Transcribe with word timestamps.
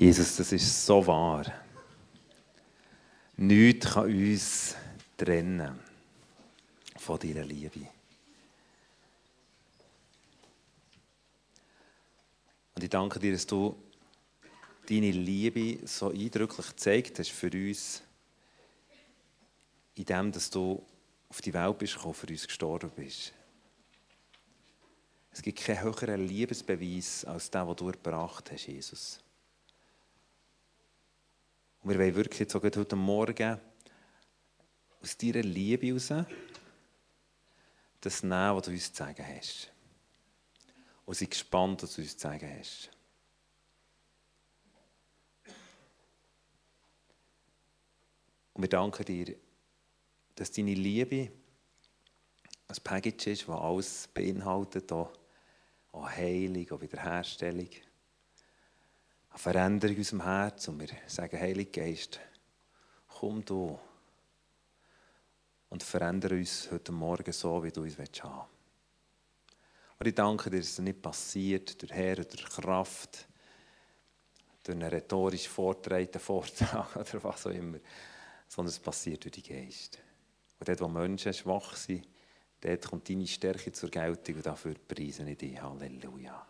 Jesus, 0.00 0.36
das 0.36 0.50
ist 0.52 0.86
so 0.86 1.06
wahr. 1.06 1.44
Nichts 3.36 3.86
kann 3.92 4.04
uns 4.04 4.74
trennen 5.14 5.78
von 6.96 7.18
deiner 7.18 7.44
Liebe. 7.44 7.86
Und 12.74 12.82
ich 12.82 12.88
danke 12.88 13.18
dir, 13.18 13.32
dass 13.32 13.46
du 13.46 13.76
deine 14.88 15.10
Liebe 15.10 15.86
so 15.86 16.08
eindrücklich 16.08 16.68
gezeigt 16.68 17.18
hast 17.18 17.32
für 17.32 17.50
uns, 17.50 18.02
indem 19.96 20.32
dass 20.32 20.48
du 20.48 20.82
auf 21.28 21.42
die 21.42 21.52
Welt 21.52 21.76
bist 21.76 21.96
gekommen, 21.96 22.14
für 22.14 22.26
uns 22.26 22.46
gestorben 22.46 22.90
bist. 22.96 23.34
Es 25.30 25.42
gibt 25.42 25.58
keinen 25.58 25.82
höheren 25.82 26.26
Liebesbeweis 26.26 27.26
als 27.26 27.50
den, 27.50 27.66
den 27.66 27.76
du 27.76 27.88
erbracht 27.88 28.50
hast, 28.50 28.66
Jesus. 28.66 29.20
Und 31.82 31.90
wir 31.90 31.98
wollen 31.98 32.14
wirklich 32.14 32.40
jetzt 32.40 32.54
auch 32.54 32.62
heute 32.62 32.96
Morgen 32.96 33.58
aus 35.02 35.16
deiner 35.16 35.42
Liebe 35.42 35.86
heraus 35.86 36.26
das 38.00 38.22
nehmen, 38.22 38.56
was 38.56 38.64
du 38.64 38.70
uns 38.70 38.92
zu 38.92 39.02
sagen 39.02 39.24
hast. 39.26 39.70
Und 41.04 41.14
sind 41.14 41.30
gespannt, 41.30 41.82
was 41.82 41.94
du 41.94 42.02
uns 42.02 42.16
zu 42.16 42.18
sagen 42.18 42.58
hast. 42.58 42.90
Und 48.52 48.62
wir 48.62 48.68
danken 48.68 49.04
dir, 49.04 49.36
dass 50.34 50.52
deine 50.52 50.74
Liebe 50.74 51.30
ein 52.68 52.76
Package 52.84 53.26
ist, 53.28 53.48
das 53.48 53.58
alles 53.58 54.08
beinhaltet, 54.08 54.92
auch 54.92 55.10
Heilung, 55.92 56.70
auch 56.70 56.80
Wiederherstellung 56.80 57.68
eine 59.30 59.38
Veränderung 59.38 59.94
in 59.94 60.00
unserem 60.00 60.24
Herz 60.24 60.68
und 60.68 60.80
wir 60.80 60.88
sagen, 61.06 61.38
Heiliger 61.38 61.82
Geist, 61.82 62.20
komm 63.06 63.44
du 63.44 63.78
und 65.68 65.82
verändere 65.82 66.34
uns 66.36 66.68
heute 66.70 66.92
Morgen 66.92 67.32
so, 67.32 67.62
wie 67.62 67.70
du 67.70 67.82
uns 67.82 67.96
haben 67.96 67.98
willst. 67.98 68.24
Und 69.98 70.06
ich 70.06 70.14
danke 70.14 70.50
dir, 70.50 70.58
dass 70.58 70.70
es 70.70 70.78
nicht 70.78 71.02
passiert 71.02 71.80
durch 71.80 71.92
Herr, 71.92 72.16
durch 72.16 72.44
Kraft, 72.44 73.28
durch 74.62 74.76
einen 74.76 74.88
rhetorisch 74.88 75.48
vortretenden 75.48 76.20
Vortrag 76.20 76.96
oder 76.96 77.24
was 77.24 77.46
auch 77.46 77.50
immer, 77.50 77.78
sondern 78.48 78.70
es 78.70 78.80
passiert 78.80 79.24
durch 79.24 79.32
den 79.32 79.44
Geist. 79.44 79.98
Und 80.58 80.68
dort, 80.68 80.80
wo 80.80 80.88
Menschen 80.88 81.32
schwach 81.32 81.76
sind, 81.76 82.06
dort 82.60 82.86
kommt 82.86 83.08
deine 83.08 83.26
Stärke 83.26 83.72
zur 83.72 83.90
Geltung 83.90 84.36
und 84.36 84.46
dafür 84.46 84.74
preisen 84.74 85.28
ich 85.28 85.38
dich. 85.38 85.60
Halleluja. 85.60 86.49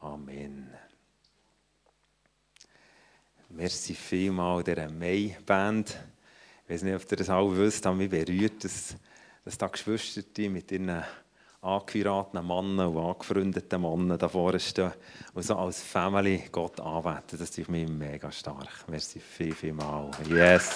Amen. 0.00 0.68
Merci 3.50 3.94
vielmals 3.94 4.64
dieser 4.64 4.90
May-Band. 4.90 5.98
Ich 6.64 6.70
weiß 6.70 6.82
nicht, 6.82 6.94
ob 6.94 7.10
ihr 7.10 7.16
das 7.16 7.30
alle 7.30 7.56
wisst, 7.56 7.86
aber 7.86 7.96
mich 7.96 8.10
berührt, 8.10 8.62
dass, 8.62 8.94
dass 9.44 9.58
da 9.58 9.66
Geschwister 9.66 10.22
mit 10.50 10.70
ihren 10.70 11.02
angeheiraten 11.60 12.46
Männern 12.46 12.94
und 12.94 13.04
angefreundeten 13.04 13.80
Männern 13.82 14.18
da 14.18 14.28
vorne 14.28 14.60
stehen 14.60 14.92
und 15.34 15.42
so 15.42 15.56
als 15.56 15.82
Family 15.82 16.44
Gott 16.52 16.78
anbeten. 16.78 17.38
Das 17.38 17.58
ist 17.58 17.68
mich 17.68 17.88
mega 17.88 18.30
stark. 18.30 18.84
Merci 18.86 19.18
viel, 19.18 19.54
viel 19.54 19.72
mal. 19.72 20.10
Yes. 20.28 20.70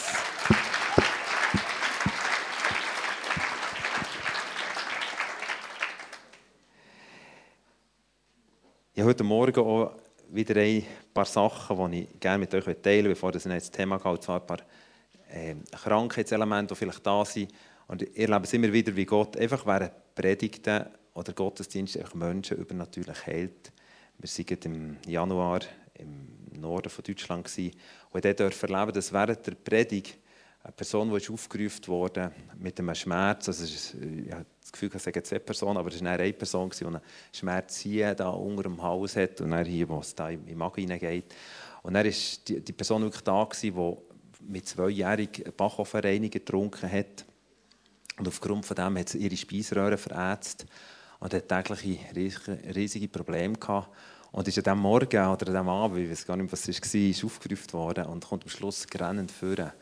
Habe 9.03 9.11
heute 9.11 9.25
Morgen 9.25 9.61
auch 9.61 9.97
wieder 10.31 10.61
ein 10.61 10.85
paar 11.13 11.25
Sachen, 11.25 11.91
die 11.91 12.03
ich 12.03 12.21
gerne 12.21 12.39
mit 12.39 12.55
euch 12.55 12.65
teilen 12.65 13.07
will, 13.07 13.15
bevor 13.15 13.33
das 13.33 13.47
ins 13.47 13.69
Thema 13.69 13.97
geht. 13.97 14.07
Und 14.07 14.23
zwar 14.23 14.41
ein 14.41 14.47
paar 14.47 14.59
äh, 15.29 15.57
Krankheitselemente, 15.73 16.73
die 16.73 16.79
vielleicht 16.79 17.05
da 17.05 17.25
sind. 17.25 17.53
Und 17.89 18.03
ich 18.03 18.17
erlebe 18.17 18.45
es 18.45 18.53
immer 18.53 18.73
wieder, 18.73 18.95
wie 18.95 19.05
Gott 19.05 19.37
einfach 19.37 19.67
während 19.67 19.91
Predigten 20.15 20.87
oder 21.15 21.33
Gottesdienst 21.33 22.15
Menschen 22.15 22.59
übernatürlich 22.59 23.27
heilt. 23.27 23.73
Wir 24.19 24.47
waren 24.47 24.73
im 24.73 24.97
Januar 25.11 25.61
im 25.95 26.61
Norden 26.61 26.89
von 26.89 27.03
Deutschland 27.03 27.51
und 28.13 28.25
dort 28.25 28.63
erleben, 28.63 28.93
dass 28.93 29.13
während 29.13 29.45
der 29.45 29.55
Predigt 29.57 30.17
eine 30.65 30.73
Person, 30.73 31.11
die 31.11 31.17
ist 31.17 31.31
aufgerufen 31.31 31.87
wurde 31.89 32.33
mit 32.57 32.79
einem 32.79 32.95
Schmerz, 32.95 33.49
also 33.49 33.65
ich 33.65 34.33
habe 34.33 34.47
das 34.61 34.71
Gefühl, 34.71 34.91
es 34.95 35.03
seien 35.03 35.25
zwei 35.25 35.39
Personen, 35.41 35.77
aber 35.77 35.89
es 35.89 36.03
war 36.03 36.13
eine 36.13 36.33
Person, 36.33 36.71
die 36.71 36.85
einen 36.85 37.01
Schmerz 37.33 37.79
hier 37.79 38.15
da 38.15 38.29
unter 38.31 38.63
dem 38.63 38.81
Hals 38.81 39.17
hat 39.17 39.41
und 39.41 39.51
dann 39.51 39.65
hier, 39.67 39.89
wo 39.89 39.99
es 39.99 40.15
da 40.15 40.31
im 40.31 40.57
Magen 40.57 40.83
hineingeht. 40.83 41.35
Und 41.83 41.95
dann 41.95 42.07
war 42.07 42.13
die, 42.13 42.61
die 42.61 42.73
Person 42.73 43.03
wirklich 43.03 43.25
da, 43.25 43.49
die 43.61 43.73
mit 44.41 44.69
zweijährig 44.69 45.45
Bachofenreiniger 45.57 46.39
getrunken 46.39 46.91
hat. 46.91 47.25
Und 48.19 48.29
aufgrund 48.29 48.65
von 48.65 48.77
dem 48.77 48.99
hat 48.99 49.09
sie 49.09 49.19
ihre 49.19 49.37
Speiseröhre 49.37 49.97
verätzt 49.97 50.67
und 51.19 51.35
hat 51.35 51.49
tägliche 51.49 51.99
riesige 52.75 53.09
Probleme 53.09 53.55
gehabt. 53.55 53.91
Und 54.31 54.47
ist 54.47 54.59
an 54.59 54.65
diesem 54.65 54.79
Morgen 54.79 55.27
oder 55.27 55.47
an 55.49 55.53
diesem 55.53 55.69
Abend, 55.69 55.99
ich 55.99 56.11
weiß 56.11 56.27
gar 56.27 56.37
nicht, 56.37 56.53
was 56.53 56.69
es 56.69 56.81
war, 56.81 57.01
ist 57.01 57.25
aufgerufen 57.25 57.73
worden 57.73 58.07
und 58.07 58.25
kommt 58.25 58.45
am 58.45 58.49
Schluss 58.49 58.87
grennend 58.87 59.33
führen 59.33 59.73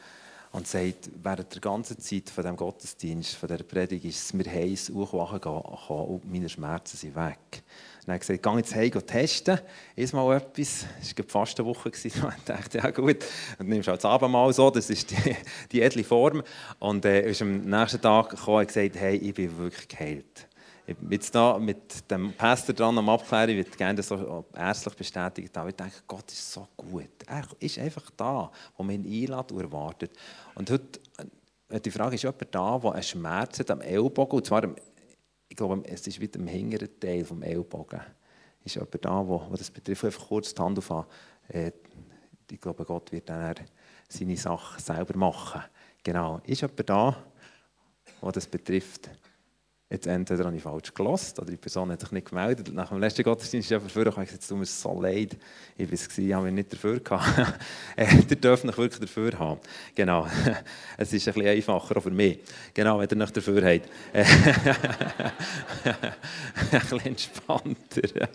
und 0.53 0.67
sagt, 0.67 1.11
während 1.23 1.55
der 1.55 1.61
ganzen 1.61 1.99
Zeit 2.01 2.29
von 2.29 2.45
dem 2.45 2.57
Gottesdienst, 2.57 3.37
von 3.37 3.49
dieser 3.49 3.63
Predigt, 3.63 4.05
ist 4.05 4.25
es 4.25 4.33
mir 4.33 4.45
heiß 4.45 4.91
aufwachen 4.95 5.41
gekommen 5.41 5.63
und 5.63 6.31
meine 6.31 6.49
Schmerzen 6.49 6.97
sind 6.97 7.15
weg. 7.15 7.63
Und 8.01 8.09
dann 8.09 8.15
hat 8.15 8.29
er 8.29 8.37
gesagt, 8.37 8.43
geh 8.43 8.57
jetzt 8.57 8.75
heim 8.75 9.07
testen, 9.07 9.61
iss 9.95 10.13
mal 10.13 10.37
etwas. 10.37 10.87
Es 11.01 11.17
war 11.17 11.25
fast 11.29 11.61
eine 11.61 11.69
Woche. 11.69 11.91
Und 11.91 12.05
ich 12.05 12.15
dachte, 12.45 12.79
ja 12.79 12.91
gut, 12.91 13.19
und 13.59 13.69
nimmst 13.69 13.89
halt 13.89 13.99
das 14.03 14.11
Abendmahl 14.11 14.53
so, 14.53 14.71
das 14.71 14.91
ist 14.91 15.11
die, 15.11 15.37
die 15.71 15.83
edle 15.83 16.03
Form. 16.03 16.43
Und 16.81 17.05
er 17.05 17.25
äh, 17.25 17.31
ist 17.31 17.43
am 17.43 17.61
nächsten 17.61 18.01
Tag 18.01 18.31
gekommen 18.31 18.59
und 18.59 18.69
gesagt, 18.69 18.97
hey, 18.97 19.17
ich 19.17 19.35
bin 19.35 19.57
wirklich 19.57 19.87
geheilt. 19.87 20.49
Jetzt 21.09 21.35
da 21.35 21.59
mit 21.59 22.11
dem 22.11 22.33
Pastor 22.33 22.75
dran 22.75 22.99
am 22.99 23.09
Abklären, 23.09 23.51
ich 23.51 23.57
würde 23.57 23.77
gerne 23.77 23.97
das 23.97 24.09
so 24.09 24.45
ärztlich 24.55 24.95
bestätigt 24.95 25.57
haben. 25.57 25.69
Ich 25.69 25.77
denke, 25.77 25.97
Gott 26.07 26.31
ist 26.31 26.53
so 26.53 26.67
gut. 26.77 27.11
Er 27.27 27.45
ist 27.59 27.79
einfach 27.79 28.11
da, 28.17 28.51
wo 28.77 28.83
man 28.83 29.05
ihn 29.05 29.31
einlädt 29.31 29.53
und 29.53 29.61
erwartet. 29.61 30.11
Und 30.55 30.71
heute, 30.71 31.01
äh, 31.69 31.81
die 31.81 31.91
Frage 31.91 32.17
ist, 32.17 32.23
jemand 32.23 32.55
da, 32.55 32.79
der 32.79 32.93
einen 32.93 33.03
Schmerz 33.03 33.59
hat 33.61 33.71
am 33.71 33.81
Ellbogen, 33.81 34.39
und 34.39 34.47
zwar, 34.47 34.65
ich 35.49 35.57
glaube, 35.57 35.83
es 35.87 36.07
ist 36.07 36.21
wieder 36.21 36.39
im 36.39 36.47
hinteren 36.47 36.89
Teil 36.99 37.23
des 37.23 37.41
Ellbogen. 37.41 38.01
Ist 38.65 38.75
jemand 38.75 39.05
da, 39.05 39.27
wo, 39.27 39.47
wo 39.49 39.57
das 39.57 39.71
betrifft, 39.71 40.05
einfach 40.05 40.27
kurz 40.27 40.55
die 40.55 40.63
Hand 40.63 40.79
aufhören. 40.79 41.07
Äh, 41.49 41.73
ich 42.51 42.61
glaube, 42.61 42.85
Gott 42.85 43.13
wird 43.13 43.29
dann 43.29 43.55
seine 44.09 44.37
Sache 44.37 44.81
selber 44.81 45.17
machen. 45.17 45.63
Genau. 46.03 46.41
Ist 46.45 46.63
jemand 46.63 46.91
da, 46.91 47.17
wo 48.21 48.31
das 48.31 48.47
betrifft? 48.47 49.09
Jetzt 49.93 50.07
entweder 50.07 50.45
habe 50.45 50.57
ich 50.57 50.63
falsch 50.63 50.95
gelost 50.95 51.37
oder 51.41 51.51
die 51.51 51.57
Person 51.57 51.91
hat 51.91 52.01
sich 52.01 52.13
nicht 52.13 52.29
gemeldet. 52.29 52.73
Nach 52.73 52.91
dem 52.91 53.01
letzten 53.01 53.25
Gottesdienst 53.25 53.73
ist 53.73 53.77
ich 53.77 53.83
dafür 53.83 54.05
gekommen, 54.05 54.29
es 54.33 54.47
tut 54.47 54.59
mir 54.59 54.65
so 54.65 55.01
leid. 55.03 55.37
Ich 55.77 55.89
war 55.89 55.93
es, 55.93 56.17
ich 56.17 56.33
habe 56.33 56.45
mich 56.45 56.55
nicht 56.55 56.73
dafür 56.73 57.01
gehabt. 57.01 57.59
Ihr 57.99 58.37
dürft 58.37 58.65
mich 58.65 58.79
wirklich 58.79 59.01
dafür 59.01 59.37
haben. 59.37 59.61
Genau. 59.97 60.29
Es 60.97 61.13
ist 61.13 61.27
ein 61.27 61.35
bisschen 61.35 61.51
einfacher 61.51 62.01
für 62.01 62.11
mich. 62.11 62.39
Genau, 62.73 63.01
wenn 63.01 63.09
ihr 63.09 63.17
nicht 63.17 63.37
dafür 63.37 63.65
habt. 63.65 63.89
ein 66.73 66.81
bisschen 66.81 67.01
entspannter. 67.07 68.29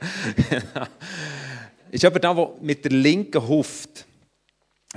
Ist 1.89 2.03
aber 2.03 2.19
da, 2.19 2.33
der 2.33 2.53
mit 2.59 2.83
der 2.83 2.91
linken 2.91 3.47
Huft 3.47 4.05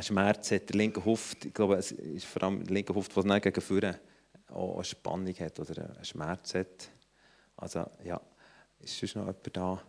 Schmerz 0.01 0.51
hat, 0.51 0.69
der 0.71 0.77
linke 0.77 1.05
Huft, 1.05 1.45
ich 1.45 1.55
glaube, 1.55 1.77
es 1.77 1.93
ist 1.93 2.27
vor 2.27 2.43
allem 2.43 2.65
der 2.65 2.75
linke 2.75 2.95
Huft, 2.95 3.17
was 3.17 3.25
nicht 3.25 3.43
gegen 3.43 3.61
auch 4.51 4.75
eine 4.75 4.85
Spannung 4.85 5.35
hat 5.35 5.59
oder 5.61 5.91
einen 5.95 6.05
Schmerz 6.05 6.55
hat. 6.55 6.91
Also 7.57 7.87
ja, 8.05 8.21
ist 8.81 8.99
sonst 8.99 9.17
noch 9.17 9.27
jemand 9.27 9.57
da? 9.57 9.83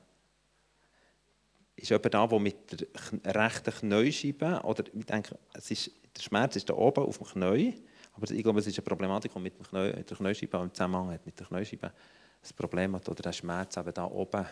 Ist 1.76 1.90
jemand 1.90 2.14
da, 2.14 2.28
der 2.28 2.40
mit 2.40 2.72
der 2.72 3.36
rechten 3.36 3.72
Knäuscheibe, 3.72 4.62
oder 4.64 4.84
ich 4.94 5.06
denke, 5.06 5.38
es 5.54 5.72
ist, 5.72 5.92
der 6.16 6.22
Schmerz 6.22 6.56
ist 6.56 6.70
da 6.70 6.74
oben 6.74 7.06
auf 7.06 7.18
dem 7.18 7.28
Knie, 7.28 7.76
aber 8.14 8.30
ich 8.32 8.44
glaube, 8.44 8.60
es 8.60 8.68
ist 8.68 8.78
eine 8.78 8.84
Problematik, 8.84 9.32
die 9.34 9.40
mit, 9.40 9.58
dem 9.58 9.66
Knie, 9.66 10.04
der 10.04 10.18
Knäuscheibe 10.18 10.58
im 10.58 10.74
Zusammenhang 10.74 11.12
hat, 11.12 11.26
mit 11.26 11.40
der 11.40 11.48
Knäuscheibe 11.48 11.94
das 12.42 12.54
Problem 12.54 12.96
hat, 12.96 13.08
oder 13.08 13.22
der 13.22 13.34
Schmerz 13.34 13.78
eben 13.78 13.94
da 13.94 14.06
oben 14.06 14.46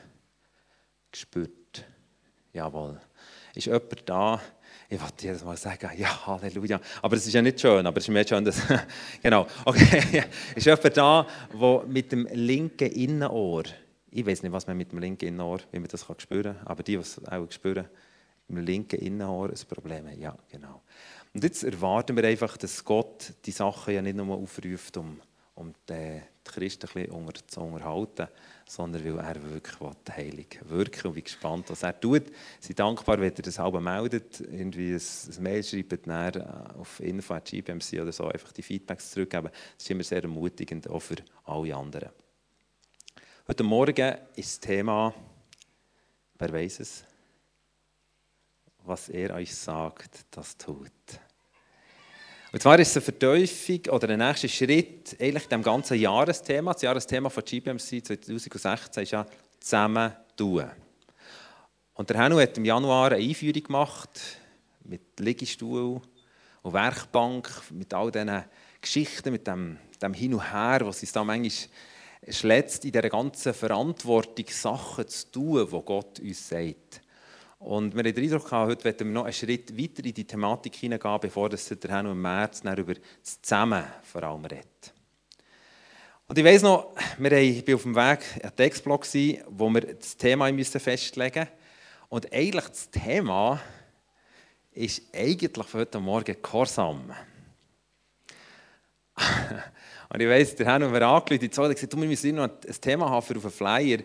gespürt. 1.11 1.85
Jawohl. 2.53 2.99
Ist 3.53 3.65
jemand 3.65 4.09
da, 4.09 4.41
ich 4.89 5.01
wollte 5.01 5.25
jedes 5.25 5.43
Mal 5.43 5.57
sagen, 5.57 5.89
ja, 5.97 6.25
Halleluja. 6.25 6.79
Aber 7.01 7.17
es 7.17 7.27
ist 7.27 7.33
ja 7.33 7.41
nicht 7.41 7.59
schön, 7.59 7.85
aber 7.85 7.97
es 7.97 8.05
ist 8.05 8.09
mehr 8.09 8.25
schön, 8.25 8.45
dass. 8.45 8.61
genau. 9.21 9.45
Okay. 9.65 10.23
ist 10.55 10.65
jemand 10.65 10.97
da, 10.97 11.27
der 11.53 11.83
mit 11.87 12.11
dem 12.11 12.27
linken 12.31 12.89
Innenohr, 12.91 13.63
ich 14.09 14.25
weiß 14.25 14.43
nicht, 14.43 14.51
was 14.51 14.65
man 14.65 14.77
mit 14.77 14.91
dem 14.93 14.99
linken 14.99 15.27
Innenohr, 15.27 15.59
wie 15.71 15.79
man 15.79 15.89
das 15.89 16.07
kann 16.07 16.19
spüren 16.19 16.55
kann, 16.55 16.67
aber 16.67 16.83
die, 16.83 16.93
die 16.93 17.01
es 17.01 17.21
auch 17.27 17.51
spüren, 17.51 17.87
mit 18.47 18.59
dem 18.59 18.65
linken 18.65 18.99
Innenohr 18.99 19.49
ein 19.49 19.67
Problem 19.67 20.07
haben. 20.07 20.21
Ja, 20.21 20.37
genau. 20.49 20.81
Und 21.33 21.43
jetzt 21.43 21.63
erwarten 21.65 22.15
wir 22.15 22.23
einfach, 22.23 22.55
dass 22.55 22.83
Gott 22.85 23.33
die 23.45 23.51
Sachen 23.51 23.93
ja 23.93 24.01
nicht 24.01 24.15
nur 24.15 24.37
aufruft, 24.37 24.95
um, 24.95 25.19
um 25.55 25.73
die 25.89 26.21
Christen 26.45 26.87
ein 26.95 27.25
bisschen 27.25 27.47
zu 27.47 27.59
unterhalten, 27.59 28.29
sondern 28.67 29.03
weil 29.03 29.25
er 29.25 29.49
wirklich 29.49 29.77
die 30.07 30.11
Heilung 30.11 30.45
wirken 30.65 31.07
und 31.07 31.13
bin 31.13 31.23
gespannt, 31.23 31.69
was 31.69 31.83
er 31.83 31.99
tut. 31.99 32.27
Sie 32.59 32.67
sind 32.67 32.79
dankbar, 32.79 33.19
wenn 33.19 33.33
ihr 33.33 33.43
das 33.43 33.57
halb 33.57 33.79
meldet, 33.79 34.41
irgendwie 34.41 34.93
ein, 34.93 35.43
Mail 35.43 35.63
schreibt, 35.63 36.07
äh, 36.07 36.43
auf 36.77 36.99
info.gbmc 36.99 37.93
oder 37.93 38.11
so, 38.11 38.27
einfach 38.27 38.51
die 38.51 38.61
Feedbacks 38.61 39.11
zurückgeben. 39.11 39.49
Das 39.51 39.83
ist 39.83 39.89
immer 39.89 40.03
sehr 40.03 40.21
ermutigend, 40.21 40.89
auch 40.89 40.99
für 40.99 41.15
alle 41.45 41.75
anderen. 41.75 42.09
Heute 43.47 43.63
Morgen 43.63 44.17
ist 44.35 44.51
das 44.51 44.59
Thema, 44.59 45.13
wer 46.37 46.51
weiß 46.51 46.81
es, 46.81 47.05
was 48.83 49.07
er 49.07 49.33
euch 49.35 49.55
sagt, 49.55 50.25
das 50.31 50.57
tut. 50.57 50.91
Und 52.49 52.61
zwar 52.61 52.79
ist 52.79 52.89
es 52.89 52.97
eine 52.97 53.03
Verteufung 53.03 53.81
oder 53.93 54.07
der 54.07 54.17
nächste 54.17 54.47
Schritt 54.47 55.17
eigentlich 55.19 55.47
dem 55.47 55.61
ganzen 55.61 55.99
Jahresthema. 55.99 56.71
Das 56.71 56.81
Jahresthema 56.81 57.29
von 57.29 57.43
GBMC 57.43 58.05
2016 58.05 59.03
ist 59.03 59.11
ja 59.11 59.25
«Zusammen 59.59 60.13
tun». 60.37 60.65
Und 61.93 62.09
der 62.09 62.23
Henno 62.23 62.39
hat 62.39 62.57
im 62.57 62.63
Januar 62.63 63.11
eine 63.11 63.21
Einführung 63.21 63.63
gemacht 63.63 64.09
mit 64.85 65.19
Liegestuhl 65.19 65.99
und 66.61 66.73
Werkbank, 66.73 67.49
mit 67.71 67.93
all 67.93 68.11
diesen 68.11 68.45
Geschichten, 68.79 69.31
mit 69.31 69.45
dem, 69.45 69.77
dem 70.01 70.13
Hin 70.13 70.35
und 70.35 70.53
Her, 70.53 70.79
was 70.85 71.01
uns 71.01 71.11
da 71.11 71.25
manchmal 71.25 71.69
schlägt, 72.29 72.85
in 72.85 72.93
dieser 72.93 73.09
ganzen 73.09 73.53
Verantwortung 73.53 74.45
Sachen 74.49 75.07
zu 75.07 75.31
tun, 75.31 75.67
die 75.69 75.85
Gott 75.85 76.19
uns 76.21 76.47
sagt. 76.47 77.01
Und 77.59 77.95
wir 77.95 78.03
haben 78.03 78.13
den 78.13 78.23
Eindruck, 78.23 78.51
heute 78.51 78.83
werden 78.83 79.07
wir 79.07 79.13
noch 79.13 79.23
einen 79.23 79.33
Schritt 79.33 79.75
weiter 79.75 80.05
in 80.05 80.13
die 80.13 80.25
Thematik 80.25 80.75
hineingehen, 80.75 81.19
bevor 81.19 81.49
das 81.49 81.67
der 81.67 81.89
Herr 81.89 82.05
im 82.05 82.21
März 82.21 82.61
über 82.63 82.93
das 82.93 83.41
Zusammen 83.41 83.83
vor 84.03 84.23
allem 84.23 84.45
redet. 84.45 84.93
Und 86.27 86.37
ich 86.37 86.45
weiss 86.45 86.61
noch, 86.61 86.93
wir 87.17 87.31
waren 87.31 87.73
auf 87.73 87.83
dem 87.83 87.95
Weg 87.95 88.19
an 88.35 88.41
den 88.41 88.55
Textblock, 88.55 89.05
wo 89.47 89.69
wir 89.69 89.95
das 89.95 90.17
Thema 90.17 90.51
festlegen 90.53 91.39
mussten. 91.39 91.57
Und 92.09 92.31
eigentlich 92.31 92.67
das 92.67 92.89
Thema 92.91 93.59
ist 94.71 95.01
eigentlich 95.15 95.67
für 95.67 95.79
heute 95.79 95.99
Morgen 95.99 96.35
Gehorsam. 96.41 97.11
Und 100.09 100.21
ich 100.21 100.27
weiss, 100.27 100.55
der 100.55 100.67
Herr 100.67 100.73
hat 100.73 100.91
mir 100.91 101.05
angerufen 101.05 101.43
und 101.43 101.73
gesagt, 101.73 101.97
wir 101.97 102.07
müssen 102.07 102.35
noch 102.35 102.43
ein 102.43 102.81
Thema 102.81 103.09
haben 103.09 103.25
für 103.25 103.35
auf 103.35 103.43
einen 103.43 103.51
Flyer. 103.51 103.99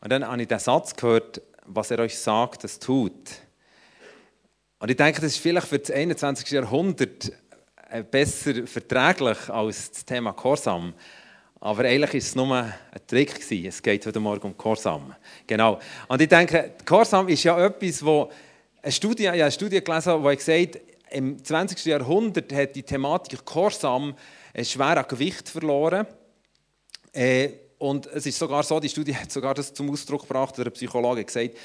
Und 0.00 0.10
dann 0.10 0.26
habe 0.26 0.40
ich 0.40 0.48
den 0.48 0.58
Satz 0.58 0.96
gehört, 0.96 1.42
was 1.66 1.90
er 1.90 2.00
euch 2.00 2.18
sagt, 2.18 2.64
das 2.64 2.78
tut. 2.78 3.30
Und 4.78 4.90
ich 4.90 4.96
denke, 4.96 5.20
das 5.20 5.32
ist 5.32 5.38
vielleicht 5.38 5.68
für 5.68 5.78
das 5.78 5.90
21. 5.90 6.50
Jahrhundert 6.50 7.32
äh, 7.90 8.02
besser 8.02 8.66
verträglich 8.66 9.48
als 9.48 9.90
das 9.90 10.04
Thema 10.04 10.32
Korsam. 10.32 10.94
Aber 11.60 11.84
eigentlich 11.84 12.14
war 12.14 12.18
es 12.18 12.34
nur 12.34 12.56
ein 12.56 12.74
Trick. 13.06 13.34
Gewesen. 13.34 13.66
Es 13.66 13.80
geht 13.80 14.04
heute 14.04 14.18
Morgen 14.18 14.42
um 14.48 14.56
Korsam. 14.56 15.14
Genau. 15.46 15.78
Und 16.08 16.20
ich 16.20 16.28
denke, 16.28 16.72
Korsam 16.84 17.28
ist 17.28 17.44
ja 17.44 17.64
etwas, 17.64 18.04
wo 18.04 18.30
eine 18.82 18.90
Studie, 18.90 19.22
ich 19.22 19.28
habe 19.28 19.42
eine 19.42 19.52
Studie 19.52 19.84
gelesen, 19.84 20.22
die 20.22 20.36
gesagt 20.36 20.80
im 21.10 21.44
20. 21.44 21.84
Jahrhundert 21.84 22.52
hat 22.52 22.74
die 22.74 22.82
Thematik 22.82 23.44
Korsam 23.44 24.14
schwer 24.60 24.98
an 24.98 25.04
Gewicht 25.06 25.48
verloren. 25.48 26.06
Äh, 27.12 27.50
und 27.82 28.06
es 28.06 28.26
ist 28.26 28.38
sogar 28.38 28.62
so, 28.62 28.78
die 28.78 28.88
Studie 28.88 29.14
hat 29.14 29.32
sogar 29.32 29.54
das 29.54 29.74
zum 29.74 29.90
Ausdruck 29.90 30.22
gebracht, 30.22 30.56
der 30.56 30.70
Psychologe 30.70 31.20
hat 31.20 31.26
gesagt, 31.26 31.56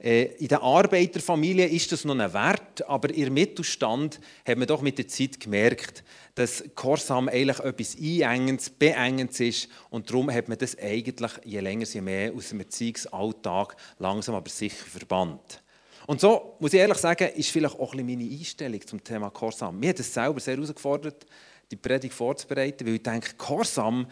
äh, 0.00 0.24
in 0.38 0.48
der 0.48 0.62
Arbeiterfamilie 0.62 1.66
ist 1.66 1.92
das 1.92 2.04
noch 2.04 2.18
ein 2.18 2.32
Wert, 2.32 2.88
aber 2.88 3.14
im 3.14 3.32
Mittelstand 3.32 4.18
hat 4.44 4.58
man 4.58 4.66
doch 4.66 4.82
mit 4.82 4.98
der 4.98 5.06
Zeit 5.06 5.38
gemerkt, 5.38 6.02
dass 6.34 6.64
Korsam 6.74 7.28
eigentlich 7.28 7.60
etwas 7.60 7.96
Einengendes, 7.96 8.68
Beengendes 8.68 9.38
ist 9.38 9.68
und 9.90 10.10
darum 10.10 10.28
hat 10.32 10.48
man 10.48 10.58
das 10.58 10.76
eigentlich 10.76 11.32
je 11.44 11.60
länger, 11.60 11.86
je 11.86 12.00
mehr 12.00 12.32
aus 12.34 12.48
dem 12.48 12.58
Erziehungsalltag 12.58 13.76
langsam 14.00 14.34
aber 14.34 14.50
sicher 14.50 14.86
verbannt. 14.86 15.62
Und 16.08 16.20
so, 16.20 16.56
muss 16.58 16.72
ich 16.72 16.80
ehrlich 16.80 16.98
sagen, 16.98 17.28
ist 17.36 17.50
vielleicht 17.50 17.78
auch 17.78 17.94
ein 17.94 18.04
meine 18.04 18.24
Einstellung 18.24 18.84
zum 18.84 19.04
Thema 19.04 19.30
Korsam. 19.30 19.78
Mir 19.78 19.90
hat 19.90 20.00
es 20.00 20.12
selber 20.12 20.40
sehr 20.40 20.56
herausgefordert, 20.56 21.26
die 21.70 21.76
Predigt 21.76 22.14
vorzubereiten, 22.14 22.84
weil 22.84 22.94
ich 22.94 23.02
denke, 23.04 23.34
Korsam 23.36 24.08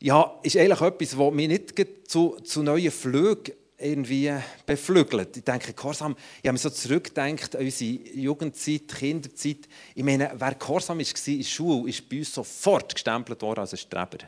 ja, 0.00 0.38
ist 0.42 0.56
eigentlich 0.56 0.80
etwas, 0.80 1.18
was 1.18 1.32
mich 1.32 1.48
nicht 1.48 2.10
zu, 2.10 2.36
zu 2.42 2.62
neuen 2.62 2.90
Flügen 2.90 3.52
irgendwie 3.78 4.32
beflügelt. 4.64 5.36
Ich 5.36 5.44
denke, 5.44 5.72
Korsam, 5.74 6.16
ich 6.42 6.48
habe 6.48 6.52
mich 6.52 6.62
so 6.62 6.70
zurückgedacht 6.70 7.56
an 7.56 7.64
unsere 7.64 7.90
Jugendzeit, 8.14 8.88
Kinderzeit. 8.88 9.68
Ich 9.94 10.02
meine, 10.04 10.32
wer 10.34 10.54
Korsam 10.54 10.98
war 10.98 11.04
in 11.04 11.38
der 11.38 11.44
Schule, 11.44 11.90
ist 11.90 12.08
bei 12.08 12.18
uns 12.18 12.32
sofort 12.32 12.94
gestempelt 12.94 13.42
worden 13.42 13.60
als 13.60 13.72
ein 13.72 13.78
Streber. 13.78 14.18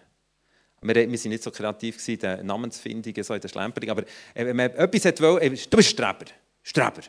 Wir, 0.80 0.94
waren 0.94 1.10
nicht 1.10 1.42
so 1.42 1.50
kreativ 1.50 2.06
in 2.08 2.18
den 2.18 2.46
Namensfindungen, 2.46 3.24
so 3.24 3.34
in 3.34 3.40
der 3.40 3.48
Schlemperung, 3.48 3.90
aber 3.90 4.02
äh, 4.34 4.46
wenn 4.46 4.54
man 4.54 4.70
etwas 4.70 5.20
wollte, 5.20 5.50
du 5.50 5.76
bist 5.76 5.90
Streber. 5.90 6.26
Streber. 6.62 7.02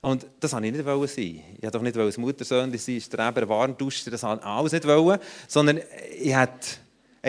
Und 0.00 0.26
das 0.40 0.52
wollte 0.52 0.66
ich 0.66 0.72
nicht 0.72 0.84
sein. 0.84 1.42
Ich 1.56 1.62
wollte 1.62 1.70
doch 1.70 1.82
nicht 1.82 1.96
als 1.96 2.18
Muttersöhn 2.18 2.76
sein, 2.76 3.00
Streber, 3.00 3.48
Warnduscher, 3.48 4.10
das 4.10 4.22
wollte 4.22 4.42
ich 4.42 4.46
alles 4.46 4.72
nicht, 4.72 5.20
sondern 5.48 5.80
ich 6.20 6.36
hätte 6.36 6.68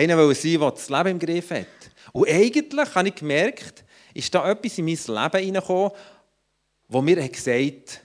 einer 0.00 0.16
will 0.16 0.34
sein, 0.34 0.60
der 0.60 0.70
das 0.70 0.88
Leben 0.88 1.08
im 1.08 1.18
Griff 1.18 1.50
hat. 1.50 1.66
Und 2.12 2.28
eigentlich 2.28 2.94
habe 2.94 3.08
ich 3.08 3.14
gemerkt, 3.14 3.84
ist 4.14 4.34
da 4.34 4.50
etwas 4.50 4.78
in 4.78 4.86
mein 4.86 4.94
Leben 4.94 5.44
hineingekommen, 5.44 5.92
wo 6.88 7.02
mir 7.02 7.28
gesagt 7.28 7.90
hat, 7.90 8.00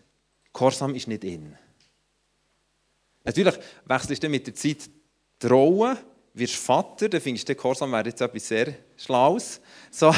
Gehorsam 0.54 0.96
ist 0.96 1.08
nicht 1.08 1.24
in. 1.24 1.58
Natürlich 3.24 3.56
wechselst 3.86 4.24
du 4.24 4.30
mit 4.30 4.48
der 4.48 4.56
Zeit 4.56 4.90
die 5.42 5.48
Rolle, 5.48 5.98
wirst 6.34 6.56
Vater, 6.56 7.10
dann 7.10 7.20
findest 7.20 7.50
du, 7.50 7.56
Gehorsam 7.56 7.92
wäre 7.92 8.08
jetzt 8.08 8.22
etwas 8.22 8.48
sehr 8.48 8.76
Schlaues. 8.96 9.60
So, 9.92 10.14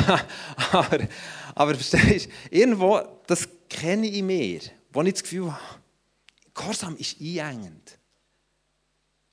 aber, 0.71 1.07
aber 1.53 1.75
verstehst 1.75 2.25
du, 2.25 2.57
irgendwo, 2.57 2.99
das 3.27 3.47
kenne 3.69 4.07
ich 4.07 4.23
mehr, 4.23 4.59
wo 4.91 5.03
ich 5.03 5.13
das 5.13 5.21
Gefühl 5.21 5.51
habe, 5.51 5.61
Gehorsam 6.55 6.97
ist 6.97 7.17
einengend. 7.21 7.99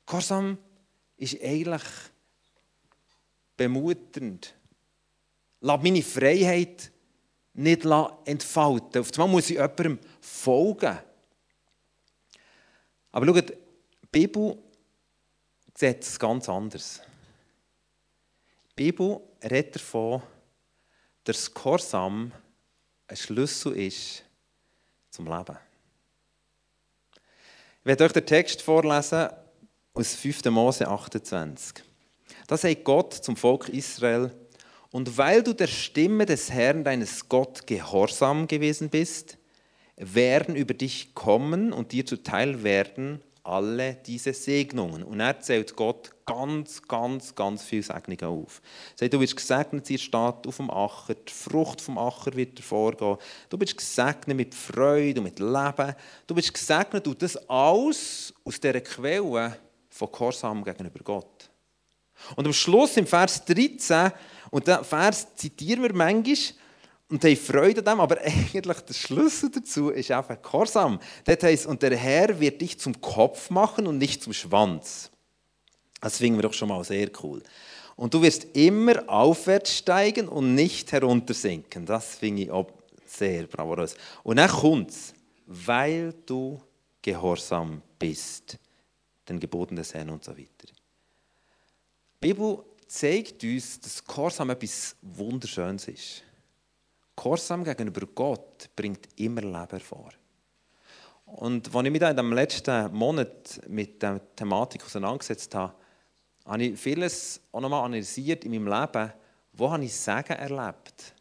Gehorsam 0.07 0.59
ist 1.17 1.43
eigentlich 1.43 1.83
bemuternd. 3.57 4.55
Lass 5.61 5.83
meine 5.83 6.03
Freiheit 6.03 6.91
nicht 7.55 7.85
entfalten. 8.25 9.01
Auf 9.01 9.13
einmal 9.13 9.29
muss 9.29 9.51
ich 9.51 9.57
jemandem 9.57 9.99
folgen. 10.21 10.99
Aber 13.13 13.27
schaut, 13.27 13.51
die 13.51 14.07
Bibel 14.11 14.59
sieht 15.75 16.03
es 16.03 16.19
ganz 16.19 16.49
anders. 16.49 17.01
Die 18.71 18.85
Bibel 18.85 19.21
redet 19.43 19.77
davon, 19.77 20.23
dass 21.23 21.53
Gehorsam 21.53 22.33
ein 23.07 23.17
Schlüssel 23.17 23.77
ist 23.77 24.25
zum 25.11 25.27
Leben. 25.27 25.57
Ich 27.81 27.87
werde 27.87 28.05
euch 28.05 28.13
den 28.13 28.27
Text 28.27 28.63
vorlesen 28.63 29.29
aus 29.93 30.15
5. 30.15 30.45
Mose 30.47 30.89
28. 30.89 31.85
Da 32.47 32.57
sagt 32.57 32.85
Gott 32.85 33.15
zum 33.15 33.37
Volk 33.37 33.69
Israel, 33.69 34.31
und 34.91 35.19
weil 35.19 35.43
du 35.43 35.55
der 35.55 35.67
Stimme 35.67 36.25
des 36.25 36.53
Herrn 36.53 36.85
deines 36.85 37.29
Gott 37.29 37.67
gehorsam 37.67 38.47
gewesen 38.47 38.91
bist, 38.91 39.39
werden 39.97 40.55
über 40.55 40.73
dich 40.73 41.15
kommen 41.15 41.73
und 41.73 41.91
dir 41.91 42.07
zuteil 42.07 42.63
werden 42.63 43.21
alle 43.45 43.95
diese 44.07 44.33
Segnungen. 44.33 45.03
Und 45.03 45.21
er 45.21 45.39
zählt 45.41 45.77
Gott 45.77 46.11
ganz, 46.27 46.81
ganz, 46.83 47.35
ganz 47.35 47.63
viele 47.63 47.83
Segnungen 47.83 48.25
auf. 48.25 48.63
Er 48.95 48.99
sagt, 48.99 49.15
du 49.15 49.21
wirst 49.21 49.37
gesegnet, 49.37 49.91
ihr 49.91 49.99
steht 49.99 50.47
auf 50.47 50.57
dem 50.57 50.71
Acher, 50.71 51.15
die 51.15 51.33
Frucht 51.33 51.81
vom 51.81 51.99
Acher 51.99 52.35
wird 52.35 52.59
hervorgehen. 52.59 53.19
Du 53.51 53.59
bist 53.59 53.77
gesegnet 53.77 54.37
mit 54.37 54.55
Freude 54.55 55.21
und 55.21 55.25
mit 55.25 55.39
Leben. 55.39 55.95
Du 56.27 56.35
bist 56.35 56.55
gesegnet 56.55 57.07
und 57.07 57.21
das 57.21 57.37
alles 57.49 58.33
aus 58.45 58.61
dieser 58.61 58.81
Quelle 58.81 59.57
von 59.91 60.11
Gehorsam 60.11 60.65
gegenüber 60.65 61.01
Gott. 61.05 61.51
Und 62.37 62.47
am 62.47 62.53
Schluss 62.53 62.97
im 62.97 63.07
Vers 63.07 63.45
13, 63.45 64.13
und 64.51 64.67
den 64.67 64.85
Vers 64.85 65.35
zitieren 65.35 65.83
wir 65.83 65.93
manchmal 65.93 66.37
und 67.09 67.25
haben 67.25 67.37
Freude 67.37 67.81
an 67.81 67.85
dem, 67.85 68.01
aber 68.01 68.21
eigentlich 68.25 68.81
der 68.81 68.95
Schlüssel 68.95 69.51
dazu 69.51 69.91
ist 69.91 70.11
einfach 70.11 70.41
Gehorsam. 70.41 71.01
Das 71.25 71.43
heißt, 71.43 71.67
und 71.67 71.83
der 71.83 71.97
Herr 71.97 72.39
wird 72.41 72.61
dich 72.61 72.79
zum 72.79 73.01
Kopf 73.01 73.51
machen 73.51 73.87
und 73.87 73.99
nicht 73.99 74.23
zum 74.23 74.33
Schwanz. 74.33 75.11
Das 76.01 76.19
finden 76.19 76.39
wir 76.39 76.43
doch 76.43 76.53
schon 76.53 76.69
mal 76.69 76.85
sehr 76.85 77.11
cool. 77.23 77.43
Und 77.97 78.13
du 78.13 78.23
wirst 78.23 78.57
immer 78.57 79.09
aufwärts 79.09 79.77
steigen 79.77 80.29
und 80.29 80.55
nicht 80.55 80.93
heruntersinken. 80.93 81.87
Das 81.87 82.17
finde 82.17 82.43
ich 82.43 82.51
auch 82.51 82.67
sehr 83.07 83.47
bravourös. 83.47 83.97
Und 84.23 84.37
dann 84.37 84.51
kommt 84.51 84.91
es, 84.91 85.15
weil 85.47 86.15
du 86.27 86.61
gehorsam 87.01 87.83
bist, 87.99 88.59
den 89.29 89.39
Geboten 89.39 89.77
des 89.77 89.95
Herrn 89.95 90.11
und 90.11 90.25
so 90.25 90.33
weiter. 90.37 90.73
Die 92.25 92.33
Bibel 92.33 92.65
zeigt 92.87 93.45
uns, 93.45 93.79
dass 93.81 94.03
Gehorsam 94.03 94.49
etwas 94.49 94.97
Wunderschönes 95.03 95.89
ist. 95.89 96.23
Gehorsam 97.15 97.63
gegenüber 97.63 98.07
Gott 98.15 98.71
bringt 98.75 99.09
immer 99.17 99.43
Leben 99.43 99.69
hervor. 99.69 100.09
Und 101.27 101.75
als 101.75 101.85
ich 101.85 101.93
mich 101.93 102.01
in 102.01 102.17
dem 102.17 102.33
letzten 102.33 102.95
Monat 102.95 103.61
mit 103.69 104.01
der 104.01 104.23
Thematik 104.35 104.87
auseinandergesetzt 104.87 105.55
habe, 105.55 105.75
habe 106.47 106.63
ich 106.63 106.81
vieles 106.81 107.43
auch 107.53 107.61
nochmal 107.61 107.85
analysiert 107.85 108.47
in 108.47 108.53
meinem 108.53 108.69
Leben, 108.69 109.13
wo 109.53 109.71
habe 109.71 109.85
ich 109.85 109.95
Segen 109.95 110.39
erlebt. 110.39 111.15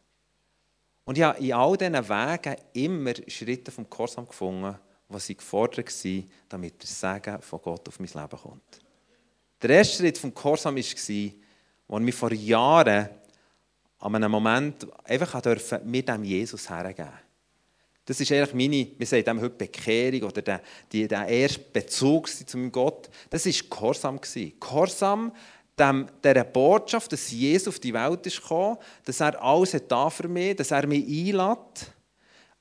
Und 1.03 1.17
ich 1.17 1.23
habe 1.25 1.37
in 1.39 1.51
all 1.51 1.75
diesen 1.75 1.95
Wegen 1.95 2.55
immer 2.71 3.13
Schritte 3.27 3.71
vom 3.71 3.89
Korsam 3.89 4.25
gefunden, 4.25 4.79
die 5.09 5.35
gefordert 5.35 6.05
waren, 6.05 6.31
damit 6.47 6.81
der 6.81 6.87
Segen 6.87 7.41
von 7.41 7.61
Gott 7.61 7.89
auf 7.89 7.99
mein 7.99 8.07
Leben 8.07 8.41
kommt. 8.41 8.82
Der 9.63 9.69
erste 9.77 9.97
Schritt 9.97 10.17
vom 10.17 10.33
Korsam 10.33 10.75
war, 10.75 10.81
ich 10.81 11.35
mich 11.87 12.15
vor 12.15 12.33
Jahren 12.33 13.09
an 13.99 14.15
einem 14.15 14.29
Moment 14.29 14.85
einfach 15.05 15.41
mit 15.85 16.09
dem 16.09 16.23
Jesus 16.25 16.69
hergeben 16.69 17.13
Das 18.03 18.19
ist 18.19 18.29
eigentlich 18.29 18.53
meine, 18.53 18.87
wir 18.97 19.07
sagen 19.07 19.23
dem 19.23 19.39
heute 19.39 19.55
Bekehrung 19.55 20.23
oder 20.23 20.41
der, 20.41 20.61
die, 20.91 21.07
der 21.07 21.25
erste 21.27 21.61
Bezug 21.61 22.27
zu 22.27 22.57
meinem 22.57 22.73
Gott. 22.73 23.09
Das 23.29 23.45
war 23.45 23.53
Gehorsam. 23.69 24.19
Gehorsam 24.59 25.31
dem, 25.79 26.07
dieser 26.21 26.43
Botschaft, 26.43 27.13
dass 27.13 27.31
Jesus 27.31 27.69
auf 27.69 27.79
die 27.79 27.93
Welt 27.93 28.25
ist 28.27 28.41
gekommen, 28.41 28.77
dass 29.05 29.21
er 29.21 29.41
alles 29.41 29.73
hat 29.73 29.89
da 29.89 30.09
für 30.09 30.27
mich, 30.27 30.57
dass 30.57 30.71
er 30.71 30.85
mich 30.85 31.05
einlädt. 31.05 31.93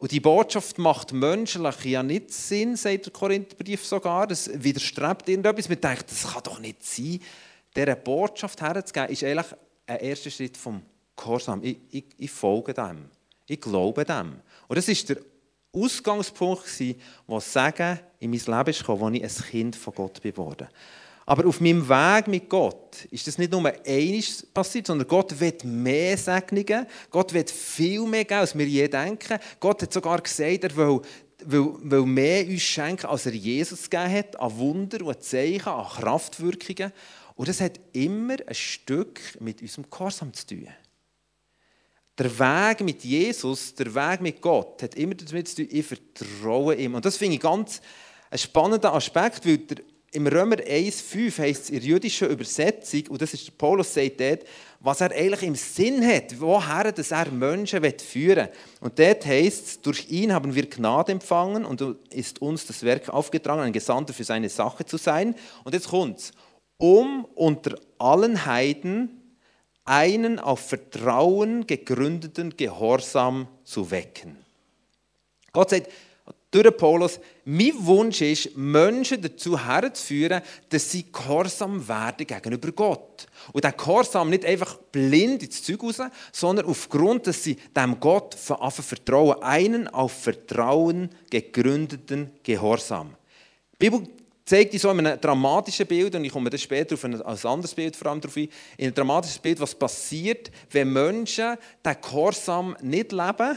Und 0.02 0.10
die 0.10 0.18
Botschaft 0.18 0.78
macht 0.78 1.12
menschlich 1.12 1.84
ja 1.84 2.02
nicht 2.02 2.32
Sinn, 2.32 2.74
sagt 2.74 3.06
der 3.06 3.12
Korintherbrief 3.12 3.86
sogar. 3.86 4.26
Das 4.26 4.50
widerstrebt 4.52 5.28
irgendetwas. 5.28 5.68
Man 5.68 5.80
denkt, 5.80 6.10
das 6.10 6.32
kann 6.32 6.42
doch 6.42 6.58
nicht 6.58 6.84
sein. 6.84 7.20
Dieser 7.76 7.94
Botschaft 7.94 8.60
herzugeben, 8.60 9.10
ist 9.10 9.22
eigentlich 9.22 9.46
ein 9.86 10.00
erster 10.00 10.30
Schritt 10.30 10.56
vom 10.56 10.82
Gehorsam. 11.14 11.62
Ich, 11.62 11.78
ich, 11.92 12.04
ich 12.18 12.30
folge 12.32 12.74
dem. 12.74 13.10
Ich 13.46 13.60
glaube 13.60 14.04
dem. 14.04 14.40
Und 14.66 14.76
das 14.76 14.88
war 14.88 15.14
der 15.14 15.22
Ausgangspunkt, 15.72 16.64
wo 17.28 17.38
Sagen 17.38 18.00
in 18.18 18.30
mein 18.32 18.40
Leben 18.40 18.84
kam, 18.84 19.02
als 19.04 19.14
ich 19.14 19.22
ein 19.22 19.50
Kind 19.50 19.76
von 19.76 19.94
Gott 19.94 20.20
geworden 20.20 20.66
Aber 21.24 21.46
auf 21.46 21.60
meinem 21.60 21.88
Weg 21.88 22.26
mit 22.26 22.48
Gott 22.48 23.04
ist 23.10 23.26
das 23.26 23.38
nicht 23.38 23.52
nur 23.52 23.72
eines 23.86 24.44
passiert, 24.46 24.88
sondern 24.88 25.06
Gott 25.06 25.38
wird 25.38 25.64
mehr 25.64 26.16
Segnungen, 26.18 26.86
Gott 27.10 27.32
wird 27.32 27.50
viel 27.50 28.04
mehr 28.06 28.24
geben, 28.24 28.40
als 28.40 28.58
wir 28.58 28.66
je 28.66 28.88
denken. 28.88 29.38
Gott 29.60 29.82
hat 29.82 29.92
sogar 29.92 30.20
gesagt, 30.20 30.64
er 30.64 30.76
will, 30.76 31.00
will, 31.44 31.74
will 31.82 32.06
mehr 32.06 32.46
uns 32.46 32.62
schenken, 32.62 33.06
als 33.06 33.26
er 33.26 33.32
Jesus 33.32 33.88
gegeben 33.88 34.12
hat, 34.12 34.40
an 34.40 34.58
Wunder 34.58 35.06
und 35.06 35.22
Zeichen, 35.22 35.68
an 35.68 35.86
Kraftwirkungen. 35.86 36.92
Und 37.36 37.48
das 37.48 37.60
hat 37.60 37.78
immer 37.92 38.36
ein 38.46 38.54
Stück 38.54 39.20
mit 39.40 39.62
unserem 39.62 39.88
Gehorsam 39.88 40.32
zu 40.34 40.46
tun. 40.48 40.68
Der 42.18 42.38
Weg 42.38 42.80
mit 42.82 43.04
Jesus, 43.04 43.74
der 43.74 43.94
Weg 43.94 44.20
mit 44.20 44.40
Gott, 44.42 44.82
hat 44.82 44.96
immer 44.96 45.14
damit 45.14 45.48
zu 45.48 45.56
tun, 45.56 45.68
ich 45.70 45.86
vertraue 45.86 46.74
ihm. 46.74 46.94
Und 46.94 47.04
das 47.04 47.16
finde 47.16 47.36
ich 47.36 47.40
ganz 47.40 47.80
ein 48.30 48.38
spannender 48.38 48.92
Aspekt, 48.92 49.46
weil 49.46 49.58
der, 49.58 49.78
im 50.14 50.26
Römer 50.26 50.56
1,5 50.56 51.38
heißt 51.38 51.64
es 51.64 51.70
in 51.70 51.76
der 51.76 51.88
jüdischen 51.88 52.28
Übersetzung, 52.28 53.06
und 53.08 53.22
das 53.22 53.32
ist 53.32 53.46
der 53.46 53.52
Paulus 53.52 53.94
sagt 53.94 54.20
dort, 54.20 54.44
was 54.78 55.00
er 55.00 55.10
eigentlich 55.12 55.42
im 55.42 55.54
Sinn 55.54 56.06
hat, 56.06 56.38
woher 56.38 56.92
dass 56.92 57.12
er 57.12 57.30
Menschen 57.30 57.82
führen 57.98 58.46
will. 58.46 58.52
Und 58.80 58.98
dort 58.98 59.24
heißt 59.24 59.66
es, 59.66 59.80
durch 59.80 60.10
ihn 60.10 60.32
haben 60.34 60.54
wir 60.54 60.68
Gnade 60.68 61.12
empfangen 61.12 61.64
und 61.64 61.80
ist 62.10 62.42
uns 62.42 62.66
das 62.66 62.82
Werk 62.82 63.08
aufgetragen, 63.08 63.62
ein 63.62 63.72
Gesandter 63.72 64.12
für 64.12 64.24
seine 64.24 64.50
Sache 64.50 64.84
zu 64.84 64.98
sein. 64.98 65.34
Und 65.64 65.72
jetzt 65.72 65.88
kommt 65.88 66.18
es, 66.18 66.32
um 66.76 67.24
unter 67.34 67.78
allen 67.98 68.44
Heiden 68.44 69.36
einen 69.84 70.38
auf 70.38 70.60
Vertrauen 70.60 71.66
gegründeten 71.66 72.54
Gehorsam 72.56 73.48
zu 73.64 73.90
wecken. 73.90 74.36
Gott 75.52 75.70
sagt 75.70 75.90
durch 76.52 76.76
Paulus, 76.76 77.18
mein 77.44 77.72
Wunsch 77.78 78.20
ist, 78.20 78.56
Menschen 78.56 79.20
dazu 79.20 79.58
herzuführen, 79.58 80.42
dass 80.68 80.90
sie 80.90 81.10
gehorsam 81.10 81.88
werden 81.88 82.26
gegenüber 82.26 82.70
Gott. 82.72 83.26
Und 83.52 83.64
der 83.64 83.72
Gehorsam 83.72 84.30
nicht 84.30 84.44
einfach 84.44 84.76
blind 84.92 85.42
ins 85.42 85.62
Zeug 85.62 85.82
raus, 85.82 85.98
sondern 86.30 86.66
aufgrund, 86.66 87.26
dass 87.26 87.42
sie 87.42 87.56
dem 87.76 87.98
Gott 87.98 88.34
vertrauen. 88.34 89.42
Einen 89.42 89.88
auf 89.88 90.12
Vertrauen 90.12 91.08
gegründeten 91.30 92.30
Gehorsam. 92.42 93.16
Die 93.80 93.90
Bibel 93.90 94.06
zeigt 94.44 94.74
in 94.74 94.78
so 94.78 94.90
einem 94.90 95.18
dramatischen 95.18 95.86
Bild, 95.86 96.14
und 96.14 96.24
ich 96.24 96.32
komme 96.32 96.50
dann 96.50 96.58
später 96.58 96.94
auf 96.94 97.04
ein 97.04 97.14
anderes 97.22 97.74
Bild 97.74 97.96
vor 97.96 98.10
allem 98.10 98.20
darauf 98.20 98.36
ein, 98.36 98.48
in 98.76 98.86
einem 98.86 98.94
dramatischen 98.94 99.40
Bild, 99.40 99.58
was 99.58 99.74
passiert, 99.74 100.50
wenn 100.70 100.92
Menschen 100.92 101.56
den 101.84 101.96
Gehorsam 102.00 102.76
nicht 102.82 103.12
leben, 103.12 103.56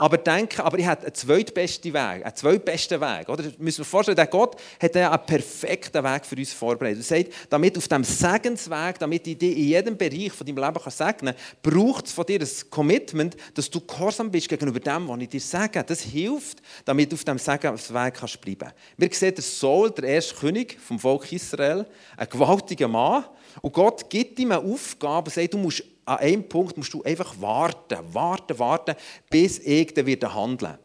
aber 0.00 0.16
denken, 0.16 0.62
aber 0.62 0.78
ich 0.78 0.86
habe 0.86 1.02
einen 1.02 1.14
zweitbesten 1.14 1.92
Weg, 1.92 2.24
einen 2.24 2.34
zweitbesten 2.34 2.98
Weg. 3.02 3.28
Oder? 3.28 3.42
Das 3.42 3.58
müssen 3.58 3.78
wir 3.78 3.84
vorstellen, 3.84 4.16
der 4.16 4.28
Gott 4.28 4.56
hat 4.80 4.96
einen 4.96 5.26
perfekten 5.26 6.02
Weg 6.02 6.24
für 6.24 6.36
uns 6.36 6.54
vorbereitet. 6.54 7.00
Er 7.00 7.18
sagt, 7.18 7.50
damit 7.50 7.76
auf 7.76 7.86
dem 7.86 8.02
Segensweg, 8.02 8.98
damit 8.98 9.26
ich 9.26 9.36
dich 9.36 9.54
in 9.58 9.64
jedem 9.64 9.98
Bereich 9.98 10.32
von 10.32 10.46
deinem 10.46 10.56
Leben 10.56 10.90
segnen 10.90 11.34
kann, 11.34 11.72
braucht 11.74 12.06
es 12.06 12.12
von 12.12 12.24
dir 12.24 12.40
ein 12.40 12.48
Commitment, 12.70 13.36
dass 13.52 13.68
du 13.68 13.78
gehorsam 13.78 14.30
bist 14.30 14.48
gegenüber 14.48 14.80
dem, 14.80 15.06
was 15.06 15.20
ich 15.20 15.28
dir 15.28 15.40
sage. 15.40 15.84
Das 15.84 16.00
hilft, 16.00 16.62
damit 16.86 17.12
du 17.12 17.16
auf 17.16 17.24
dem 17.24 17.38
Segensweg 17.38 18.14
kannst 18.14 18.40
bleiben 18.40 18.72
Wir 18.96 19.10
sehen 19.12 19.34
der 19.34 19.44
Saul, 19.44 19.90
der 19.90 20.04
erste 20.04 20.34
König 20.34 20.78
vom 20.80 20.98
Volk 20.98 21.30
Israel, 21.30 21.84
ein 22.16 22.28
gewaltiger 22.28 22.88
Mann. 22.88 23.24
Und 23.60 23.74
Gott 23.74 24.08
gibt 24.08 24.38
ihm 24.38 24.52
eine 24.52 24.62
Aufgabe 24.62 25.28
sagt, 25.28 25.52
du 25.52 25.58
musst 25.58 25.84
an 26.10 26.18
einem 26.18 26.48
Punkt 26.48 26.76
musst 26.76 26.92
du 26.92 27.04
einfach 27.04 27.40
warten, 27.40 27.98
warten, 28.12 28.58
warten, 28.58 28.96
bis 29.30 29.60
ich 29.60 29.94
dann 29.94 30.34
handeln 30.34 30.76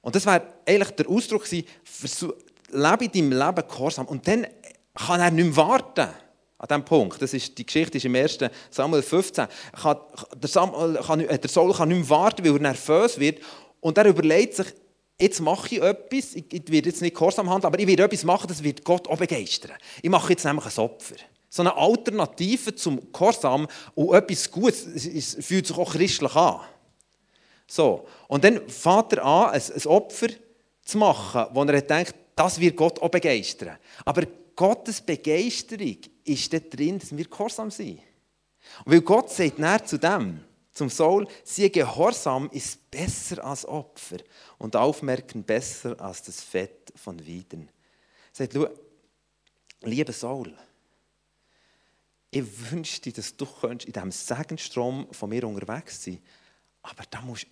Und 0.00 0.14
das 0.14 0.24
wäre 0.24 0.46
eigentlich 0.66 0.90
der 0.92 1.08
Ausdruck 1.10 1.46
lebe 1.50 3.04
in 3.04 3.12
deinem 3.12 3.32
Leben 3.32 3.68
gehorsam. 3.68 4.06
Und 4.06 4.26
dann 4.26 4.46
kann 4.94 5.20
er 5.20 5.30
nicht 5.30 5.44
mehr 5.44 5.56
warten. 5.56 6.08
An 6.56 6.68
diesem 6.68 6.84
Punkt. 6.84 7.20
Das 7.20 7.34
ist, 7.34 7.58
die 7.58 7.66
Geschichte 7.66 7.98
ist 7.98 8.04
im 8.04 8.14
1. 8.14 8.38
Samuel 8.70 9.02
15. 9.02 9.46
Kann, 9.82 9.96
der, 10.36 10.48
Samuel 10.48 10.94
kann, 11.04 11.20
äh, 11.20 11.38
der 11.38 11.50
Saul 11.50 11.74
kann 11.74 11.88
nicht 11.88 11.98
mehr 11.98 12.08
warten, 12.08 12.44
weil 12.44 12.52
er 12.54 12.60
nervös 12.60 13.18
wird. 13.18 13.42
Und 13.80 13.98
er 13.98 14.06
überlegt 14.06 14.54
sich, 14.54 14.68
jetzt 15.20 15.40
mache 15.40 15.74
ich 15.74 15.82
etwas, 15.82 16.34
ich, 16.34 16.46
ich 16.50 16.70
werde 16.70 16.88
jetzt 16.88 17.02
nicht 17.02 17.14
gehorsam 17.14 17.50
handeln, 17.50 17.66
aber 17.66 17.80
ich 17.80 17.86
werde 17.86 18.04
etwas 18.04 18.24
machen, 18.24 18.46
das 18.46 18.62
wird 18.62 18.84
Gott 18.84 19.08
auch 19.08 19.18
begeistern. 19.18 19.72
Ich 20.00 20.08
mache 20.08 20.30
jetzt 20.30 20.44
nämlich 20.44 20.64
ein 20.64 20.84
Opfer 20.84 21.16
so 21.52 21.60
eine 21.60 21.76
Alternative 21.76 22.74
zum 22.74 23.12
Gehorsam 23.12 23.68
und 23.94 24.14
etwas 24.14 24.50
Gutes. 24.50 24.86
Es 24.86 25.36
fühlt 25.44 25.66
sich 25.66 25.76
auch 25.76 25.92
christlich 25.92 26.34
an. 26.34 26.60
So. 27.66 28.06
Und 28.26 28.42
dann 28.42 28.66
fängt 28.70 29.12
er 29.12 29.22
an, 29.22 29.50
ein, 29.50 29.86
Opfer 29.86 30.28
zu 30.82 30.96
machen, 30.96 31.44
wo 31.52 31.62
er 31.64 31.82
denkt, 31.82 32.14
das 32.34 32.58
wird 32.58 32.74
Gott 32.74 32.98
auch 33.02 33.10
begeistern. 33.10 33.76
Aber 34.02 34.22
Gottes 34.56 35.02
Begeisterung 35.02 35.98
ist 36.24 36.50
dort 36.50 36.74
drin, 36.74 36.98
dass 36.98 37.14
wir 37.14 37.26
gehorsam 37.26 37.70
sind. 37.70 38.00
Und 38.86 38.92
weil 38.92 39.02
Gott 39.02 39.28
sagt 39.28 39.58
näher 39.58 39.84
zu 39.84 39.98
dem, 39.98 40.40
zum 40.72 40.88
Saul, 40.88 41.28
sie 41.44 41.70
Gehorsam 41.70 42.48
ist 42.50 42.90
besser 42.90 43.44
als 43.44 43.68
Opfer 43.68 44.16
und 44.56 44.74
Aufmerken 44.74 45.44
besser 45.44 46.00
als 46.00 46.22
das 46.22 46.40
Fett 46.40 46.94
von 46.96 47.22
Wieden. 47.26 47.68
Er 48.38 48.46
sagt, 48.46 48.70
lieber 49.82 50.12
Saul, 50.14 50.54
ich 52.34 52.72
wünschte, 52.72 53.12
dass 53.12 53.36
du 53.36 53.46
in 53.66 53.78
diesem 53.78 54.10
Segenstrom 54.10 55.06
von 55.12 55.28
mir 55.28 55.46
unterwegs 55.46 56.02
sein 56.02 56.18
Aber 56.80 57.04
da, 57.08 57.20
musst, 57.20 57.46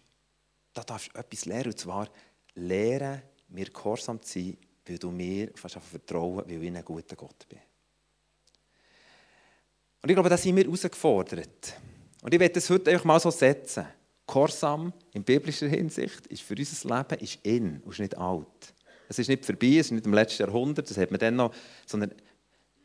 da 0.73 0.83
darfst 0.83 1.11
du 1.15 1.19
etwas 1.19 1.45
lernen, 1.45 1.67
und 1.67 1.79
zwar 1.79 2.09
lernen, 2.55 3.23
mir 3.49 3.67
gehorsam 3.67 4.23
zu 4.23 4.39
sein, 4.41 4.57
weil 4.87 4.99
du 4.99 5.11
mir 5.11 5.51
fast 5.55 5.77
vertrauen, 5.77 6.45
weil 6.47 6.65
ich 6.65 6.75
ein 6.75 6.85
guter 6.85 7.15
Gott 7.15 7.47
bin. 7.47 7.59
Und 10.03 10.09
ich 10.09 10.17
glaube, 10.17 10.31
da 10.31 10.39
sind 10.39 10.57
wir 10.57 10.65
herausgefordert. 10.65 11.77
Und 12.23 12.33
ich 12.33 12.41
werde 12.41 12.55
das 12.55 12.71
heute 12.71 12.91
einfach 12.91 13.05
mal 13.05 13.21
so 13.21 13.31
setzen. 13.31 13.87
Gehorsam 14.27 14.95
in 15.13 15.25
biblischer 15.25 15.69
Hinsicht 15.69 16.27
ist 16.29 16.43
für 16.43 16.55
unser 16.57 16.97
Leben 16.97 17.23
ist 17.23 17.39
in 17.43 17.81
und 17.81 17.93
ist 17.93 17.99
nicht 17.99 18.17
alt. 18.17 18.75
Es 19.11 19.19
ist 19.19 19.29
nicht 19.29 19.45
vorbei, 19.45 19.77
es 19.77 19.87
ist 19.87 19.91
nicht 19.91 20.07
im 20.07 20.15
letzten 20.15 20.45
Jahrhundert, 20.45 20.89
das 20.89 20.97
hat 20.97 21.11
man 21.11 21.21
dann 21.21 21.37
noch, 21.37 21.55
sondern 21.85 22.15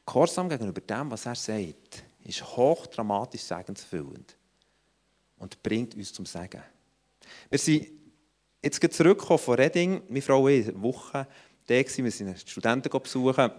Gehorsam 0.06 0.50
gegenüber 0.50 0.82
dem, 0.82 1.10
was 1.12 1.26
er 1.26 1.36
sagt, 1.36 2.04
ist 2.24 2.44
hochdramatisch 2.44 3.42
segensfüllend 3.42 4.36
und 5.38 5.62
bringt 5.64 5.96
uns 5.96 6.14
zum 6.14 6.26
Segen. 6.26 6.62
Wir 7.50 7.60
sind 7.60 7.88
jetzt 8.62 8.94
zurückgekommen 8.94 9.40
von 9.40 9.56
Reading. 9.56 10.02
Meine 10.08 10.22
Frau 10.22 10.44
war 10.44 10.52
eine 10.52 10.82
Woche 10.82 11.28
da, 11.68 11.76
wir 11.76 12.12
sind 12.12 12.40
Studenten 12.48 12.90
besuchen 12.90 13.52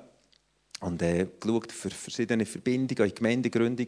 und 0.81 1.03
äh, 1.03 1.27
geschaut 1.41 1.73
für 1.73 1.91
verschiedene 1.91 2.47
Verbindungen 2.47 3.09
in 3.09 3.15
Gemeindegründung. 3.15 3.87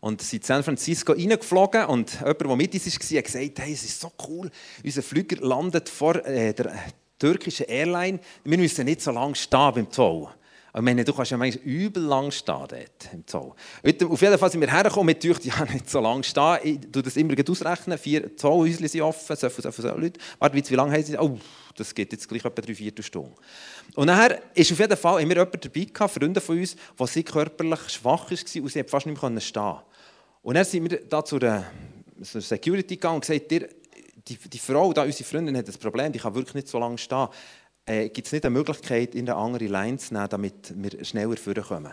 Und 0.00 0.20
sind 0.22 0.42
in 0.42 0.46
San 0.46 0.62
Francisco 0.62 1.12
reingeflogen 1.12 1.86
und 1.86 2.12
jemand, 2.20 2.40
der 2.40 2.56
mit 2.56 2.74
uns 2.74 2.86
war, 2.86 3.18
hat 3.18 3.24
gesagt, 3.24 3.58
hey, 3.58 3.72
es 3.72 3.84
ist 3.84 4.00
so 4.00 4.12
cool, 4.28 4.50
unser 4.84 5.02
Flüger 5.02 5.44
landet 5.44 5.88
vor 5.88 6.16
äh, 6.24 6.52
der 6.52 6.72
türkischen 7.18 7.66
Airline, 7.66 8.20
wir 8.44 8.58
müssen 8.58 8.84
nicht 8.84 9.00
so 9.00 9.10
lange 9.10 9.34
stehen 9.34 9.72
beim 9.74 9.90
Zoll. 9.90 10.28
Ich 10.76 10.82
meine, 10.82 11.04
du 11.04 11.14
kannst 11.14 11.30
ja 11.30 11.38
manchmal 11.38 11.64
übel 11.64 12.02
lang 12.02 12.30
stehen 12.30 12.54
dort 12.68 13.12
im 13.12 13.26
Zoll. 13.26 13.52
Auf 14.10 14.20
jeden 14.20 14.38
Fall 14.38 14.50
sind 14.50 14.60
wir 14.60 14.70
hergekommen 14.70 15.06
mit 15.06 15.24
dachten, 15.24 15.48
ja, 15.48 15.64
nicht 15.72 15.88
so 15.88 16.00
lange 16.00 16.22
stehen. 16.22 16.58
Ich 16.64 16.80
tue 16.92 17.02
das 17.02 17.16
immer 17.16 17.34
ausrechnen. 17.48 17.96
Vier 17.96 18.36
Zollhäuschen 18.36 18.86
sind 18.86 19.00
offen, 19.00 19.36
so 19.36 19.48
viele, 19.48 19.62
so 19.62 19.72
viele 19.72 19.94
Leute. 19.94 20.20
Warte, 20.38 20.54
wie 20.54 20.74
lange 20.74 20.92
haben 20.92 21.02
sie? 21.02 21.16
Oh, 21.18 21.38
das 21.76 21.94
geht 21.94 22.12
jetzt 22.12 22.28
gleich 22.28 22.44
etwa 22.44 22.60
drei, 22.60 22.74
vier 22.74 22.92
Stunden. 23.00 23.32
Und 23.94 24.06
nachher 24.06 24.42
ist 24.54 24.70
auf 24.70 24.78
jeden 24.78 24.96
Fall, 24.98 25.22
haben 25.22 25.28
wir 25.30 25.36
jemanden 25.36 25.60
dabei 25.62 25.84
gehabt, 25.84 26.12
Freunde 26.12 26.40
von 26.42 26.58
uns, 26.58 26.76
der 26.98 27.06
sie 27.06 27.22
körperlich 27.22 27.88
schwach 27.88 28.30
war 28.30 28.62
und 28.62 28.70
sie 28.70 28.84
fast 28.84 29.06
nicht 29.06 29.22
mehr 29.22 29.40
stehen 29.40 29.76
Und 30.42 30.54
dann 30.56 30.64
sind 30.66 30.90
wir 30.90 31.00
da 31.08 31.24
zu 31.24 31.36
einer 31.36 31.64
Security 32.20 32.96
gegangen 32.96 33.16
und 33.16 33.26
gesagt, 33.26 33.50
die, 33.50 34.36
die 34.36 34.58
Frau, 34.58 34.92
da, 34.92 35.04
unsere 35.04 35.24
Freundin, 35.24 35.56
hat 35.56 35.68
ein 35.68 35.74
Problem, 35.74 36.12
die 36.12 36.18
kann 36.18 36.34
wirklich 36.34 36.54
nicht 36.54 36.68
so 36.68 36.78
lange 36.78 36.98
stehen 36.98 37.28
äh, 37.86 38.08
gibt 38.08 38.26
es 38.26 38.32
nicht 38.32 38.44
eine 38.44 38.52
Möglichkeit, 38.52 39.14
in 39.14 39.28
eine 39.28 39.38
andere 39.38 39.66
Line 39.66 39.96
zu 39.96 40.12
nehmen, 40.12 40.28
damit 40.28 40.74
wir 40.76 41.04
schneller 41.04 41.36
vorkommen. 41.36 41.92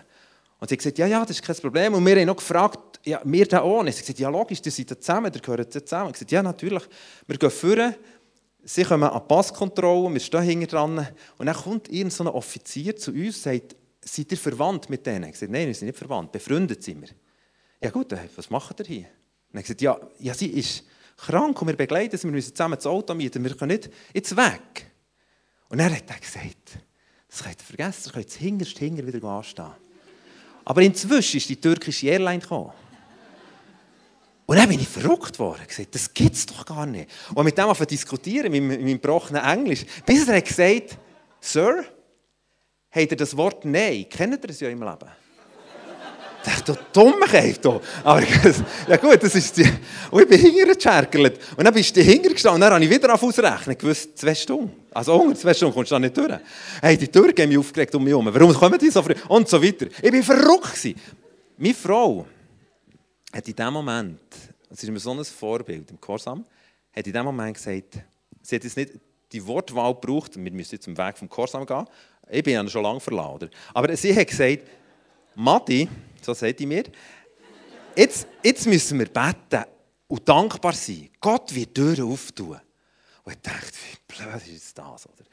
Und 0.59 0.69
sie 0.69 0.75
hat 0.75 0.79
gesagt, 0.79 0.97
ja, 0.97 1.07
ja, 1.07 1.21
das 1.21 1.31
ist 1.31 1.43
kein 1.43 1.55
Problem. 1.57 1.93
Und 1.93 2.05
wir 2.05 2.15
haben 2.15 2.25
noch 2.25 2.37
gefragt, 2.37 2.99
ja, 3.03 3.21
wir 3.23 3.45
da 3.45 3.63
ohne. 3.63 3.91
Sie 3.91 3.97
hat 3.97 4.03
gesagt, 4.03 4.19
ja, 4.19 4.29
logisch, 4.29 4.61
die 4.61 4.69
sind 4.69 4.89
zusammen, 4.89 5.31
die 5.31 5.41
gehören 5.41 5.69
zusammen. 5.69 6.07
Ich 6.07 6.13
gesagt, 6.13 6.31
ja, 6.31 6.41
natürlich. 6.41 6.83
Wir 7.27 7.37
gehen 7.37 7.51
vor, 7.51 7.93
sie 8.63 8.83
kommen 8.83 9.03
an 9.03 9.21
die 9.21 9.27
Passkontrolle, 9.27 10.13
wir 10.13 10.21
stehen 10.21 10.41
hinten 10.43 10.67
dran. 10.67 11.07
Und 11.37 11.45
dann 11.45 11.55
kommt 11.55 11.89
irgendein 11.89 12.11
so 12.11 12.33
Offizier 12.33 12.95
zu 12.95 13.11
uns 13.11 13.35
und 13.37 13.43
sagt, 13.43 13.75
seid 14.01 14.31
ihr 14.31 14.37
verwandt 14.37 14.89
mit 14.89 15.05
denen? 15.05 15.25
Ich 15.25 15.33
gesagt, 15.33 15.51
nein, 15.51 15.67
wir 15.67 15.75
sind 15.75 15.87
nicht 15.87 15.97
verwandt, 15.97 16.31
befreundet 16.31 16.81
sind 16.81 17.01
wir. 17.01 17.09
Ja 17.81 17.89
gut, 17.89 18.15
was 18.35 18.49
macht 18.49 18.79
ihr 18.79 18.85
hier? 18.85 19.05
Und 19.51 19.59
er 19.59 19.61
gesagt, 19.61 19.81
ja, 19.81 19.99
ja, 20.19 20.33
sie 20.33 20.47
ist 20.47 20.83
krank 21.17 21.61
und 21.61 21.67
wir 21.67 21.75
begleiten 21.75 22.17
sie, 22.17 22.23
wir 22.23 22.31
müssen 22.31 22.55
zusammen 22.55 22.75
das 22.75 22.85
Auto 22.85 23.13
mieten, 23.13 23.43
wir 23.43 23.55
können 23.55 23.73
nicht 23.73 23.89
jetzt 24.13 24.35
weg. 24.35 24.92
Und 25.73 25.79
er 25.79 25.89
hat 25.89 26.21
gesagt, 26.21 26.77
das 27.27 27.41
könnt 27.41 27.59
ihr 27.59 27.65
vergessen, 27.65 28.01
das 28.03 28.13
könnt 28.13 28.35
ihr 28.35 28.41
hinterst 28.41 28.77
hinter 28.77 29.07
wieder 29.07 29.27
anstehen. 29.27 29.71
Aber 30.65 30.81
inzwischen 30.83 31.37
ist 31.37 31.49
die 31.49 31.59
türkische 31.59 32.09
Airline 32.09 32.41
gekommen. 32.41 32.71
Und 34.45 34.55
dann 34.55 34.69
bin 34.69 34.79
ich 34.79 34.87
verrückt 34.87 35.39
worden. 35.39 35.65
Gesagt, 35.67 35.95
das 35.95 36.13
gibt 36.13 36.35
es 36.35 36.45
doch 36.45 36.63
gar 36.63 36.85
nicht. 36.85 37.09
Und 37.33 37.43
mit 37.43 37.57
dem 37.57 37.65
auf 37.65 37.83
diskutieren, 37.87 38.51
mit, 38.51 38.61
meinem 38.61 39.01
gebrochenen 39.01 39.43
Englisch, 39.43 39.83
bis 40.05 40.27
er 40.27 40.37
hat 40.37 40.45
gesagt, 40.45 40.99
Sir, 41.41 41.83
habt 42.91 43.11
ihr 43.11 43.17
das 43.17 43.35
Wort 43.35 43.65
Nein? 43.65 44.05
Kennt 44.07 44.43
ihr 44.43 44.49
es 44.51 44.59
ja 44.59 44.69
im 44.69 44.83
Leben? 44.83 45.22
Dachte, 46.43 46.73
du 46.73 46.79
Dummkeit 46.91 47.59
hier. 47.61 47.81
Aber 48.03 48.21
ja 48.87 48.97
gut, 48.97 49.21
das 49.21 49.35
ist 49.35 49.57
die... 49.57 49.69
Und 50.11 50.23
ich 50.23 50.29
bin 50.29 50.39
hintergeschärgelt. 50.39 51.39
Und 51.57 51.63
dann 51.63 51.73
bist 51.73 51.95
du 51.95 52.01
hintergestanden 52.01 52.55
und 52.55 52.61
dann 52.61 52.73
habe 52.73 52.83
ich 52.83 52.89
wieder 52.89 53.13
auf 53.13 53.23
ausrechnen. 53.23 53.77
gewusst, 53.77 54.17
zwei 54.17 54.35
Stunden. 54.35 54.71
Also 54.91 55.13
unter 55.15 55.39
zwei 55.39 55.53
Stunden 55.53 55.73
kommst 55.73 55.91
du 55.91 55.95
da 55.95 55.99
nicht 55.99 56.15
durch. 56.15 56.33
Hey, 56.81 56.97
die 56.97 57.07
Türen 57.07 57.33
haben 57.37 57.49
mich 57.49 57.57
aufgeregt 57.57 57.95
um 57.95 58.03
mich 58.03 58.11
herum. 58.11 58.29
Warum 58.31 58.53
kommen 58.53 58.77
die 58.77 58.89
so 58.89 59.01
früh? 59.01 59.15
Und 59.27 59.47
so 59.47 59.61
weiter. 59.61 59.87
Ich 60.01 60.13
war 60.13 60.23
verrückt. 60.23 60.73
Gewesen. 60.73 60.99
Meine 61.57 61.73
Frau 61.73 62.25
hat 63.31 63.47
in 63.47 63.55
dem 63.55 63.73
Moment, 63.73 64.19
das 64.69 64.83
ist 64.83 64.89
mir 64.89 64.99
so 64.99 65.11
ein 65.11 65.23
Vorbild 65.23 65.89
im 65.91 65.99
Korsam, 65.99 66.45
hat 66.95 67.07
in 67.07 67.13
dem 67.13 67.25
Moment 67.25 67.55
gesagt, 67.55 67.99
sie 68.41 68.55
hat 68.55 68.63
jetzt 68.63 68.77
nicht 68.77 68.93
die 69.31 69.45
Wortwahl 69.45 69.93
gebraucht, 69.95 70.35
wir 70.35 70.51
müssen 70.51 70.75
jetzt 70.75 70.85
zum 70.85 70.97
Weg 70.97 71.17
vom 71.17 71.27
Korsam 71.27 71.65
gehen. 71.65 71.85
Ich 72.29 72.43
bin 72.43 72.53
ja 72.53 72.67
schon 72.67 72.83
lange 72.83 72.99
verladen. 72.99 73.49
Aber 73.73 73.95
sie 73.95 74.15
hat 74.15 74.27
gesagt, 74.27 74.59
Matti, 75.35 75.89
so 76.23 76.33
sagt 76.33 76.59
ich 76.59 76.67
mir, 76.67 76.83
jetzt, 77.95 78.27
jetzt 78.43 78.65
müssen 78.67 78.99
wir 78.99 79.07
beten 79.07 79.65
und 80.07 80.27
dankbar 80.27 80.73
sein. 80.73 81.09
Gott 81.19 81.53
wird 81.53 81.73
Türen 81.75 82.11
auftun. 82.11 82.59
Und 83.23 83.33
ich 83.33 83.41
dachte, 83.41 83.71
wie 83.71 84.15
blöd 84.15 84.55
ist 84.55 84.77
das, 84.77 85.05
oder? 85.05 85.23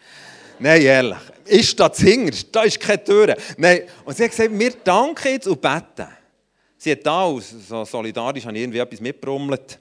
Nein, 0.59 0.83
ehrlich, 0.83 1.19
ist 1.47 1.81
das 1.81 1.99
hinterst, 1.99 2.49
da 2.53 2.63
ist 2.63 2.79
keine 2.79 3.03
Tür. 3.03 3.37
Nein. 3.57 3.83
Und 4.05 4.17
sie 4.17 4.25
hat 4.25 4.31
gesagt, 4.31 4.57
wir 4.57 4.71
danken 4.71 5.29
jetzt 5.33 5.49
und 5.49 5.61
beten. 5.61 6.07
Sie 6.77 6.93
hat 6.93 7.05
da 7.05 7.23
aus, 7.23 7.55
so 7.69 7.85
solidarisch, 7.85 8.45
habe 8.45 8.59
irgendwie 8.59 8.79
etwas 8.79 9.01
mitbrummelt. 9.01 9.79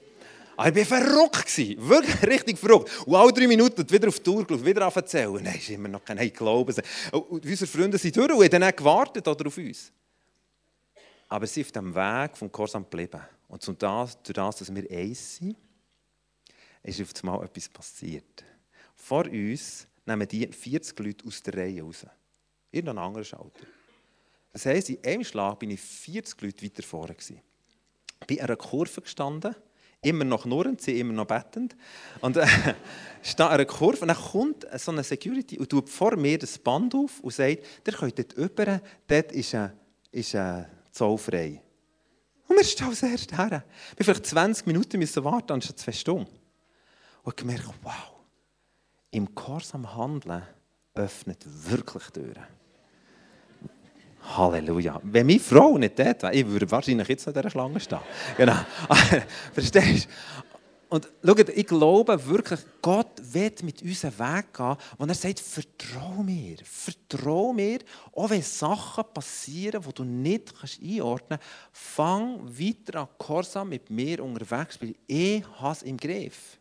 Aber 0.56 0.76
ich 0.76 0.90
war 0.90 0.98
verrückt. 0.98 1.56
Wirklich 1.56 2.22
richtig 2.22 2.58
verrückt. 2.58 2.90
Und 3.06 3.14
alle 3.14 3.32
drei 3.32 3.46
Minuten 3.46 3.88
wieder 3.90 4.08
auf 4.08 4.18
die 4.18 4.22
Tour 4.24 4.46
geschaut, 4.46 4.64
wieder 4.64 4.94
anzählen. 4.94 5.40
Nein, 5.42 5.56
ist 5.56 5.70
immer 5.70 5.88
noch 5.88 6.04
kein 6.04 6.30
Glauben. 6.32 6.74
Und 7.12 7.46
unsere 7.46 7.66
Freunde 7.66 7.96
sind 7.96 8.14
durch 8.14 8.30
und 8.30 8.44
haben 8.44 8.60
dann 8.60 8.76
gewartet 8.76 9.26
oder, 9.26 9.46
auf 9.46 9.56
uns. 9.56 9.90
Aber 11.30 11.46
sie 11.46 11.62
sind 11.62 11.66
auf 11.66 11.72
dem 11.72 11.94
Weg 11.94 12.36
vom 12.36 12.50
Korsam 12.50 12.82
geblieben. 12.82 13.20
Und 13.48 13.66
durch 13.66 13.78
das, 13.78 14.22
durch 14.22 14.34
das, 14.34 14.56
dass 14.56 14.74
wir 14.74 14.90
eins 14.90 15.36
sind, 15.36 15.56
ist 16.82 17.00
auf 17.00 17.10
einmal 17.22 17.44
etwas 17.44 17.68
passiert. 17.68 18.44
Vor 18.96 19.24
uns 19.26 19.86
nehmen 20.04 20.26
die 20.26 20.46
40 20.46 20.98
Leute 20.98 21.26
aus 21.26 21.42
der 21.42 21.54
Reihe 21.54 21.82
raus. 21.82 22.04
Irgendein 22.72 22.98
anderer 22.98 23.24
Schalter. 23.24 23.60
Das 24.52 24.66
heisst, 24.66 24.90
in 24.90 25.04
einem 25.04 25.24
Schlag 25.24 25.60
bin 25.60 25.70
ich 25.70 25.80
40 25.80 26.40
Leute 26.42 26.64
weiter 26.64 26.82
vorne. 26.82 27.14
Ich 27.16 28.26
Bin 28.26 28.40
an 28.40 28.46
einer 28.46 28.56
Kurve 28.56 29.00
gestanden, 29.00 29.54
immer 30.02 30.24
noch 30.24 30.42
knurrend, 30.42 30.80
sie 30.80 30.98
immer 30.98 31.12
noch 31.12 31.26
bettend. 31.26 31.76
Und 32.20 32.38
äh, 32.38 32.46
stehe 33.22 33.48
an 33.48 33.54
einer 33.54 33.66
Kurve 33.66 34.00
und 34.00 34.08
dann 34.08 34.16
kommt 34.16 34.66
so 34.76 34.90
eine 34.90 35.04
Security 35.04 35.58
und 35.58 35.68
tut 35.68 35.88
vor 35.88 36.16
mir 36.16 36.38
das 36.38 36.58
Band 36.58 36.92
auf 36.94 37.20
und 37.20 37.32
sagt, 37.32 37.86
der 37.86 37.94
könnt 37.94 38.18
dort 38.18 38.36
rüber, 38.36 38.80
dort 39.06 39.30
ist 39.30 39.54
ein, 39.54 39.72
ist 40.10 40.34
ein 40.34 40.66
zollfrei. 40.90 41.62
Und 42.48 42.56
wir 42.56 42.64
stehen 42.64 42.88
als 42.88 43.02
erstes 43.02 43.38
her. 43.38 43.50
Wir 43.50 43.56
mussten 43.58 44.04
vielleicht 44.04 44.26
20 44.26 44.66
Minuten 44.66 44.98
müssen 44.98 45.24
warten, 45.24 45.52
anstatt 45.52 45.78
zwei 45.78 45.92
Stunden. 45.92 46.30
Und 47.22 47.32
ich 47.32 47.36
gemerkt, 47.36 47.68
wow, 47.82 47.92
im 49.10 49.34
Gehorsam 49.34 49.94
Handeln 49.94 50.42
öffnet 50.94 51.44
wirklich 51.46 52.04
Türen. 52.10 52.46
Halleluja. 54.36 55.00
Wenn 55.02 55.26
meine 55.26 55.40
Frau 55.40 55.78
nicht 55.78 55.98
dort 55.98 56.22
wäre, 56.22 56.34
ich 56.34 56.46
würde 56.46 56.70
wahrscheinlich 56.70 57.08
jetzt 57.08 57.26
in 57.26 57.32
dieser 57.32 57.50
Schlange 57.50 57.80
stehen. 57.80 58.00
Genau. 58.36 58.56
Verstehst 59.52 60.06
du? 60.06 60.49
Und 60.90 61.08
schaut, 61.24 61.48
ich 61.50 61.66
glaube 61.68 62.26
wirklich, 62.26 62.58
Gott 62.82 63.12
wird 63.32 63.62
mit 63.62 63.80
uns 63.80 64.04
einen 64.04 64.18
Weg 64.18 64.52
gehen, 64.52 64.76
wo 64.98 65.04
er 65.04 65.14
sagt, 65.14 65.38
vertrau 65.38 66.20
mir, 66.24 66.56
vertrau 66.64 67.52
mir, 67.52 67.78
auch 68.12 68.28
wenn 68.28 68.42
Sachen 68.42 69.04
passieren, 69.14 69.84
die 69.86 69.92
du 69.92 70.02
nicht 70.02 70.52
einordnen 70.82 71.38
kannst, 71.38 71.44
fang 71.72 72.58
weiter 72.58 73.02
an 73.02 73.08
Gehorsam 73.16 73.68
mit 73.68 73.88
mir 73.88 74.20
unterwegs, 74.24 74.82
weil 74.82 74.96
ich 75.06 75.46
habe 75.60 75.72
es 75.72 75.82
im 75.82 75.96
Griff. 75.96 76.58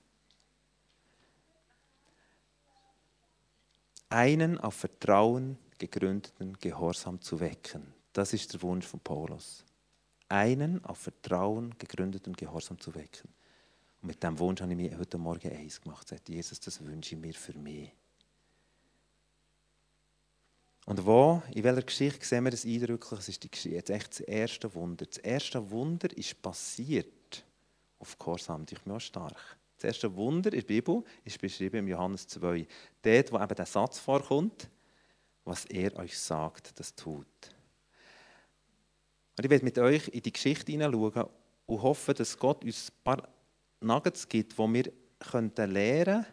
Einen 4.10 4.60
auf 4.60 4.76
Vertrauen 4.76 5.58
gegründeten 5.80 6.56
Gehorsam 6.60 7.20
zu 7.20 7.40
wecken. 7.40 7.96
Das 8.14 8.34
ist 8.34 8.54
der 8.54 8.62
Wunsch 8.62 8.86
von 8.86 9.00
Paulus. 9.00 9.66
Einen 10.28 10.86
auf 10.86 11.00
Vertrauen 11.00 11.74
gegründeten 11.80 12.34
Gehorsam 12.34 12.80
zu 12.80 12.94
wecken. 12.94 13.39
Und 14.02 14.08
mit 14.08 14.24
diesem 14.24 14.40
Wunsch 14.40 14.62
habe 14.62 14.72
ich 14.72 14.78
mir 14.78 14.98
heute 14.98 15.18
Morgen 15.18 15.52
eins 15.52 15.82
gemacht. 15.82 16.08
Sagt 16.08 16.30
Jesus, 16.30 16.60
das 16.60 16.84
wünsche 16.84 17.16
ich 17.16 17.22
mir 17.22 17.34
für 17.34 17.58
mich. 17.58 17.92
Und 20.86 21.06
wo, 21.06 21.42
in 21.54 21.64
welcher 21.64 21.84
Geschichte 21.84 22.26
sehen 22.26 22.46
wir 22.46 22.52
das 22.52 22.66
eindrücklich? 22.66 23.20
Es 23.20 23.30
ist 23.30 23.44
die 23.44 23.52
Geschichte, 23.52 23.76
jetzt 23.76 23.90
echt 23.90 24.12
das 24.12 24.20
erste 24.22 24.74
Wunder. 24.74 25.06
Das 25.06 25.18
erste 25.18 25.70
Wunder 25.70 26.16
ist 26.18 26.42
passiert 26.42 27.46
auf 28.00 28.18
Gehorsam. 28.18 28.66
Ich 28.70 28.82
bin 28.82 28.94
auch 28.94 29.00
stark. 29.00 29.58
Das 29.78 29.84
erste 29.84 30.16
Wunder 30.16 30.52
in 30.52 30.60
der 30.60 30.68
Bibel 30.68 31.04
ist 31.24 31.40
beschrieben 31.40 31.78
im 31.78 31.88
Johannes 31.88 32.28
2. 32.28 32.66
Dort, 33.02 33.32
wo 33.32 33.38
eben 33.40 33.56
der 33.56 33.66
Satz 33.66 34.00
vorkommt, 34.00 34.70
was 35.46 35.66
er 35.66 35.96
euch 35.98 36.18
sagt, 36.18 36.80
das 36.80 36.96
tut. 36.96 37.28
Und 39.38 39.46
ich 39.46 39.50
werde 39.50 39.64
mit 39.66 39.78
euch 39.78 40.08
in 40.10 40.22
die 40.22 40.34
Geschichte 40.34 40.72
hineinschauen 40.72 41.28
und 41.66 41.82
hoffe, 41.82 42.14
dass 42.14 42.38
Gott 42.38 42.66
uns 42.66 42.90
ein 42.90 43.04
paar 43.04 43.30
Nuggets 43.82 44.28
gibt, 44.28 44.54
die 44.54 44.74
wir 44.74 44.92
könnten 45.20 45.72
lernen 45.72 46.26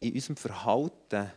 in 0.00 0.14
unserem 0.14 0.36
Verhalten, 0.36 1.30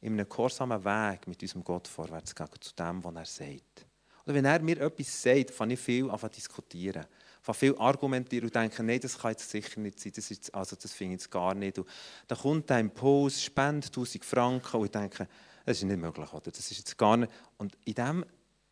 in 0.00 0.12
einem 0.14 0.28
gehorsamen 0.28 0.84
Weg 0.84 1.26
mit 1.26 1.42
unserem 1.42 1.64
Gott 1.64 1.88
vorwärts 1.88 2.34
gehen, 2.34 2.48
zu 2.60 2.74
dem, 2.74 3.02
was 3.04 3.14
er 3.14 3.24
sagt. 3.24 3.86
Oder 4.24 4.34
wenn 4.34 4.44
er 4.44 4.60
mir 4.60 4.80
etwas 4.80 5.22
sagt, 5.22 5.50
fange 5.50 5.74
ich 5.74 5.80
viel 5.80 6.10
an 6.10 6.18
zu 6.18 6.28
diskutieren. 6.28 7.06
Fange 7.40 7.58
viel 7.58 7.76
argumentieren 7.78 8.44
und 8.44 8.54
denke, 8.54 8.82
nein, 8.82 9.00
das 9.00 9.18
kann 9.18 9.30
jetzt 9.30 9.48
sicher 9.48 9.80
nicht 9.80 9.98
sein, 9.98 10.12
das, 10.14 10.30
ist, 10.30 10.54
also 10.54 10.76
das 10.76 10.92
finde 10.92 11.14
ich 11.14 11.22
jetzt 11.22 11.30
gar 11.30 11.54
nicht. 11.54 11.78
Und 11.78 11.88
dann 12.26 12.38
kommt 12.38 12.70
ein 12.70 12.86
Impuls, 12.86 13.42
spend 13.42 13.86
1000 13.86 14.24
Franken 14.24 14.76
und 14.76 14.84
ich 14.84 14.90
denke, 14.90 15.26
das 15.64 15.78
ist 15.78 15.84
nicht 15.84 15.98
möglich, 15.98 16.32
oder? 16.32 16.50
das 16.50 16.70
ist 16.70 16.78
jetzt 16.78 16.98
gar 16.98 17.16
nicht. 17.16 17.32
Und 17.56 17.76
in 17.84 17.94
dem 17.94 18.24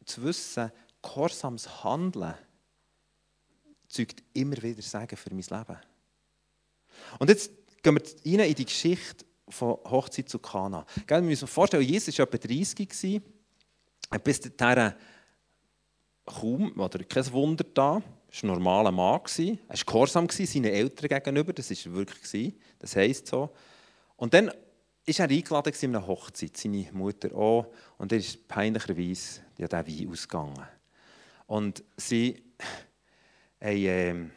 zu 0.04 0.22
wissen, 0.22 0.70
gehorsames 1.02 1.84
Handeln, 1.84 2.34
zeugt 3.96 4.22
immer 4.34 4.62
wieder 4.62 4.82
Sagen 4.82 5.16
für 5.16 5.30
mein 5.30 5.42
Leben. 5.42 5.78
Und 7.18 7.28
jetzt 7.28 7.50
gehen 7.82 7.94
wir 7.94 8.40
rein 8.40 8.48
in 8.48 8.54
die 8.54 8.64
Geschichte 8.64 9.24
von 9.48 9.78
Hochzeit 9.84 10.28
zu 10.28 10.38
Kana. 10.38 10.84
Wir 11.06 11.20
müssen 11.20 11.44
uns 11.44 11.52
vorstellen, 11.52 11.82
Jesus 11.82 12.18
war 12.18 12.26
etwa 12.26 12.38
30, 12.38 13.22
bis 14.22 14.40
dahin 14.56 14.94
kaum 16.24 16.78
oder 16.78 17.04
kein 17.04 17.32
Wunder 17.32 17.64
da. 17.64 17.96
Er 17.96 18.02
war 18.02 18.02
ein 18.42 18.46
normaler 18.48 18.92
Mann. 18.92 19.20
Er 19.38 19.58
war 19.68 19.76
gehorsam 19.86 20.28
seinen 20.28 20.64
Eltern 20.64 21.08
gegenüber, 21.08 21.52
das 21.52 21.70
war 21.70 21.94
wirklich. 21.94 22.54
Das 22.78 22.96
heisst 22.96 23.28
so. 23.28 23.50
Und 24.16 24.34
dann 24.34 24.50
ist 25.04 25.20
er 25.20 25.30
eingeladen 25.30 25.72
in 25.80 25.96
einer 25.96 26.06
Hochzeit, 26.06 26.56
seine 26.56 26.88
Mutter 26.92 27.32
auch, 27.34 27.66
und 27.98 28.10
er 28.10 28.18
ist 28.18 28.48
peinlicherweise 28.48 29.42
der 29.56 29.70
Wein 29.70 30.08
ausgegangen. 30.10 30.66
Und 31.46 31.84
sie 31.96 32.42
haben 33.60 34.30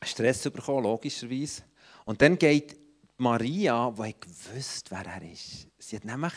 äh, 0.00 0.04
Stress 0.04 0.42
bekommen, 0.42 0.84
logischerweise. 0.84 1.62
Und 2.04 2.20
dann 2.22 2.38
geht 2.38 2.76
Maria, 3.18 3.90
die 3.90 4.14
gewusst 4.18 4.90
wer 4.90 5.04
er 5.06 5.22
ist. 5.30 5.68
Sie 5.78 5.96
hat 5.96 6.04
nämlich 6.04 6.32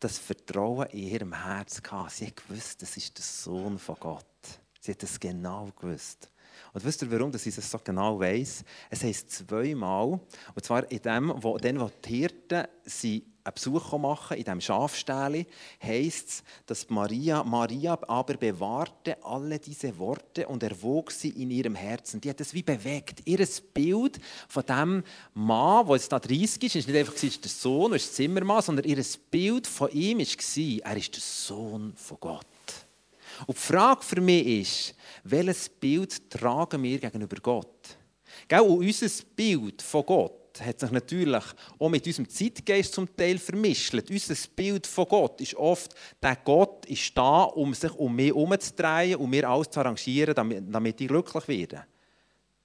das 0.00 0.18
Vertrauen 0.18 0.88
in 0.90 1.08
ihrem 1.08 1.44
Herz 1.44 1.82
gehabt. 1.82 2.12
Sie 2.12 2.26
hat 2.26 2.36
gewusst, 2.36 2.80
das 2.82 2.96
ist 2.96 3.16
der 3.16 3.24
Sohn 3.24 3.78
von 3.78 3.96
Gott. 4.00 4.24
Sie 4.80 4.92
hat 4.92 5.02
es 5.02 5.20
genau 5.20 5.70
gewusst. 5.78 6.30
Und 6.74 6.84
wisst 6.84 7.02
ihr, 7.02 7.10
warum 7.12 7.30
dass 7.30 7.46
ich 7.46 7.54
das 7.54 7.70
so 7.70 7.78
genau 7.78 8.18
weiß? 8.18 8.64
Es 8.90 9.04
heisst 9.04 9.30
zweimal, 9.30 10.18
und 10.54 10.64
zwar 10.64 10.90
in 10.90 11.00
dem, 11.00 11.32
wo, 11.36 11.56
dann, 11.56 11.80
wo 11.80 11.88
die 12.04 12.16
Hirten 12.16 12.64
sie 12.84 13.24
einen 13.44 13.54
Besuch 13.54 13.96
machen 13.96 14.36
in 14.36 14.42
diesem 14.42 14.60
Schafstähle, 14.60 15.46
heisst 15.80 16.28
es, 16.28 16.42
dass 16.66 16.90
Maria, 16.90 17.44
Maria 17.44 17.96
aber 18.08 18.36
bewahrte 18.36 19.22
alle 19.22 19.60
diese 19.60 19.96
Worte 19.98 20.48
und 20.48 20.64
erwog 20.64 21.12
sie 21.12 21.28
in 21.28 21.52
ihrem 21.52 21.76
Herzen. 21.76 22.20
Die 22.20 22.30
hat 22.30 22.40
es 22.40 22.54
wie 22.54 22.64
bewegt. 22.64 23.22
Ihr 23.24 23.46
Bild 23.72 24.18
von 24.48 24.66
dem 24.66 25.04
Mann, 25.34 25.86
der 25.86 25.94
jetzt 25.94 26.10
da 26.10 26.18
30 26.18 26.64
ist, 26.64 26.74
ist 26.74 26.88
nicht 26.88 26.98
einfach 26.98 27.14
der 27.14 27.50
Sohn, 27.50 27.92
ist 27.92 28.16
Zimmermann, 28.16 28.62
sondern 28.62 28.86
ihr 28.86 29.04
Bild 29.30 29.68
von 29.68 29.92
ihm 29.92 30.18
war, 30.18 30.90
er 30.90 30.96
ist 30.96 31.14
der 31.14 31.22
Sohn 31.22 31.92
von 31.94 32.16
Gott. 32.18 32.46
Und 33.46 33.56
die 33.56 33.62
Frage 33.62 34.02
für 34.02 34.20
mich 34.20 34.46
ist, 34.46 34.94
welches 35.24 35.68
Bild 35.68 36.30
tragen 36.30 36.82
wir 36.82 36.98
gegenüber 36.98 37.36
Gott? 37.42 37.96
Und 38.50 38.60
unser 38.60 39.24
Bild 39.36 39.82
von 39.82 40.04
Gott 40.04 40.60
hat 40.60 40.80
sich 40.80 40.90
natürlich 40.90 41.44
auch 41.78 41.88
mit 41.88 42.06
unserem 42.06 42.28
Zeitgeist 42.28 42.94
zum 42.94 43.14
Teil 43.16 43.38
vermischt. 43.38 43.94
Unser 43.94 44.34
Bild 44.54 44.86
von 44.86 45.08
Gott 45.08 45.40
ist 45.40 45.54
oft, 45.56 45.94
der 46.22 46.36
Gott 46.36 46.86
ist 46.86 47.16
da, 47.16 47.44
um 47.44 47.74
sich 47.74 47.92
um 47.92 48.14
mich 48.14 48.28
herumzudrehen 48.28 49.16
und 49.16 49.30
mir 49.30 49.48
alles 49.48 49.70
zu 49.70 49.80
arrangieren, 49.80 50.34
damit, 50.34 50.62
damit 50.68 51.00
ich 51.00 51.08
glücklich 51.08 51.48
werde. 51.48 51.86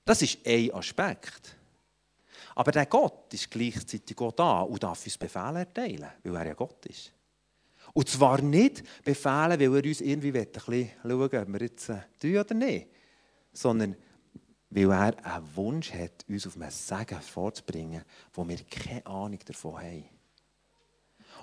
Das 0.06 0.22
ist 0.22 0.39
ein 0.46 0.74
Aspekt. 0.74 1.56
Aber 2.56 2.72
der 2.72 2.86
Gott 2.88 3.34
ist 3.34 3.50
gleichzeitig 3.50 4.18
auch 4.20 4.32
da 4.32 4.62
und 4.62 4.84
darf 4.84 5.06
uns 5.06 5.18
Befehle 5.18 5.60
erteilen, 5.60 6.10
weil 6.24 6.36
er 6.36 6.48
ja 6.48 6.54
Gott 6.54 6.86
ist. 6.88 7.13
Und 8.00 8.08
zwar 8.08 8.42
nicht 8.42 8.82
befehlen, 9.04 9.60
weil 9.60 9.76
er 9.76 9.84
uns 9.84 10.00
irgendwie 10.00 10.30
ein 10.30 10.48
bisschen 10.48 10.90
schauen 11.04 11.22
ob 11.22 11.32
wir 11.32 11.60
jetzt 11.60 11.90
äh, 11.90 11.98
tun 12.18 12.38
oder 12.38 12.54
nicht, 12.54 12.88
sondern 13.52 13.94
weil 14.70 14.90
er 14.90 15.26
einen 15.26 15.56
Wunsch 15.58 15.92
hat, 15.92 16.24
uns 16.30 16.48
auf 16.48 16.56
ein 16.56 16.72
Segen 16.72 17.20
vorzubringen, 17.20 18.02
wo 18.32 18.48
wir 18.48 18.56
keine 18.70 19.06
Ahnung 19.06 19.40
davon 19.46 19.82
haben. 19.82 20.06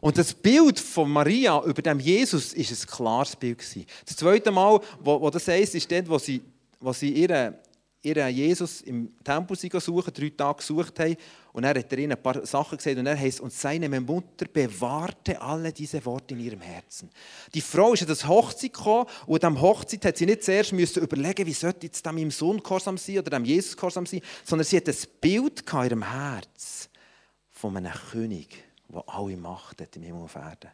Und 0.00 0.16
das 0.16 0.32
Bild 0.32 0.80
von 0.80 1.10
Maria 1.10 1.62
über 1.62 1.82
dem 1.82 2.00
Jesus 2.00 2.54
ist 2.54 2.70
ein 2.70 2.90
klares 2.90 3.36
Bild. 3.36 3.62
Das 4.06 4.16
zweite 4.16 4.50
Mal, 4.50 4.80
wo, 5.00 5.20
wo 5.20 5.28
das 5.28 5.48
heisst, 5.48 5.74
ist 5.74 5.92
dort, 5.92 6.08
wo 6.08 6.18
sie, 6.18 6.40
wo 6.80 6.90
sie 6.94 7.10
ihre 7.10 7.58
ihren 8.06 8.34
Jesus 8.34 8.82
im 8.82 9.12
Tempel 9.22 9.56
suchen, 9.56 10.12
drei 10.14 10.30
Tage 10.30 10.58
gesucht 10.58 10.98
haben. 11.00 11.16
Und 11.56 11.64
er 11.64 11.78
hat 11.78 11.90
ihnen 11.94 12.12
ein 12.12 12.22
paar 12.22 12.44
Sachen 12.44 12.76
gesagt 12.76 12.98
und 12.98 13.06
er 13.06 13.18
heißt, 13.18 13.40
und 13.40 13.50
seine 13.50 13.88
Mutter 13.88 14.44
bewahrte 14.44 15.40
alle 15.40 15.72
diese 15.72 16.04
Worte 16.04 16.34
in 16.34 16.40
ihrem 16.40 16.60
Herzen. 16.60 17.08
Die 17.54 17.62
Frau 17.62 17.94
ist 17.94 18.02
an 18.02 18.08
das 18.08 18.28
Hochzeit 18.28 18.74
gekommen 18.74 19.06
und 19.24 19.42
dieser 19.42 19.58
Hochzeit 19.62 20.04
hat 20.04 20.18
sie 20.18 20.26
nicht 20.26 20.44
zuerst 20.44 20.74
müssen 20.74 21.02
überlegen, 21.02 21.46
wie 21.46 21.54
sollte 21.54 21.86
jetzt 21.86 22.04
meinem 22.04 22.30
Sohn 22.30 22.62
gehorsam 22.62 22.98
sein 22.98 23.20
oder 23.20 23.30
dem 23.30 23.46
Jesus 23.46 23.74
gehorsam 23.74 24.04
sein, 24.04 24.20
sondern 24.44 24.66
sie 24.66 24.76
hat 24.76 24.86
ein 24.86 24.96
Bild 25.18 25.64
in 25.72 25.82
ihrem 25.82 26.02
Herz 26.02 26.90
von 27.48 27.74
einem 27.74 27.90
König, 28.10 28.62
der 28.90 29.04
alle 29.06 29.38
Macht 29.38 29.80
hat 29.80 29.96
im 29.96 30.02
Himmel 30.02 30.20
und 30.20 30.24
auf 30.26 30.34
Erden. 30.34 30.70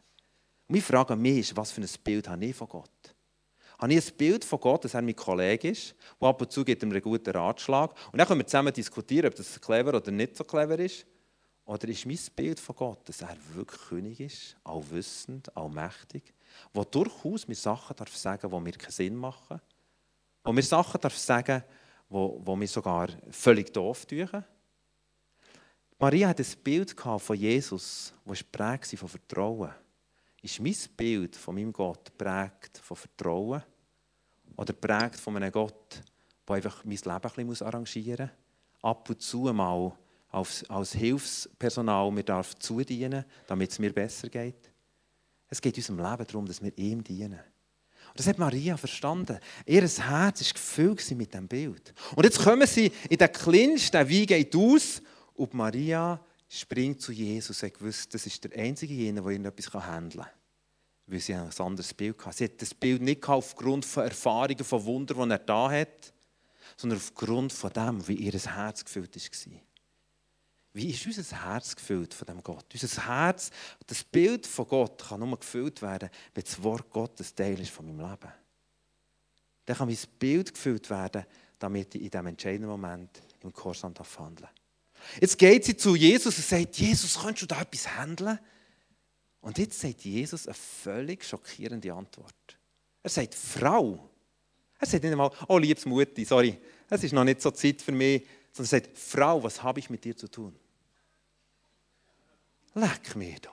Und 0.66 0.70
meine 0.70 0.82
Frage 0.82 1.12
an 1.12 1.22
mich 1.22 1.38
ist, 1.38 1.56
was 1.56 1.70
für 1.70 1.80
ein 1.80 1.88
Bild 2.02 2.28
habe 2.28 2.44
ich 2.44 2.56
von 2.56 2.68
Gott? 2.68 2.90
Habe 3.82 3.94
ich 3.94 4.06
ein 4.06 4.16
Bild 4.16 4.44
von 4.44 4.60
Gott, 4.60 4.84
dass 4.84 4.94
er 4.94 5.02
mein 5.02 5.16
Kollege 5.16 5.70
ist, 5.70 5.94
der 6.20 6.28
ab 6.28 6.40
und 6.40 6.52
zu 6.52 6.64
gibt 6.64 6.82
ihm 6.82 6.90
einen 6.90 7.02
guten 7.02 7.30
Ratschlag. 7.30 7.90
Und 8.12 8.18
dann 8.18 8.28
können 8.28 8.40
wir 8.40 8.46
zusammen 8.46 8.72
diskutieren, 8.72 9.26
ob 9.26 9.34
das 9.34 9.60
clever 9.60 9.94
oder 9.94 10.10
nicht 10.12 10.36
so 10.36 10.44
clever 10.44 10.78
ist. 10.78 11.04
Oder 11.64 11.88
ist 11.88 12.06
mein 12.06 12.18
Bild 12.36 12.60
von 12.60 12.76
Gott, 12.76 13.08
dass 13.08 13.22
er 13.22 13.36
wirklich 13.54 13.80
König 13.88 14.20
ist, 14.20 14.56
allwissend, 14.64 15.54
allmächtig, 15.56 16.32
der 16.74 16.84
durchaus 16.84 17.46
mir 17.48 17.54
Sachen 17.54 17.96
darf 17.96 18.16
sagen 18.16 18.50
die 18.50 18.60
mir 18.60 18.72
keinen 18.72 18.90
Sinn 18.92 19.16
machen, 19.16 19.60
wo 20.44 20.52
mir 20.52 20.62
Sachen 20.62 21.00
darf 21.00 21.16
sagen 21.16 21.62
wo, 22.08 22.40
wo 22.44 22.54
mir 22.54 22.68
sogar 22.68 23.08
völlig 23.30 23.72
doof 23.72 24.06
tun. 24.06 24.28
Maria 25.98 26.28
hat 26.28 26.40
ein 26.40 26.46
Bild 26.62 26.94
von 27.00 27.36
Jesus, 27.36 28.12
das 28.24 28.42
prägt 28.44 28.98
von 28.98 29.08
Vertrauen. 29.08 29.70
Ist 30.42 30.60
mein 30.60 30.74
Bild 30.96 31.36
von 31.36 31.54
meinem 31.54 31.72
Gott 31.72 32.16
prägt 32.18 32.78
von 32.78 32.96
Vertrauen? 32.96 33.62
Oder 34.56 34.72
prägt 34.72 35.16
von 35.16 35.36
einem 35.36 35.52
Gott, 35.52 36.02
der 36.48 36.56
einfach 36.56 36.84
mein 36.84 36.96
Leben 36.96 37.08
ein 37.10 37.48
bisschen 37.48 37.66
arrangieren 37.66 38.30
muss. 38.30 38.90
Ab 38.90 39.08
und 39.08 39.20
zu 39.22 39.52
mal 39.52 39.92
als, 40.30 40.68
als 40.68 40.92
Hilfspersonal 40.92 42.10
mir 42.10 42.24
darf 42.24 42.58
zudienen, 42.58 43.24
damit 43.46 43.70
es 43.70 43.78
mir 43.78 43.92
besser 43.92 44.28
geht. 44.28 44.70
Es 45.48 45.60
geht 45.60 45.76
unserem 45.76 45.98
Leben 45.98 46.26
darum, 46.26 46.46
dass 46.46 46.62
wir 46.62 46.76
ihm 46.78 47.04
dienen. 47.04 47.40
Und 48.08 48.18
das 48.18 48.26
hat 48.26 48.38
Maria 48.38 48.76
verstanden. 48.76 49.38
Ihr 49.66 49.82
Herz 49.82 50.00
war 50.00 50.32
gefüllt 50.32 51.10
mit 51.12 51.32
diesem 51.32 51.48
Bild. 51.48 51.94
Und 52.16 52.24
jetzt 52.24 52.40
kommen 52.40 52.66
sie 52.66 52.90
in 53.08 53.18
den 53.18 53.32
Clinch, 53.32 53.90
der 53.90 54.08
Wein 54.08 54.26
geht 54.26 54.56
aus 54.56 55.02
und 55.34 55.54
Maria 55.54 56.20
springt 56.48 57.00
zu 57.00 57.12
Jesus. 57.12 57.62
und 57.62 57.74
gewusst, 57.74 58.12
das 58.12 58.26
ist 58.26 58.44
der 58.44 58.58
einzige, 58.58 58.94
der 58.94 59.24
irgendetwas 59.24 59.72
handeln 59.72 60.24
kann 60.24 60.41
weil 61.06 61.20
sie 61.20 61.34
ein 61.34 61.50
anderes 61.58 61.94
Bild 61.94 62.24
hatte. 62.24 62.36
Sie 62.36 62.44
hat 62.44 62.62
das 62.62 62.74
Bild 62.74 63.02
nicht 63.02 63.28
aufgrund 63.28 63.84
von 63.84 64.04
Erfahrungen, 64.04 64.64
von 64.64 64.84
Wundern, 64.84 65.28
die 65.28 65.34
er 65.34 65.38
da 65.38 65.70
hat, 65.70 66.12
sondern 66.76 66.98
aufgrund 66.98 67.52
von 67.52 67.72
dem, 67.72 68.06
wie 68.08 68.14
ihr 68.14 68.32
Herz 68.32 68.84
gefüllt 68.84 69.14
war. 69.16 69.60
Wie 70.74 70.90
ist 70.90 71.04
unser 71.04 71.44
Herz 71.44 71.76
gefüllt 71.76 72.14
von 72.14 72.26
dem 72.26 72.42
Gott? 72.42 72.64
Unser 72.72 73.06
Herz, 73.06 73.50
das 73.86 74.04
Bild 74.04 74.46
von 74.46 74.66
Gott 74.66 75.06
kann 75.06 75.20
nur 75.20 75.38
gefüllt 75.38 75.82
werden, 75.82 76.08
wenn 76.34 76.44
das 76.44 76.62
Wort 76.62 76.88
Gottes 76.90 77.34
Teil 77.34 77.60
ist 77.60 77.70
von 77.70 77.86
meinem 77.86 78.10
Leben. 78.10 78.32
Dann 79.66 79.76
kann 79.76 79.88
mein 79.88 79.98
Bild 80.18 80.54
gefüllt 80.54 80.88
werden, 80.88 81.26
damit 81.58 81.94
ich 81.94 82.02
in 82.02 82.10
diesem 82.10 82.26
entscheidenden 82.26 82.70
Moment 82.70 83.22
im 83.42 83.52
Gehorsam 83.52 83.92
handeln. 84.18 84.48
Jetzt 85.20 85.36
geht 85.36 85.64
sie 85.64 85.76
zu 85.76 85.94
Jesus 85.94 86.36
und 86.36 86.46
sagt, 86.46 86.76
Jesus, 86.76 87.18
kannst 87.20 87.42
du 87.42 87.46
da 87.46 87.60
etwas 87.60 87.96
handeln? 87.96 88.38
Und 89.42 89.58
jetzt 89.58 89.78
sagt 89.80 90.02
Jesus 90.04 90.46
eine 90.46 90.54
völlig 90.54 91.24
schockierende 91.24 91.92
Antwort. 91.92 92.34
Er 93.02 93.10
sagt, 93.10 93.34
Frau. 93.34 94.08
Er 94.78 94.86
sagt 94.86 95.02
nicht 95.02 95.12
einmal, 95.12 95.30
oh 95.48 95.58
liebes 95.58 95.84
Mutti, 95.84 96.24
sorry, 96.24 96.58
es 96.88 97.04
ist 97.04 97.12
noch 97.12 97.24
nicht 97.24 97.42
so 97.42 97.50
Zeit 97.50 97.82
für 97.82 97.92
mich, 97.92 98.22
sondern 98.52 98.66
er 98.74 98.80
sagt, 98.80 98.98
Frau, 98.98 99.42
was 99.42 99.62
habe 99.62 99.80
ich 99.80 99.90
mit 99.90 100.04
dir 100.04 100.16
zu 100.16 100.28
tun? 100.28 100.54
Leck 102.74 103.16
mir 103.16 103.36
doch. 103.40 103.52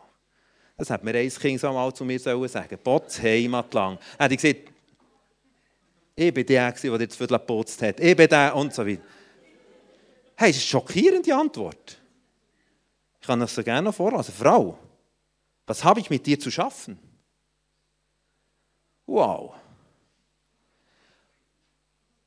Das 0.78 0.90
hat 0.90 1.04
mir 1.04 1.14
ein 1.14 1.30
Kind 1.30 1.60
so 1.60 1.74
mal 1.74 1.94
zu 1.94 2.06
mir 2.06 2.20
sagen 2.20 2.80
Botz 2.82 3.22
Heimat 3.22 3.74
lang. 3.74 4.00
Er 4.18 4.26
hat 4.26 4.32
gesagt, 4.32 4.72
ich 6.16 6.34
bin 6.34 6.46
der, 6.46 6.72
der 6.72 6.98
dir 6.98 7.08
das 7.08 7.18
Viertel 7.18 7.38
geputzt 7.38 7.82
hat. 7.82 8.00
Ich 8.00 8.16
bin 8.16 8.28
der 8.28 8.56
und 8.56 8.74
so 8.74 8.86
weiter. 8.86 9.02
Hey, 10.36 10.52
das 10.52 10.58
ist 10.58 10.64
eine 10.64 10.82
schockierende 10.82 11.36
Antwort. 11.36 12.00
Ich 13.20 13.28
kann 13.28 13.40
das 13.40 13.54
so 13.54 13.64
gerne 13.64 13.84
noch 13.84 13.96
vorlesen. 13.96 14.34
Frau, 14.34 14.78
was 15.70 15.84
habe 15.84 16.00
ich 16.00 16.10
mit 16.10 16.26
dir 16.26 16.40
zu 16.40 16.50
schaffen? 16.50 16.98
Wow. 19.06 19.54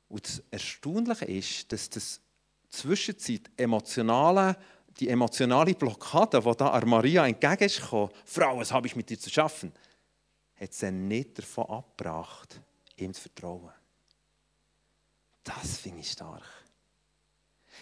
Und 0.08 0.24
das 0.24 0.44
Erstaunliche 0.48 1.24
ist, 1.24 1.72
dass 1.72 1.90
das 1.90 2.20
Zwischenzeit 2.68 3.50
emotionale, 3.56 4.56
die 4.96 5.08
emotionale 5.08 5.74
Blockade, 5.74 6.40
die 6.40 6.56
da 6.56 6.68
an 6.70 6.88
Maria 6.88 7.26
entgegenkam, 7.26 8.10
Frau, 8.24 8.58
was 8.58 8.70
habe 8.70 8.86
ich 8.86 8.94
mit 8.94 9.10
dir 9.10 9.18
zu 9.18 9.28
schaffen, 9.28 9.72
hat 10.54 10.72
sie 10.72 10.92
nicht 10.92 11.36
davon 11.36 11.66
abgebracht, 11.66 12.60
ihm 12.94 13.12
zu 13.12 13.22
vertrauen. 13.22 13.72
Das 15.42 15.78
finde 15.78 15.98
ich 15.98 16.12
stark. 16.12 16.44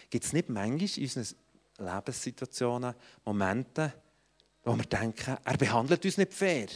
Gibt 0.09 0.25
es 0.25 0.33
nicht 0.33 0.49
manchmal 0.49 0.89
in 0.97 1.03
unseren 1.03 1.37
Lebenssituationen 1.77 2.95
Momente, 3.23 3.93
wo 4.63 4.75
wir 4.75 4.85
denken, 4.85 5.37
er 5.43 5.57
behandelt 5.57 6.05
uns 6.05 6.17
nicht 6.17 6.33
fair. 6.33 6.67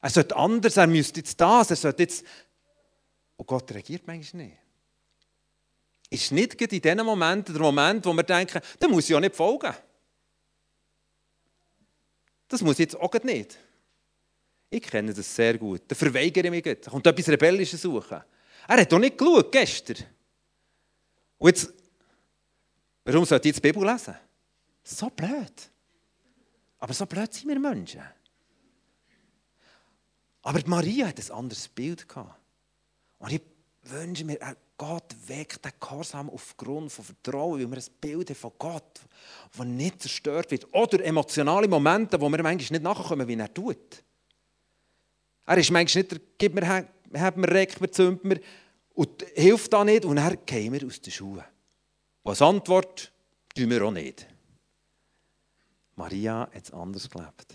Er 0.00 0.10
sollte 0.10 0.36
anders, 0.36 0.76
er 0.76 0.86
müsste 0.86 1.20
jetzt 1.20 1.40
das, 1.40 1.70
er 1.70 1.76
sollte 1.76 2.02
jetzt... 2.02 2.24
Und 3.36 3.46
Gott 3.46 3.70
reagiert 3.72 4.06
manchmal 4.06 4.44
nicht. 4.44 4.58
Ist 6.08 6.32
nicht 6.32 6.60
in 6.60 6.68
diesen 6.80 7.04
Momenten 7.04 7.54
der 7.54 7.62
Moment, 7.62 8.06
wo 8.06 8.12
wir 8.12 8.22
denken, 8.22 8.60
da 8.78 8.88
muss 8.88 9.04
ich 9.04 9.10
ja 9.10 9.20
nicht 9.20 9.34
folgen. 9.34 9.74
Das 12.48 12.62
muss 12.62 12.74
ich 12.74 12.90
jetzt 12.90 12.96
auch 12.96 13.12
nicht. 13.24 13.58
Ich 14.70 14.82
kenne 14.82 15.12
das 15.12 15.34
sehr 15.34 15.58
gut. 15.58 15.82
Da 15.88 15.94
verweigere 15.94 16.46
ich 16.46 16.50
mich. 16.50 16.80
Da 16.80 16.90
kommt 16.90 17.06
etwas 17.06 17.28
Rebellisches 17.28 17.82
suchen. 17.82 18.22
Er 18.68 18.80
hat 18.80 18.92
doch 18.92 18.98
nicht 18.98 19.18
geschaut 19.18 19.52
gestern. 19.52 19.96
Und 21.38 21.48
jetzt, 21.48 21.72
warum 23.04 23.24
sollte 23.24 23.48
ich 23.48 23.54
jetzt 23.54 23.64
die 23.64 23.72
Bibel 23.72 23.86
lesen? 23.86 24.14
So 24.82 25.10
blöd. 25.10 25.70
Aber 26.86 26.94
so 26.94 27.04
blöd 27.04 27.34
sind 27.34 27.48
wir 27.48 27.58
Menschen. 27.58 28.00
Aber 30.42 30.60
Maria 30.66 31.08
hat 31.08 31.18
ein 31.18 31.36
anderes 31.36 31.66
Bild. 31.66 32.06
Und 33.18 33.32
ich 33.32 33.42
wünsche 33.82 34.24
mir, 34.24 34.38
Gott 34.78 35.12
weckt 35.26 35.64
den 35.64 35.72
Gehorsam 35.80 36.30
aufgrund 36.30 36.92
von 36.92 37.04
Vertrauen, 37.04 37.60
weil 37.60 37.68
wir 37.68 37.78
ein 37.78 38.00
Bild 38.00 38.30
haben 38.30 38.36
von 38.36 38.52
Gott, 38.56 39.00
das 39.56 39.66
nicht 39.66 40.00
zerstört 40.00 40.52
wird. 40.52 40.72
Oder 40.72 41.04
emotionale 41.04 41.66
Momente, 41.66 42.20
wo 42.20 42.28
wir 42.28 42.40
manchmal 42.40 42.78
nicht 42.78 42.84
nachkommen, 42.84 43.26
wie 43.26 43.34
er 43.34 43.52
tut. 43.52 44.04
Er 45.44 45.58
ist 45.58 45.72
manchmal 45.72 46.02
nicht, 46.02 46.12
der, 46.12 46.20
gib 46.38 46.54
mir, 46.54 46.68
hat 46.68 47.36
mir, 47.36 47.48
reckt 47.48 47.80
mir, 47.80 47.90
zündet 47.90 48.24
mir 48.24 48.40
und 48.94 49.26
hilft 49.34 49.72
da 49.72 49.84
nicht 49.84 50.04
und 50.04 50.14
dann 50.14 50.38
gehen 50.46 50.72
wir 50.72 50.86
aus 50.86 51.00
den 51.00 51.12
Schuhen. 51.12 51.42
Und 52.22 52.30
als 52.30 52.42
Antwort 52.42 53.10
tun 53.56 53.70
wir 53.70 53.82
auch 53.82 53.90
nicht. 53.90 54.35
Maria 55.96 56.40
hat 56.40 56.64
es 56.64 56.72
anders 56.72 57.08
gelebt. 57.10 57.54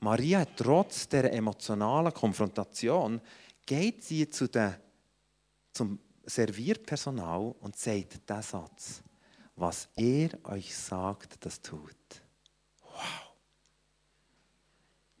Maria 0.00 0.40
hat 0.40 0.56
trotz 0.56 1.08
der 1.08 1.32
emotionalen 1.32 2.12
Konfrontation 2.12 3.20
geht 3.64 4.04
sie 4.04 4.28
zu 4.28 4.48
den, 4.48 4.74
zum 5.72 5.98
Servierpersonal 6.24 7.54
und 7.60 7.76
sagt 7.76 8.28
diesen 8.28 8.42
Satz: 8.42 9.02
Was 9.56 9.88
er 9.96 10.30
euch 10.44 10.74
sagt, 10.74 11.44
das 11.44 11.60
tut. 11.62 11.96
Wow! 12.82 13.34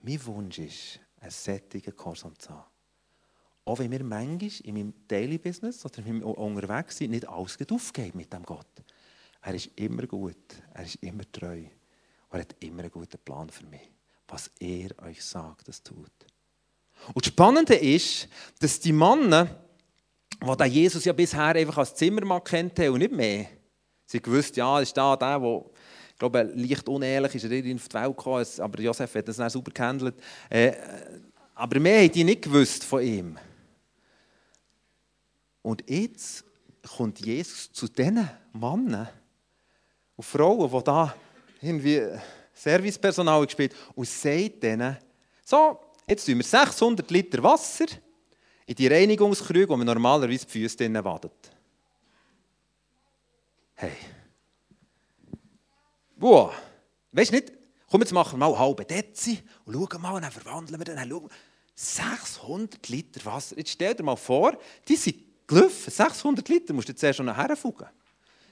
Mein 0.02 0.26
Wunsch 0.26 0.58
ist, 0.58 1.00
einen 1.20 1.30
sättigen 1.30 1.96
Gehorsam 1.96 2.38
zu 2.38 2.50
haben. 2.50 2.70
Auch 3.64 3.78
wenn 3.78 3.90
wir 3.90 4.02
manchmal 4.02 4.50
in 4.64 4.74
meinem 4.74 4.94
Daily 5.06 5.38
Business 5.38 5.84
oder 5.84 5.98
in 6.06 6.22
unterwegs 6.22 6.96
sind, 6.96 7.10
nicht 7.10 7.28
alles 7.28 7.58
aufgeben 7.70 8.18
mit 8.18 8.32
dem 8.32 8.42
Gott. 8.44 8.66
Er 9.42 9.54
ist 9.54 9.66
immer 9.76 10.06
gut, 10.06 10.62
er 10.72 10.84
ist 10.84 10.96
immer 10.96 11.30
treu. 11.30 11.64
Er 12.30 12.40
hat 12.40 12.56
immer 12.60 12.82
einen 12.82 12.90
guten 12.90 13.18
Plan 13.18 13.48
für 13.48 13.66
mich. 13.66 13.90
Was 14.28 14.50
er 14.60 14.90
euch 15.02 15.24
sagt, 15.24 15.68
das 15.68 15.82
tut. 15.82 16.10
Und 17.14 17.24
das 17.24 17.32
Spannende 17.32 17.74
ist, 17.74 18.28
dass 18.60 18.80
die 18.80 18.92
Männer, 18.92 19.48
die 20.42 20.64
Jesus 20.64 21.04
ja 21.04 21.12
bisher 21.12 21.54
einfach 21.54 21.78
als 21.78 21.94
Zimmermann 21.94 22.44
kennt 22.44 22.78
und 22.78 22.98
nicht 22.98 23.12
mehr, 23.12 23.46
sie 24.04 24.20
gewusst, 24.20 24.56
ja, 24.56 24.80
ist 24.80 24.96
da 24.96 25.16
der, 25.16 25.38
der 25.38 25.64
ich 26.18 26.20
glaube, 26.20 26.42
leicht 26.56 26.88
unehrlich 26.88 27.36
ist 27.36 27.44
er 27.44 27.52
in 27.52 27.62
die 27.62 27.94
Welt 27.94 28.16
gekommen, 28.16 28.44
aber 28.58 28.80
Josef 28.80 29.14
hat 29.14 29.28
das 29.28 29.36
dann 29.36 29.48
super 29.48 29.70
gehandelt. 29.70 30.16
Äh, 30.50 30.72
aber 31.54 31.78
mehr 31.78 32.02
haben 32.02 32.10
die 32.10 32.24
nicht 32.24 32.42
gewusst 32.42 32.82
von 32.82 33.00
ihm. 33.00 33.38
Und 35.62 35.88
jetzt 35.88 36.44
kommt 36.96 37.20
Jesus 37.20 37.70
zu 37.72 37.86
diesen 37.86 38.28
Männern 38.52 39.08
und 40.16 40.24
Frauen, 40.24 40.68
die 40.68 40.84
da 40.84 41.14
irgendwie 41.60 42.02
Servicepersonal 42.52 43.44
gespielt 43.44 43.74
und 43.94 44.08
sagt 44.08 44.62
denen, 44.62 44.96
so, 45.44 45.80
jetzt 46.06 46.26
tun 46.26 46.36
wir 46.36 46.44
600 46.44 47.10
Liter 47.10 47.42
Wasser 47.42 47.86
in 48.66 48.74
die 48.74 48.86
Reinigungskrüge, 48.86 49.68
wo 49.68 49.76
man 49.76 49.86
normalerweise 49.86 50.44
die 50.44 50.52
Füße 50.52 50.76
drinnen 50.76 51.02
badet. 51.02 51.32
Hey. 53.74 53.92
Wow. 56.16 56.52
Weißt 57.12 57.30
du 57.30 57.36
nicht, 57.36 57.52
komm, 57.88 58.00
jetzt 58.00 58.12
machen 58.12 58.38
wir 58.38 58.48
mal 58.48 58.58
halbe 58.58 58.84
Dezi 58.84 59.40
und 59.64 59.74
schauen 59.74 60.02
mal, 60.02 60.10
und 60.12 60.22
dann 60.22 60.32
verwandeln 60.32 60.78
wir. 60.78 61.08
Schauen. 61.08 61.30
600 61.74 62.88
Liter 62.88 63.24
Wasser. 63.24 63.56
Jetzt 63.56 63.70
stell 63.70 63.94
dir 63.94 64.02
mal 64.02 64.16
vor, 64.16 64.58
die 64.88 64.96
sind 64.96 65.16
gelaufen. 65.46 65.90
600 65.90 66.48
Liter 66.48 66.74
musst 66.74 66.88
du 66.88 66.92
jetzt 66.92 67.02
erst 67.04 67.18
schon 67.18 67.26
nachher 67.26 67.56
fugen. 67.56 67.86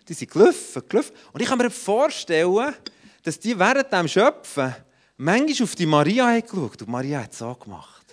Die 0.09 0.15
sind 0.15 0.31
gelaufen, 0.31 0.83
gelaufen. 0.89 1.13
Und 1.33 1.43
ich 1.43 1.49
kann 1.49 1.59
mir 1.59 1.71
vorstellen, 1.71 2.75
dass 3.27 3.41
die 3.41 3.59
während 3.59 3.93
dem 3.93 4.07
Schöpfen 4.07 4.73
manchmal 5.17 5.65
auf 5.65 5.75
die 5.75 5.85
Maria 5.85 6.29
haben 6.29 6.43
geschaut 6.43 6.83
und 6.83 6.89
Maria 6.89 7.25
hat 7.25 7.33
es 7.33 7.39
so 7.39 7.53
gemacht. 7.57 8.07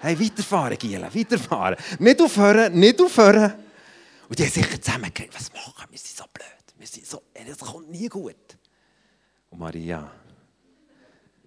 Hey, 0.00 0.18
weiterfahren, 0.18 0.78
Giela, 0.78 1.14
weiterfahren. 1.14 1.76
Nicht 1.98 2.22
aufhören, 2.22 2.72
nicht 2.80 2.98
aufhören. 2.98 3.52
Und 4.26 4.38
die 4.38 4.44
haben 4.44 4.52
sicher 4.52 4.80
zusammengekriegt, 4.80 5.34
was 5.34 5.52
machen 5.52 5.86
wir? 5.90 5.98
sind 5.98 6.16
so 6.16 6.24
blöd. 6.32 6.46
Wir 6.78 6.86
sind 6.86 7.06
so, 7.06 7.20
das 7.34 7.58
kommt 7.58 7.90
nie 7.90 8.08
gut. 8.08 8.56
Und 9.50 9.58
Maria, 9.58 10.10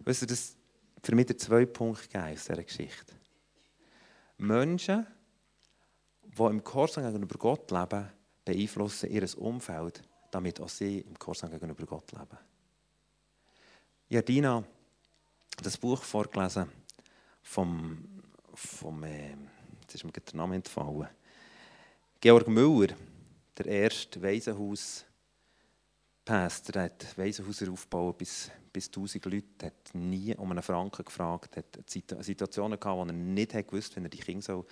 weißt 0.06 0.22
du, 0.22 0.26
das 0.28 0.56
für 1.02 1.16
mich 1.16 1.26
der 1.26 1.40
zwei 1.40 1.66
Punkte 1.66 2.24
aus 2.24 2.46
dieser 2.46 2.64
Geschichte. 2.64 3.16
Menschen, 4.38 5.08
die 6.22 6.44
im 6.44 6.64
Gehorsam 6.64 7.04
gegenüber 7.04 7.40
Gott 7.40 7.72
leben, 7.72 8.10
beeinflussen 8.46 9.10
ihr 9.10 9.28
Umfeld, 9.40 10.04
damit 10.34 10.60
auch 10.60 10.70
sie 10.70 11.00
im 11.00 11.14
Gehorsam 11.14 11.52
gegenüber 11.52 11.86
Gott 11.86 12.12
leben. 12.12 12.38
Ich 14.10 14.18
habe 14.18 14.26
Dina 14.26 14.64
das 15.62 15.78
Buch 15.78 16.02
vorgelesen 16.02 16.70
vom, 17.42 18.22
vom 18.54 19.04
äh, 19.04 19.36
jetzt 19.82 19.96
ist 19.96 20.04
mir 20.04 20.12
der 20.12 20.36
Name 20.36 20.56
entfallen, 20.56 21.08
Georg 22.20 22.48
Müller, 22.48 22.96
der 23.58 23.66
erste 23.66 24.22
Waisenhaus 24.22 25.06
Pastor, 26.26 26.84
hat 26.84 27.18
Waisenhäuser 27.18 27.70
aufgebaut 27.70 28.18
bis, 28.18 28.50
bis 28.72 28.88
1000 28.88 29.26
Leute, 29.26 29.66
hat 29.66 29.94
nie 29.94 30.34
um 30.36 30.50
einen 30.52 30.64
Franken 30.64 31.04
gefragt, 31.04 31.58
hat 31.58 31.78
Situationen 31.90 32.80
gehabt, 32.80 32.98
wo 32.98 33.04
er 33.04 33.12
nicht 33.12 33.52
gewusst 33.52 33.96
wenn 33.96 34.06
er 34.06 34.10
die 34.10 34.20
Kinder 34.20 34.42
so 34.42 34.66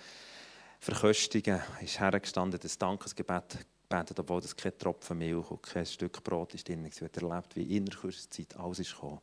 verköstigen 0.80 1.58
soll, 1.58 1.84
ist 1.84 2.00
hergestanden, 2.00 2.58
das 2.58 2.78
Dankesgebet 2.78 3.58
gebetet, 3.92 4.18
obwohl 4.18 4.40
das 4.40 4.56
kein 4.56 4.76
Tropfen 4.76 5.18
Milch 5.18 5.50
und 5.50 5.62
kein 5.62 5.84
Stück 5.84 6.22
Brot 6.24 6.54
ist 6.54 6.68
drin 6.68 6.84
war. 6.84 6.90
Er 7.00 7.22
erlebt, 7.22 7.56
wie 7.56 7.76
in 7.76 7.86
der 7.86 7.98
kurzen 7.98 8.30
Zeit 8.30 8.56
alles 8.56 8.78
ist 8.78 8.94
gekommen. 8.94 9.20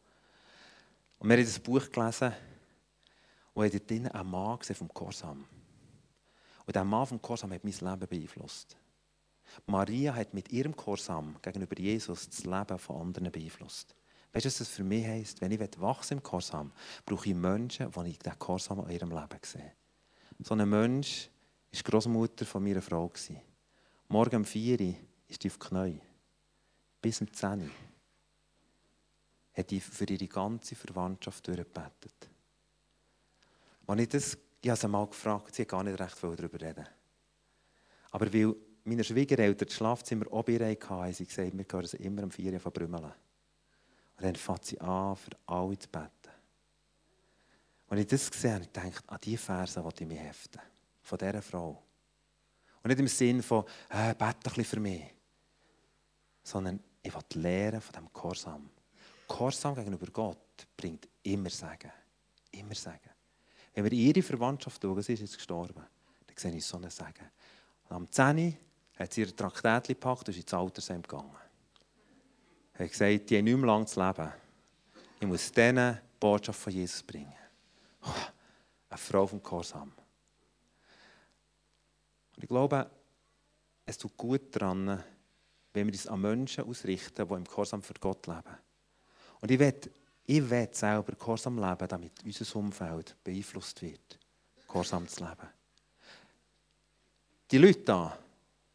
Und 1.17 1.29
wir 1.29 1.37
haben 1.37 1.45
das 1.45 1.59
Buch 1.59 1.89
gelesen 1.91 2.33
und 3.53 3.63
haben 3.63 3.71
dort 3.71 3.91
einen 3.91 4.31
Mann 4.31 4.59
gesehen 4.59 4.75
vom 4.75 4.93
Korsam. 4.93 5.45
Und 6.65 6.75
dieser 6.75 6.85
Mann 6.85 7.07
vom 7.07 7.21
Korsam 7.21 7.51
hat 7.51 7.63
mein 7.63 7.73
Leben 7.73 8.07
beeinflusst. 8.07 8.77
Maria 9.65 10.13
hat 10.13 10.33
mit 10.33 10.51
ihrem 10.51 10.75
Korsam 10.75 11.35
gegenüber 11.41 11.79
Jesus 11.79 12.29
das 12.29 12.45
Leben 12.45 12.77
von 12.77 13.01
anderen 13.01 13.31
beeinflusst. 13.31 13.95
Weißt 14.31 14.45
du, 14.45 14.47
was 14.47 14.57
das 14.59 14.69
für 14.69 14.83
mich 14.83 15.05
heisst? 15.05 15.41
Wenn 15.41 15.51
ich 15.51 15.59
wachsen 15.79 16.19
im 16.19 16.23
Korsam, 16.23 16.71
brauche 17.03 17.27
ich 17.27 17.35
Menschen, 17.35 17.91
die 17.91 18.09
ich 18.09 18.19
diesen 18.19 18.37
Korsam 18.37 18.85
in 18.85 18.91
ihrem 18.91 19.09
Leben 19.09 19.39
sehe. 19.41 19.73
So 20.43 20.53
ein 20.53 20.69
Mensch 20.69 21.29
war 21.71 21.81
die 21.81 21.83
Großmutter 21.83 22.45
von 22.45 22.63
meiner 22.63 22.83
Frau. 22.83 23.11
Morgen 24.11 24.37
um 24.37 24.45
4 24.45 24.79
Uhr 24.79 24.95
ist 25.27 25.43
die 25.43 25.49
auf 25.49 25.59
Knie. 25.59 26.01
Bis 26.99 27.21
um 27.21 27.31
10 27.31 27.61
Uhr 27.61 27.69
hat 29.53 29.69
die 29.69 29.79
für 29.79 30.05
ihre 30.05 30.27
ganze 30.27 30.75
Verwandtschaft 30.75 31.45
durchgebetet. 31.45 32.27
Und 33.85 33.99
ich 33.99 34.09
das, 34.09 34.35
ich 34.61 34.69
habe 34.69 34.79
sie 34.79 34.87
mal 34.87 35.05
gefragt, 35.05 35.53
sie 35.53 35.61
hat 35.61 35.69
gar 35.69 35.83
nicht 35.83 35.99
recht 35.99 36.17
viel 36.17 36.35
darüber 36.35 36.59
reden. 36.59 36.87
Aber 38.09 38.33
weil 38.33 38.55
meine 38.83 39.03
Schwiegereltern 39.03 39.67
das 39.67 39.77
Schlafzimmer 39.77 40.25
ihr 40.25 40.67
hatten, 40.67 40.89
haben 40.89 41.13
sie 41.13 41.25
gesagt, 41.25 41.55
wir 41.55 41.65
hören 41.71 41.85
sie 41.85 41.97
immer 41.97 42.23
um 42.23 42.31
4 42.31 42.53
Uhr 42.53 42.59
verbrümmeln. 42.59 43.03
Und 43.03 43.13
dann 44.23 44.35
fängt 44.35 44.65
sie 44.65 44.81
an, 44.81 45.15
für 45.17 45.31
alle 45.45 45.77
zu 45.77 45.87
beten. 45.87 46.09
Und 47.87 47.99
ich 47.99 48.07
das 48.07 48.31
gesehen 48.31 48.53
habe, 48.53 48.63
ich 48.63 48.73
gedacht, 48.73 49.03
an 49.07 49.19
diese 49.23 49.37
Verse 49.37 49.83
die 49.95 50.03
ich 50.03 50.09
mich 50.09 50.19
heften. 50.19 50.61
Von 51.03 51.17
dieser 51.19 51.43
Frau. 51.43 51.83
Und 52.89 52.97
nicht 52.97 53.01
im 53.01 53.07
Sinn 53.07 53.43
von, 53.43 53.65
äh, 53.89 54.15
bete 54.15 54.25
ein 54.25 54.39
bisschen 54.41 54.65
für 54.65 54.79
mich. 54.79 55.03
Sondern 56.41 56.79
ich 57.03 57.13
will 57.13 57.21
lernen 57.35 57.81
von 57.81 57.93
diesem 57.93 58.11
Gehorsam. 58.11 58.67
Gehorsam 59.27 59.75
gegenüber 59.75 60.07
Gott 60.07 60.67
bringt 60.75 61.07
immer 61.21 61.51
Segen. 61.51 61.91
Immer 62.51 62.73
Segen. 62.73 63.11
Wenn 63.75 63.83
wir 63.83 63.91
ihre 63.91 64.23
Verwandtschaft 64.23 64.81
schauen, 64.81 65.03
sie 65.03 65.13
ist 65.13 65.19
jetzt 65.19 65.35
gestorben, 65.35 65.85
dann 66.25 66.35
sehe 66.35 66.55
ich 66.55 66.65
so 66.65 66.77
einen 66.77 66.89
Segen. 66.89 67.29
Und 67.89 67.95
am 67.95 68.11
10 68.11 68.57
hat 68.97 69.13
sie 69.13 69.21
ihr 69.21 69.35
Traktätchen 69.35 69.93
gepackt 69.93 70.27
und 70.27 70.29
ist 70.29 70.41
ins 70.41 70.53
Altersheim 70.55 71.03
gegangen. 71.03 71.29
Er 72.73 72.85
hat 72.85 72.91
gesagt, 72.91 73.29
die 73.29 73.37
haben 73.37 73.43
nicht 73.43 73.55
mehr 73.55 73.67
lange 73.67 73.85
zu 73.85 74.03
leben. 74.03 74.33
Ich 75.19 75.27
muss 75.27 75.51
denen 75.51 75.93
die 75.93 76.19
Botschaft 76.19 76.59
von 76.59 76.73
Jesus 76.73 77.03
bringen. 77.03 77.35
Eine 78.89 78.97
Frau 78.97 79.27
vom 79.27 79.43
Gehorsam. 79.43 79.93
Ich 82.49 82.51
glaube, 82.51 82.89
es 83.85 83.95
tut 83.95 84.17
gut 84.17 84.55
daran, 84.55 85.03
wenn 85.71 85.85
wir 85.85 85.93
uns 85.93 86.07
an 86.07 86.19
Menschen 86.19 86.63
ausrichten, 86.63 87.27
die 87.27 87.33
im 87.35 87.43
Gehorsam 87.43 87.83
für 87.83 87.93
Gott 87.93 88.25
leben. 88.25 88.57
Und 89.39 89.51
ich 89.51 89.59
will, 89.59 89.79
ich 90.25 90.49
will 90.49 90.67
selber 90.71 91.13
Gehorsam 91.13 91.59
leben, 91.59 91.87
damit 91.87 92.13
unser 92.25 92.55
Umfeld 92.55 93.15
beeinflusst 93.23 93.79
wird, 93.83 94.17
Gehorsam 94.67 95.07
zu 95.07 95.25
leben. 95.25 95.47
Die 97.51 97.59
Leute 97.59 97.81
da, 97.81 98.17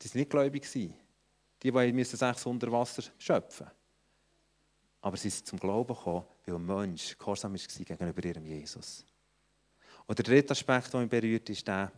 die 0.00 0.08
waren 0.08 0.18
nicht 0.18 0.30
gläubig. 0.30 0.70
Die, 0.70 0.94
die 1.60 1.72
müssen 1.72 2.16
sich 2.16 2.46
unter 2.46 2.70
Wasser 2.70 3.02
schöpfen. 3.18 3.66
Aber 5.00 5.16
sie 5.16 5.30
sind 5.30 5.48
zum 5.48 5.58
Glauben 5.58 5.96
gekommen, 5.96 6.24
weil 6.46 6.54
ein 6.54 6.64
Mensch 6.64 7.18
gehorsam 7.18 7.54
war 7.54 7.84
gegenüber 7.84 8.24
ihrem 8.24 8.46
Jesus. 8.46 9.04
Und 10.06 10.16
der 10.16 10.24
dritte 10.24 10.52
Aspekt, 10.52 10.92
der 10.92 11.00
mich 11.00 11.10
berührt, 11.10 11.50
ist 11.50 11.66
der, 11.66 11.90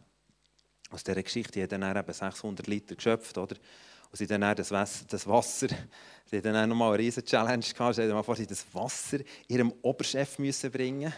aus 0.91 1.05
dieser 1.05 1.23
Geschichte 1.23 1.63
hat 1.63 1.73
er 1.73 1.97
eben 1.97 2.13
600 2.13 2.67
Liter 2.67 2.95
geschöpft, 2.95 3.37
oder? 3.39 3.57
Und 4.11 4.17
sie 4.17 4.27
dann, 4.27 4.41
dann 4.41 4.57
das, 4.57 4.71
Wasser, 4.71 5.05
das 5.09 5.27
Wasser, 5.27 5.69
sie 6.31 6.41
dann 6.41 6.69
nochmal 6.69 6.95
eine 6.95 6.99
riesige 6.99 7.27
Challenge 7.27 7.65
gehabt, 7.65 7.97
sie 7.97 8.07
mal 8.07 8.23
vor, 8.23 8.37
sie 8.37 8.47
das 8.47 8.65
Wasser 8.73 9.19
ihrem 9.49 9.73
Oberchef 9.83 10.39
müssen 10.39 10.71
bringen 10.71 11.13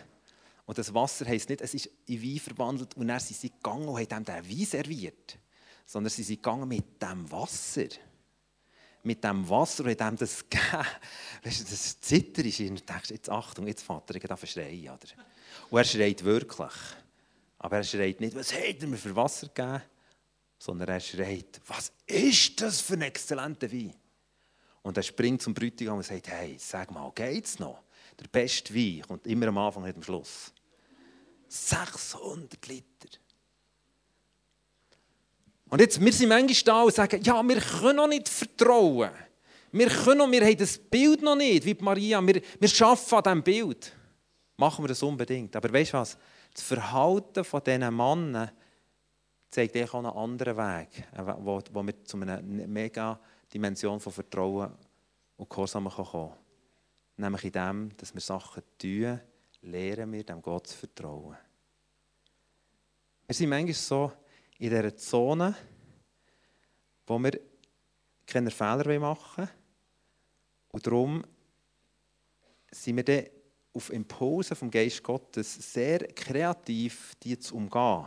Und 0.66 0.78
das 0.78 0.92
Wasser 0.94 1.26
heisst 1.26 1.48
nicht, 1.48 1.60
es 1.60 1.74
ist 1.74 1.90
in 2.06 2.22
Wein 2.22 2.38
verwandelt 2.38 2.96
und 2.96 3.08
dann 3.08 3.20
sind 3.20 3.38
sie 3.38 3.50
gegangen 3.50 3.88
und 3.88 4.12
haben 4.12 4.24
den 4.24 4.48
Wein 4.48 4.66
serviert, 4.66 5.38
sondern 5.84 6.10
sie 6.10 6.22
sind 6.22 6.42
gegangen 6.42 6.68
mit 6.68 7.02
dem 7.02 7.30
Wasser 7.30 7.88
mit 9.02 9.24
dem 9.24 9.48
Wasser 9.48 9.84
und 9.84 9.98
dem 9.98 10.16
das 10.16 10.44
gegeben. 10.50 10.86
Weißt 11.42 11.60
du, 11.60 11.64
das 11.64 12.00
Zitter 12.00 12.44
ist 12.44 12.58
du 12.58 12.64
denkst, 12.64 13.10
jetzt 13.10 13.30
Achtung, 13.30 13.66
jetzt 13.66 13.82
Vater, 13.82 14.14
ich 14.14 14.22
darf 14.22 14.44
schreien. 14.46 14.84
Oder? 14.84 15.08
Und 15.70 15.78
er 15.78 15.84
schreit 15.84 16.22
wirklich. 16.24 16.72
Aber 17.58 17.76
er 17.76 17.84
schreit 17.84 18.20
nicht, 18.20 18.36
was 18.36 18.52
hat 18.52 18.80
er 18.80 18.86
mir 18.86 18.96
für 18.96 19.14
Wasser 19.14 19.48
gegeben? 19.48 19.82
Sondern 20.58 20.88
er 20.88 21.00
schreit, 21.00 21.60
was 21.66 21.92
ist 22.06 22.60
das 22.60 22.80
für 22.80 22.94
ein 22.94 23.02
exzellenter 23.02 23.70
Wein? 23.70 23.94
Und 24.82 24.96
er 24.96 25.02
springt 25.02 25.42
zum 25.42 25.54
Bräutigam 25.54 25.96
und 25.96 26.04
sagt, 26.04 26.28
hey, 26.28 26.56
sag 26.58 26.90
mal, 26.90 27.10
geht's 27.14 27.58
noch? 27.58 27.82
Der 28.18 28.26
beste 28.28 28.74
Wein 28.74 29.02
kommt 29.06 29.26
immer 29.26 29.48
am 29.48 29.58
Anfang, 29.58 29.84
nicht 29.84 29.96
am 29.96 30.02
Schluss. 30.02 30.52
600 31.48 32.66
Liter. 32.66 33.08
Und 35.68 35.80
jetzt, 35.80 36.00
wir 36.00 36.12
sind 36.12 36.28
manchmal 36.28 36.62
da 36.64 36.82
und 36.82 36.94
sagen, 36.94 37.22
ja, 37.22 37.42
wir 37.42 37.60
können 37.60 37.96
noch 37.96 38.08
nicht 38.08 38.28
vertrauen. 38.28 39.10
Wir 39.70 39.88
können 39.88 40.18
noch, 40.18 40.30
wir 40.30 40.44
haben 40.44 40.56
das 40.56 40.78
Bild 40.78 41.22
noch 41.22 41.36
nicht, 41.36 41.64
wie 41.64 41.76
Maria. 41.80 42.26
Wir, 42.26 42.40
wir 42.58 42.86
arbeiten 42.86 43.14
an 43.14 43.22
diesem 43.22 43.42
Bild. 43.42 43.92
Machen 44.56 44.84
wir 44.84 44.88
das 44.88 45.02
unbedingt. 45.02 45.54
Aber 45.54 45.72
weißt 45.72 45.92
du 45.92 45.98
was? 45.98 46.16
Das 46.52 46.62
Verhalten 46.62 47.44
von 47.44 47.62
diesen 47.62 47.96
Männern 47.96 48.50
zeigt 49.50 49.76
auch 49.76 49.94
einen 49.94 50.06
anderen 50.06 50.56
Weg, 50.56 51.04
wo, 51.38 51.60
wo 51.72 51.82
wir 51.86 52.04
zu 52.04 52.16
einer 52.18 52.42
mega 52.42 53.18
Dimension 53.52 54.00
von 54.00 54.12
Vertrauen 54.12 54.72
und 55.36 55.48
Gehorsam 55.48 55.88
kommen 55.88 56.10
können. 56.10 56.32
Nämlich 57.16 57.44
in 57.44 57.52
dem, 57.52 57.96
dass 57.96 58.14
wir 58.14 58.20
Sachen 58.20 58.62
tun, 58.78 59.20
lernen 59.62 60.12
wir 60.12 60.24
dem 60.24 60.42
Gott 60.42 60.66
zu 60.66 60.76
vertrauen. 60.76 61.36
Wir 63.26 63.34
sind 63.34 63.48
manchmal 63.48 63.74
so, 63.74 64.12
in 64.58 64.70
dieser 64.70 64.96
Zone, 64.96 65.54
wo 67.06 67.18
wir 67.18 67.40
keine 68.26 68.50
Fehler 68.50 68.98
machen 68.98 69.36
wollen. 69.44 69.50
Und 70.70 70.86
darum 70.86 71.24
sind 72.70 72.96
wir 72.96 73.04
dann 73.04 73.26
auf 73.78 73.92
Impulse 73.92 74.56
vom 74.56 74.72
Geist 74.72 75.04
Gottes 75.04 75.72
sehr 75.72 76.00
kreativ, 76.08 77.14
die 77.22 77.38
zu 77.38 77.54
umgehen. 77.54 78.06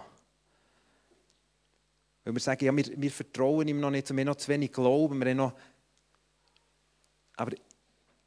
Weil 2.23 2.34
wir 2.34 2.39
sagen, 2.41 2.65
ja, 2.65 2.75
wir, 2.75 2.86
wir 3.01 3.12
vertrauen 3.12 3.67
ihm 3.69 3.79
noch 3.79 3.89
nicht, 3.89 4.10
wir 4.10 4.19
haben 4.19 4.27
noch 4.27 4.36
zu 4.36 4.49
wenig 4.49 4.71
Glauben, 4.73 5.17
wir 5.19 5.29
haben 5.29 5.38
noch... 5.38 5.53
Aber 7.38 7.53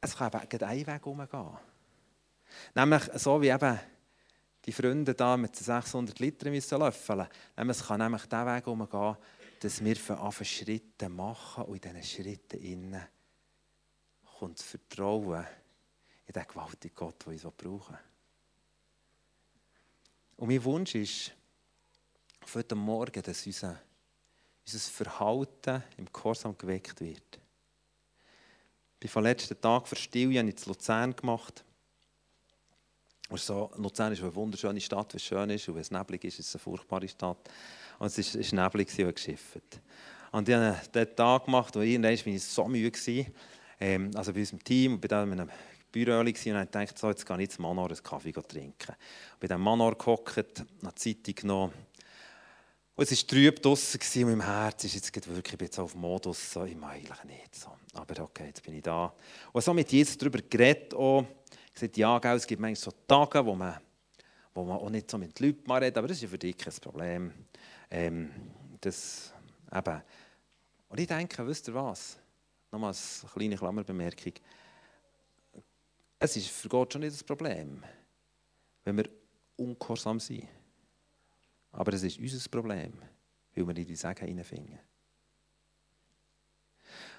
es 0.01 0.15
kann 0.17 0.31
eben 0.33 0.63
einen 0.63 0.87
Weg 0.87 1.05
umgehen. 1.05 1.57
Nämlich 2.73 3.03
so 3.13 3.39
wie 3.41 3.49
eben 3.49 3.79
die 4.65 4.71
Freunde 4.71 5.13
da 5.13 5.37
mit 5.37 5.55
600 5.55 6.17
Litern 6.19 6.51
müssen 6.51 6.79
löffeln 6.79 7.27
müssen. 7.57 7.69
Es 7.69 7.87
kann 7.87 7.99
nämlich 7.99 8.23
diesen 8.23 8.45
Weg 8.47 8.65
umgehen, 8.65 9.17
dass 9.59 9.83
wir 9.83 9.95
von 9.95 10.33
Schritte 10.43 11.09
machen 11.09 11.65
und 11.65 11.85
in 11.85 11.93
diesen 11.93 12.03
Schritten 12.03 12.59
innen 12.59 13.05
kommt 14.39 14.57
das 14.57 14.65
Vertrauen 14.65 15.45
in 16.25 16.33
den 16.33 16.47
gewaltigen 16.47 16.95
Gott, 16.95 17.25
der 17.25 17.33
uns 17.33 17.43
brauchen 17.57 17.97
Und 20.37 20.47
mein 20.47 20.63
Wunsch 20.63 20.95
ist, 20.95 21.31
für 22.45 22.59
heute 22.59 22.75
Morgen, 22.75 23.21
dass 23.21 23.45
unser, 23.45 23.79
unser 24.65 24.79
Verhalten 24.91 25.83
im 25.97 26.05
Gehorsam 26.11 26.57
geweckt 26.57 27.01
wird. 27.01 27.39
Ich 28.99 29.13
habe 29.13 29.27
letzten 29.27 29.59
Tag 29.59 29.87
für 29.87 29.95
Stilja 29.95 30.41
in 30.41 30.53
Luzern 30.65 31.15
gemacht. 31.15 31.63
Und 33.29 33.39
so, 33.39 33.71
Luzern 33.77 34.13
ist 34.13 34.21
eine 34.21 34.33
wunderschöne 34.33 34.81
Stadt, 34.81 35.13
wie 35.13 35.17
es 35.17 35.23
schön 35.23 35.49
ist. 35.49 35.67
Und 35.67 35.75
wenn 35.75 35.81
es 35.81 35.91
neblig 35.91 36.23
ist, 36.23 36.39
ist 36.39 36.47
es 36.47 36.55
eine 36.55 36.61
furchtbare 36.61 37.07
Stadt. 37.07 37.49
Und 37.99 38.17
es 38.17 38.35
war 38.35 38.65
neblig 38.65 38.99
und 38.99 39.15
geschifft. 39.15 39.81
Und 40.31 40.49
ich 40.49 40.55
habe 40.55 40.81
den 40.93 41.15
Tag 41.15 41.45
gemacht, 41.45 41.75
wo 41.75 41.81
irgendwann 41.81 42.17
war 42.17 42.27
ich 42.27 42.43
so 42.43 42.67
müde 42.67 42.97
war. 42.97 43.25
Ähm, 43.79 44.11
also 44.15 44.33
bei 44.33 44.39
unserem 44.39 44.63
Team, 44.63 44.95
und 44.95 45.05
in 45.05 45.11
einem 45.13 45.49
Büro 45.95 46.19
und 46.19 46.25
gedacht, 46.25 46.97
so, 46.97 47.09
jetzt 47.09 47.25
gehe 47.25 47.35
ich 47.37 47.41
jetzt 47.43 47.59
Manor 47.59 47.87
einen 47.87 48.03
Kaffee 48.03 48.33
trinken. 48.33 48.91
Und 48.91 49.39
bei 49.39 49.47
diesem 49.47 49.61
Manor 49.61 49.97
gehockt, 49.97 50.65
eine 50.81 50.95
Zeitung 50.95 51.35
genommen. 51.35 51.73
Und 52.95 53.11
es 53.11 53.21
war 53.21 53.27
trüb 53.27 53.61
draussen 53.61 53.99
und 54.23 54.37
mein 54.37 54.45
Herz 54.45 54.83
ist 54.83 54.95
jetzt 54.95 55.35
wirklich 55.35 55.61
jetzt 55.61 55.79
auf 55.79 55.95
Modus, 55.95 56.51
so, 56.51 56.65
ich 56.65 56.75
meine 56.75 56.93
eigentlich 56.93 57.23
nicht. 57.23 57.55
So. 57.55 57.69
Aber 57.93 58.23
okay, 58.23 58.47
jetzt 58.47 58.63
bin 58.63 58.75
ich 58.75 58.83
da. 58.83 59.13
Und 59.53 59.63
so 59.63 59.73
mit 59.73 59.89
Jesus 59.91 60.17
darüber 60.17 60.39
geredet, 60.41 60.93
auch, 60.93 61.25
gesagt, 61.73 61.97
ja, 61.97 62.19
gell, 62.19 62.35
es 62.35 62.47
gibt 62.47 62.61
manchmal 62.61 62.75
so 62.75 62.91
Tage, 63.07 63.45
wo 63.45 63.55
man, 63.55 63.77
wo 64.53 64.63
man 64.63 64.77
auch 64.77 64.89
nicht 64.89 65.09
so 65.09 65.17
mit 65.17 65.37
den 65.39 65.47
Leuten 65.47 65.71
redet, 65.71 65.97
aber 65.97 66.07
das 66.07 66.17
ist 66.17 66.23
ja 66.23 66.29
für 66.29 66.37
dich 66.37 66.57
kein 66.57 66.73
Problem. 66.73 67.33
Ähm, 67.89 68.31
das, 68.81 69.33
eben. 69.73 70.01
Und 70.89 70.99
ich 70.99 71.07
denke, 71.07 71.47
wisst 71.47 71.67
ihr 71.69 71.73
was? 71.73 72.17
Nochmal 72.71 72.93
eine 72.93 73.31
kleine 73.31 73.57
Klammerbemerkung. 73.57 74.33
Es 76.19 76.37
ist 76.37 76.47
für 76.47 76.69
Gott 76.69 76.93
schon 76.93 77.01
nicht 77.01 77.13
das 77.13 77.23
Problem, 77.23 77.83
wenn 78.83 78.97
wir 78.97 79.09
ungehorsam 79.57 80.19
sind. 80.19 80.47
Aber 81.71 81.93
es 81.93 82.03
ist 82.03 82.19
unser 82.19 82.49
Problem, 82.49 82.93
weil 83.53 83.67
wir 83.67 83.77
in 83.77 83.85
die 83.85 83.95
Segen 83.95 84.25
hineinfinden. 84.25 84.79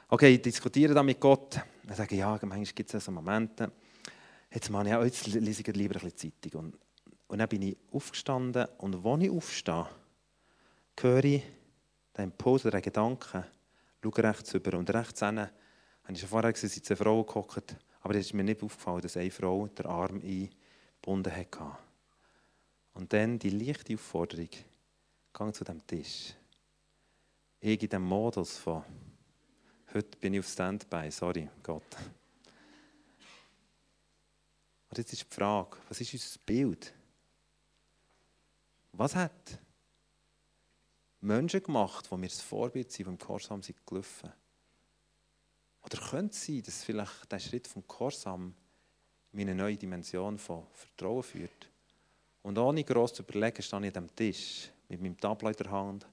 Okay, 0.08 0.34
ich 0.34 0.42
diskutiere 0.42 0.94
da 0.94 1.02
mit 1.02 1.20
Gott. 1.20 1.60
Ich 1.88 1.94
sage, 1.94 2.14
ja, 2.14 2.30
manchmal 2.42 2.64
gibt 2.64 2.94
es 2.94 3.04
so 3.04 3.10
Momente, 3.10 3.72
jetzt, 4.50 4.70
meine 4.70 4.90
ich, 4.90 4.94
auch, 4.94 5.04
jetzt 5.04 5.26
lese 5.26 5.62
ich 5.62 5.76
lieber 5.76 5.96
ein 5.96 6.10
bisschen 6.10 6.32
Zeitung. 6.40 6.66
Und, 6.66 6.78
und 7.26 7.38
dann 7.38 7.48
bin 7.48 7.62
ich 7.62 7.76
aufgestanden 7.90 8.66
und 8.78 9.04
als 9.04 9.22
ich 9.22 9.30
aufstehe, 9.30 9.86
höre 10.98 11.24
ich 11.24 11.42
den 12.16 12.24
Impuls 12.24 12.64
oder 12.64 12.78
den 12.78 12.82
Gedanken, 12.82 13.44
schaue 14.02 14.22
rechts 14.22 14.54
über 14.54 14.78
und 14.78 14.88
rechts 14.90 15.20
hin, 15.20 15.38
habe 15.38 16.12
ich 16.12 16.20
schon 16.20 16.28
vorher 16.28 16.52
gesehen, 16.52 16.70
sind 16.70 16.86
zwei 16.86 16.96
Frauen 16.96 17.26
gehockt, 17.26 17.76
aber 18.06 18.14
es 18.14 18.26
ist 18.26 18.34
mir 18.34 18.44
nicht 18.44 18.62
aufgefallen, 18.62 19.00
dass 19.00 19.16
eine 19.16 19.32
Frau 19.32 19.66
den 19.66 19.86
Arm 19.86 20.20
eingebunden 20.20 21.34
hatte. 21.34 21.76
Und 22.94 23.12
dann 23.12 23.36
die 23.36 23.50
leichte 23.50 23.94
Aufforderung, 23.94 24.48
gang 25.32 25.52
zu 25.52 25.64
dem 25.64 25.84
Tisch. 25.84 26.32
Ich 27.58 27.82
in 27.82 27.88
dem 27.88 28.02
Modus 28.02 28.58
von, 28.58 28.84
heute 29.92 30.16
bin 30.18 30.34
ich 30.34 30.38
auf 30.38 30.46
Standby, 30.46 31.10
sorry 31.10 31.48
Gott. 31.64 31.96
Und 34.88 34.98
jetzt 34.98 35.12
ist 35.12 35.28
die 35.28 35.34
Frage, 35.34 35.76
was 35.88 36.00
ist 36.00 36.12
unser 36.12 36.38
Bild? 36.46 36.94
Was 38.92 39.16
hat 39.16 39.58
Menschen 41.22 41.60
gemacht, 41.60 42.08
die 42.08 42.16
mir 42.16 42.28
das 42.28 42.40
Vorbild 42.40 42.92
sind, 42.92 43.06
die 43.06 43.10
im 43.10 43.18
Gehorsam 43.18 43.64
sind 43.64 43.84
gelaufen? 43.84 44.32
Oder 45.86 46.02
könnte 46.02 46.32
es 46.32 46.44
sein, 46.44 46.62
dass 46.64 46.82
vielleicht 46.82 47.30
der 47.30 47.38
Schritt 47.38 47.68
vom 47.68 47.84
Gehorsam 47.86 48.52
in 49.32 49.40
eine 49.40 49.54
neue 49.54 49.76
Dimension 49.76 50.36
von 50.36 50.64
Vertrauen 50.72 51.22
führt? 51.22 51.68
Und 52.42 52.58
ohne 52.58 52.82
gross 52.82 53.14
zu 53.14 53.22
überlegen, 53.22 53.62
stehe 53.62 53.80
ich 53.80 53.96
an 53.96 54.04
dem 54.04 54.16
Tisch 54.16 54.68
mit 54.88 55.00
meinem 55.00 55.16
Tablet 55.18 55.60
in 55.60 55.64
der 55.64 55.72
Hand. 55.72 56.06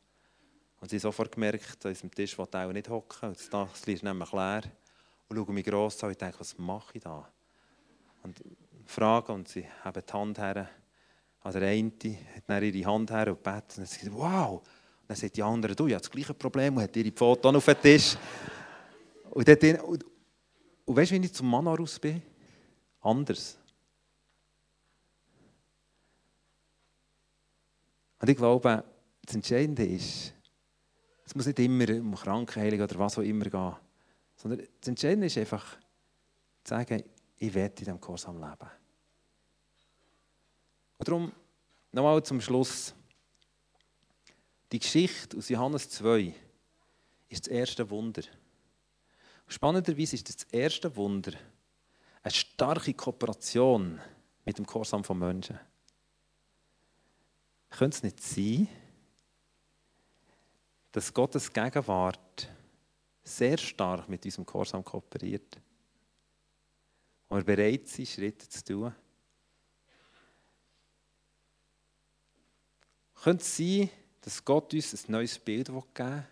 Und 0.80 0.90
sie 0.90 1.00
sofort 1.00 1.32
gemerkt, 1.32 1.84
dass 1.84 2.04
am 2.04 2.12
Tisch 2.12 2.38
will 2.38 2.48
auch 2.52 2.72
nicht 2.72 2.90
hocken. 2.90 3.34
Das 3.34 3.88
ist 3.88 4.04
nämlich 4.04 4.32
leer. 4.32 4.64
Und 5.28 5.38
schaue 5.38 5.54
mich 5.54 5.66
gross 5.66 6.04
an 6.04 6.10
und 6.10 6.22
denke, 6.22 6.40
was 6.40 6.58
mache 6.58 6.92
ich 6.98 7.04
da? 7.04 7.28
Und 8.22 8.44
fragen 8.86 9.34
und 9.34 9.48
sie 9.48 9.66
haben 9.84 10.02
die 10.08 10.14
Hand 10.14 10.38
her. 10.38 10.70
Also 11.42 11.60
der 11.60 11.70
eine 11.70 11.92
hat 12.36 12.44
dann 12.46 12.64
ihre 12.64 12.92
Hand 12.92 13.10
her 13.10 13.28
und 13.28 13.42
betet 13.42 13.80
und 13.80 13.88
sagt, 13.88 14.14
wow. 14.14 14.60
Und 14.60 14.64
dann 15.08 15.18
sagt 15.18 15.36
die 15.36 15.44
andere, 15.44 15.76
du, 15.76 15.88
ich 15.88 15.94
habe 15.94 16.02
das 16.02 16.12
gleiche 16.12 16.34
Problem 16.36 16.78
und 16.78 16.84
hat 16.84 16.96
ihre 16.96 17.12
Foto 17.12 17.50
auf 17.50 17.66
den 17.66 17.82
Tisch. 17.82 18.18
Und, 19.34 19.48
dort, 19.48 19.64
und, 19.64 20.06
und 20.86 20.96
weißt 20.96 21.12
du, 21.12 21.16
wie 21.16 21.26
ich 21.26 21.34
zum 21.34 21.50
Mann 21.50 21.68
raus 21.68 21.98
bin? 22.00 22.22
Anders. 23.02 23.58
Und 28.20 28.30
ich 28.30 28.38
glaube, 28.38 28.84
das 29.26 29.36
Entscheidende 29.36 29.86
ist, 29.86 30.34
es 31.26 31.34
muss 31.34 31.48
nicht 31.48 31.58
immer 31.60 31.90
um 31.90 32.14
Krankenheilung 32.14 32.82
oder 32.82 33.00
was 33.00 33.18
auch 33.18 33.24
immer 33.24 33.46
gehen, 33.46 33.76
sondern 34.36 34.68
das 34.80 34.88
Entscheidende 34.88 35.26
ist 35.26 35.38
einfach, 35.38 35.78
zu 36.64 36.70
sagen, 36.70 37.04
ich 37.38 37.54
werde 37.54 37.70
in 37.70 37.76
diesem 37.76 38.00
Gehorsam 38.00 38.38
leben. 38.38 38.70
Und 41.00 41.08
darum, 41.08 41.32
nochmal 41.92 42.22
zum 42.22 42.40
Schluss. 42.40 42.94
Die 44.72 44.80
Geschichte 44.80 45.38
aus 45.38 45.50
Johannes 45.50 45.90
2 45.90 46.34
ist 47.30 47.48
das 47.48 47.52
erste 47.52 47.90
Wunder. 47.90 48.22
Spannenderweise 49.48 50.16
ist 50.16 50.30
das 50.30 50.44
erste 50.52 50.96
Wunder 50.96 51.34
eine 52.24 52.34
starke 52.34 52.94
Kooperation 52.94 54.00
mit 54.46 54.58
dem 54.58 54.66
Gehorsam 54.66 55.04
von 55.04 55.20
Menschen. 55.20 55.60
Könnte 57.70 57.98
es 57.98 58.04
nicht 58.04 58.22
sein, 58.22 58.68
dass 60.92 61.14
Gottes 61.14 61.52
Gegenwart 61.52 62.50
sehr 63.24 63.58
stark 63.58 64.08
mit 64.08 64.24
unserem 64.26 64.46
Gehorsam 64.46 64.84
kooperiert. 64.84 65.60
Und 67.30 67.38
wir 67.48 67.56
bereit 67.56 67.88
sind, 67.88 68.08
Schritte 68.08 68.48
zu 68.48 68.64
tun. 68.64 68.96
Könnte 73.24 73.44
es 73.44 73.58
sein, 73.58 73.90
dass 74.22 74.44
Gott 74.46 74.74
uns 74.74 74.94
ein 74.94 75.12
neues 75.12 75.40
Bild 75.40 75.68
geben 75.68 75.88
will, 75.96 76.24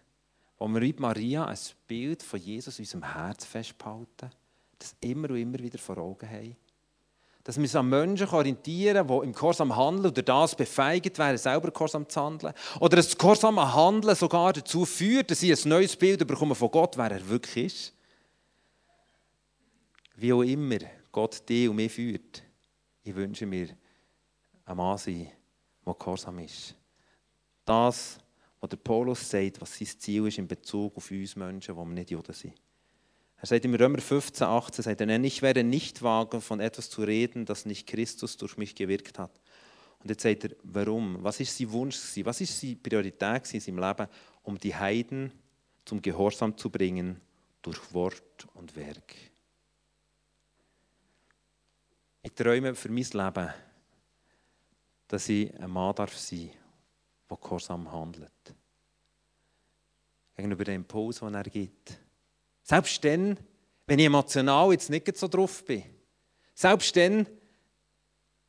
wo 0.62 0.68
wir 0.68 0.80
mit 0.80 0.99
Maria 0.99 1.45
ein 1.45 1.57
Bild 1.88 2.22
von 2.22 2.39
Jesus 2.39 2.78
in 2.78 2.84
unserem 2.84 3.14
Herz 3.16 3.45
festhalten, 3.45 4.30
das 4.78 4.95
immer 4.99 5.32
und 5.32 5.38
immer 5.38 5.57
wieder 5.57 5.80
vor 5.80 5.97
Augen 5.97 6.30
haben? 6.30 6.55
Dass 7.43 7.55
wir 7.55 7.64
uns 7.64 7.76
an 7.76 7.89
Menschen 7.89 8.28
orientieren 8.28 9.07
die 9.07 9.14
im 9.26 9.34
Gehorsam 9.34 9.76
handeln 9.76 10.12
oder 10.12 10.22
das 10.22 10.55
befeigt 10.55 11.18
werden, 11.18 11.39
selber 11.39 11.72
Gehorsam 11.72 12.07
zu 12.07 12.22
handeln. 12.22 12.53
Oder 12.80 12.97
dass 12.97 13.07
das 13.07 13.18
Gehorsam 13.18 13.59
Handeln 13.74 14.16
sogar 14.16 14.53
dazu 14.53 14.86
führt, 14.86 15.32
dass 15.32 15.39
sie 15.39 15.51
ein 15.51 15.59
neues 15.66 15.95
Bild 15.95 16.28
bekommen 16.28 16.53
von 16.53 16.70
Gott, 16.70 16.95
wer 16.95 17.09
er 17.09 17.28
wirklich 17.28 17.66
ist. 17.66 17.93
Wie 20.14 20.32
auch 20.32 20.43
immer 20.43 20.78
Gott 21.12 21.49
dich 21.49 21.68
und 21.68 21.78
mich 21.78 21.91
führt, 21.91 22.43
ich 23.01 23.16
wünsche 23.16 23.47
mir 23.47 23.70
ein 24.66 24.78
Mann 24.78 24.99
sein, 24.99 25.32
der 25.84 25.93
Gehorsam 25.95 26.38
ist. 26.38 26.76
Das, 27.66 28.20
was 28.62 28.70
der 28.70 28.78
Paulus 28.78 29.28
sagt, 29.28 29.59
was 29.59 29.78
sein 29.78 29.88
Ziel 29.88 30.28
ist 30.28 30.38
in 30.38 30.47
Bezug 30.47 30.95
auf 30.95 31.09
uns 31.09 31.36
Menschen, 31.36 31.76
die 31.76 31.80
wir 31.82 31.86
nicht 31.86 32.12
Juden 32.12 32.34
sind. 32.34 32.53
Er 33.38 33.47
sagt 33.47 33.66
im 33.66 33.74
Römer 33.74 33.97
15, 33.97 34.45
18, 34.45 34.84
sagt 34.84 35.01
er, 35.01 35.24
ich 35.24 35.41
werde 35.41 35.64
nicht 35.64 36.03
wagen, 36.03 36.41
von 36.41 36.59
etwas 36.59 36.91
zu 36.91 37.01
reden, 37.01 37.45
das 37.45 37.66
nicht 37.66 37.88
Christus 37.88 38.38
durch 38.38 38.55
mich 38.57 38.76
gewirkt 38.76 39.18
hat. 39.18 39.41
Und 39.99 40.09
jetzt 40.12 40.22
sagt 40.22 40.43
er, 40.43 40.51
warum? 40.62 41.24
Was 41.24 41.39
ist 41.39 41.57
sein 41.57 41.72
Wunsch? 41.72 41.97
Was 42.24 42.39
ist 42.39 42.59
seine 42.59 42.76
Priorität 42.76 43.51
in 43.51 43.59
seinem 43.59 43.80
Leben, 43.80 44.07
um 44.43 44.59
die 44.59 44.76
Heiden 44.76 45.32
zum 45.84 46.03
Gehorsam 46.03 46.55
zu 46.55 46.70
bringen 46.70 47.20
durch 47.64 47.91
Wort 47.93 48.47
und 48.53 48.76
Werk? 48.76 49.16
Ich 52.22 52.34
träume 52.34 52.76
für 52.76 52.89
mein 52.89 53.07
Leben, 53.12 53.49
dass 55.07 55.30
ich 55.30 55.59
ein 55.59 55.72
Mann 55.72 55.95
darf 55.95 56.16
sein 56.16 56.51
der 57.32 57.38
gehorsam 57.38 57.92
handelt. 57.92 58.56
Gegenüber 60.36 60.64
dem 60.64 60.82
Impuls, 60.82 61.20
den 61.20 61.34
er 61.34 61.44
gibt. 61.44 62.00
Selbst 62.64 63.04
dann, 63.04 63.38
wenn 63.88 64.00
ich 64.00 64.06
emotional 64.06 64.72
jetzt 64.72 64.90
nicht 64.90 65.18
so 65.18 65.28
drauf 65.28 65.66
bin. 65.66 65.84
Selbst 66.54 66.96
dann, 66.96 67.26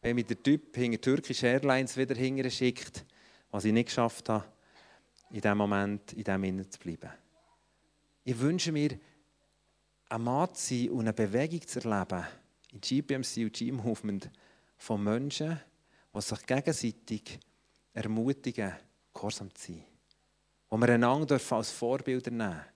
wenn 0.00 0.14
mich 0.16 0.26
der 0.26 0.42
Typ 0.42 0.76
hinter 0.76 1.00
Turkish 1.00 1.42
Airlines 1.42 1.96
wieder 1.96 2.14
hinterher 2.14 2.50
schickt, 2.50 3.04
was 3.50 3.64
ich 3.64 3.72
nicht 3.72 3.86
geschafft 3.86 4.28
habe, 4.28 4.44
in 5.30 5.40
diesem 5.40 5.58
Moment, 5.58 6.12
in 6.12 6.24
diesem 6.24 6.44
Innen 6.44 6.70
zu 6.70 6.78
bleiben. 6.78 7.10
Ich 8.24 8.38
wünsche 8.38 8.72
mir, 8.72 8.98
ein 10.08 10.22
Mann 10.22 10.54
zu 10.54 10.74
sein 10.74 10.90
und 10.90 11.00
eine 11.00 11.12
Bewegung 11.12 11.66
zu 11.66 11.80
erleben, 11.80 12.26
in 12.72 12.80
GPMC 12.80 13.36
und 13.38 13.52
G-Movement, 13.52 14.30
von 14.76 15.02
Menschen, 15.02 15.60
die 16.14 16.20
sich 16.20 16.46
gegenseitig 16.46 17.38
ermutigen, 17.92 18.72
gehorsam 19.12 19.54
zu 19.54 19.72
sein. 19.72 19.84
Wo 20.68 20.76
wir 20.78 20.88
einander 20.88 21.40
als 21.50 21.70
Vorbilder 21.70 22.30
nehmen 22.30 22.52
dürfen 22.52 22.72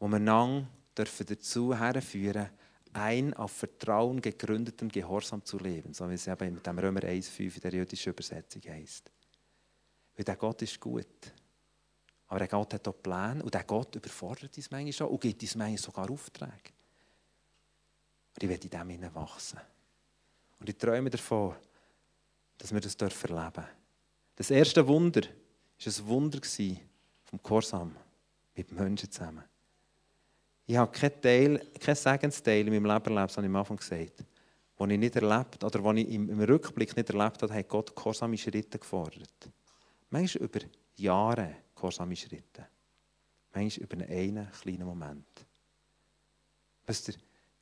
wo 0.00 0.08
wir 0.08 0.16
einander 0.16 0.66
dazu 0.94 1.78
herführen 1.78 2.50
ein 2.92 3.34
auf 3.34 3.52
Vertrauen 3.52 4.20
gegründeten 4.20 4.88
Gehorsam 4.88 5.44
zu 5.44 5.58
leben, 5.58 5.94
so 5.94 6.10
wie 6.10 6.14
es 6.14 6.26
eben 6.26 6.54
mit 6.54 6.66
dem 6.66 6.78
Römer 6.78 7.00
1,5 7.00 7.54
in 7.54 7.60
der 7.60 7.72
jüdischen 7.72 8.12
Übersetzung 8.12 8.62
heißt. 8.66 9.12
Weil 10.16 10.24
der 10.24 10.36
Gott 10.36 10.62
ist 10.62 10.80
gut. 10.80 11.32
Aber 12.26 12.40
der 12.40 12.48
Gott 12.48 12.74
hat 12.74 12.88
auch 12.88 13.00
Pläne 13.00 13.44
und 13.44 13.54
der 13.54 13.64
Gott 13.64 13.94
überfordert 13.94 14.56
uns 14.56 14.70
manchmal 14.70 14.92
schon 14.92 15.08
und 15.08 15.20
gibt 15.20 15.42
uns 15.42 15.54
manchmal 15.54 15.78
sogar 15.78 16.10
Aufträge. 16.10 16.72
Und 18.34 18.42
ich 18.42 18.48
werde 18.48 18.64
in 18.64 19.00
dem 19.00 19.14
wachsen. 19.14 19.60
Und 20.58 20.68
ich 20.68 20.76
träume 20.76 21.10
davon, 21.10 21.54
dass 22.58 22.72
wir 22.72 22.80
das 22.80 22.94
erleben 22.96 23.52
dürfen. 23.52 23.79
Das 24.40 24.50
erste 24.50 24.88
Wunder 24.88 25.20
war 25.20 25.92
ein 25.92 26.06
Wunder 26.06 26.40
vom 27.24 27.42
Gehorsam 27.42 27.94
mit 28.56 28.72
Menschen 28.72 29.10
zusammen. 29.10 29.44
Ich 30.64 30.78
habe 30.78 30.90
keinen 30.90 31.20
Teil, 31.20 31.66
kein 31.78 31.94
Segensteil 31.94 32.66
in 32.66 32.72
meinem 32.72 32.86
Leben 32.86 33.14
erlebt, 33.14 33.32
das 33.32 33.36
habe 33.36 33.46
ich 33.46 33.50
am 33.50 33.56
Anfang 33.56 33.76
gesagt. 33.76 34.24
Wo 34.78 34.86
ich 34.86 34.98
nicht 34.98 35.14
erlebt, 35.14 35.62
oder 35.62 35.84
wo 35.84 35.92
ich 35.92 36.08
im, 36.08 36.40
Rückblick 36.40 36.96
nicht 36.96 37.10
erlebt 37.10 37.42
habe, 37.42 37.52
hat 37.52 37.68
Gott 37.68 37.94
gehorsame 37.94 38.38
Schritte 38.38 38.78
gefordert. 38.78 39.50
Manchmal 40.08 40.44
über 40.44 40.60
Jahre 40.96 41.56
gehorsame 41.74 42.16
Schritte. 42.16 42.66
Manchmal 43.52 43.84
über 43.84 44.06
einen 44.06 44.50
kleinen 44.52 44.86
Moment. 44.86 45.46
Weißt 46.86 47.08
du, 47.08 47.12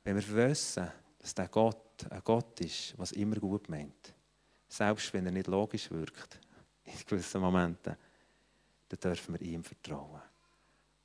wenn 0.05 0.15
wir 0.15 0.47
wissen, 0.47 0.89
dass 1.17 1.35
der 1.35 1.49
Gott 1.49 2.09
ein 2.09 2.21
Gott 2.23 2.61
ist, 2.61 2.97
was 2.97 3.11
immer 3.11 3.35
gut 3.35 3.67
meint, 3.67 4.13
selbst 4.69 5.11
wenn 5.11 5.25
er 5.25 5.33
nicht 5.33 5.47
logisch 5.47 5.91
wirkt, 5.91 6.39
in 6.93 7.05
gewissen 7.05 7.41
Momenten, 7.41 7.95
dann 8.89 8.99
dürfen 8.99 9.39
wir 9.39 9.41
ihm 9.41 9.63
vertrauen. 9.63 10.21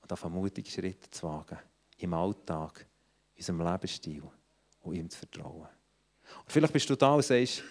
Und 0.03 0.13
auf 0.13 0.25
mutige 0.29 0.71
Schritte 0.71 1.11
zu 1.11 1.27
wagen 1.27 1.59
im 1.99 2.15
Alltag, 2.15 2.87
in 3.35 3.41
unserem 3.41 3.73
Lebensstil 3.73 4.23
und 4.83 4.95
ihm 4.95 5.09
zu 5.09 5.19
vertrauen. 5.19 5.69
Und 6.39 6.53
vielleicht 6.53 6.73
bist 6.73 6.91
du 6.91 6.97
da 6.97 7.15
und 7.15 7.25
sagst, 7.25 7.63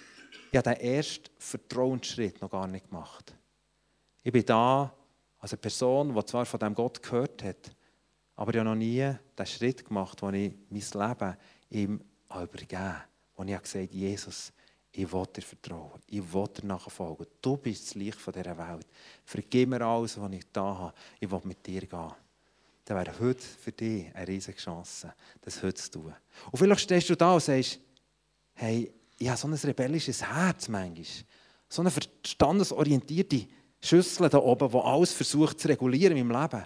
ich 0.52 0.58
habe 0.58 0.76
den 0.76 0.82
ersten 0.82 1.30
Vertrauensschritt 1.38 2.42
noch 2.42 2.50
gar 2.50 2.68
nicht 2.68 2.90
gemacht. 2.90 3.36
Ich 4.24 4.32
bin 4.32 4.46
da 4.46 4.94
als 5.40 5.52
eine 5.52 5.60
Person, 5.60 6.14
die 6.16 6.26
zwar 6.26 6.46
von 6.46 6.60
dem 6.60 6.74
Gott 6.74 7.02
gehört 7.02 7.44
hat, 7.44 7.76
aber 8.36 8.52
ich 8.52 8.60
habe 8.60 8.70
noch 8.70 8.76
nie 8.76 9.14
den 9.38 9.46
Schritt 9.46 9.86
gemacht, 9.86 10.22
wo 10.22 10.30
ich 10.30 10.54
mein 10.70 11.10
Leben 11.10 11.38
ihm 11.70 12.02
übergeben 12.30 12.82
habe. 12.82 13.04
Wo 13.36 13.44
ich 13.44 13.62
gesagt 13.62 13.90
habe, 13.90 13.98
Jesus, 13.98 14.54
ich 14.96 15.12
will 15.12 15.26
dir 15.26 15.42
vertrauen. 15.42 16.00
Ich 16.08 16.34
will 16.34 16.48
dir 16.48 16.66
nachfolgen. 16.66 17.26
Du 17.42 17.58
bist 17.58 17.88
das 17.88 17.96
Licht 17.96 18.20
dieser 18.26 18.58
Welt. 18.58 18.88
Vergib 19.26 19.70
mir 19.70 19.82
alles, 19.82 20.20
was 20.20 20.32
ich 20.32 20.46
da 20.54 20.78
habe. 20.78 20.94
Ich 21.20 21.30
will 21.30 21.42
mit 21.44 21.66
dir 21.66 21.82
gehen 21.82 22.12
dann 22.86 22.98
wäre 22.98 23.18
heute 23.20 23.42
für 23.42 23.72
dich 23.72 24.14
eine 24.14 24.28
riesige 24.28 24.58
Chance, 24.58 25.14
das 25.42 25.62
heute 25.64 25.76
zu 25.76 25.92
tun. 25.92 26.14
Und 26.52 26.60
vielleicht 26.60 26.82
stehst 26.82 27.10
du 27.10 27.16
da 27.16 27.34
und 27.34 27.44
sagst, 27.44 27.80
hey, 28.56 28.94
ich 29.18 29.28
habe 29.28 29.38
so 29.38 29.48
ein 29.48 29.54
rebellisches 29.54 30.22
Herz 30.22 30.68
manchmal. 30.68 31.06
So 31.70 31.82
eine 31.82 31.92
verstandesorientierte 31.92 33.48
Schüssel 33.82 34.30
da 34.30 34.38
oben, 34.38 34.70
die 34.70 34.78
alles 34.78 35.14
versucht 35.14 35.60
zu 35.60 35.68
regulieren 35.68 36.18
in 36.18 36.28
meinem 36.28 36.42
Leben. 36.42 36.66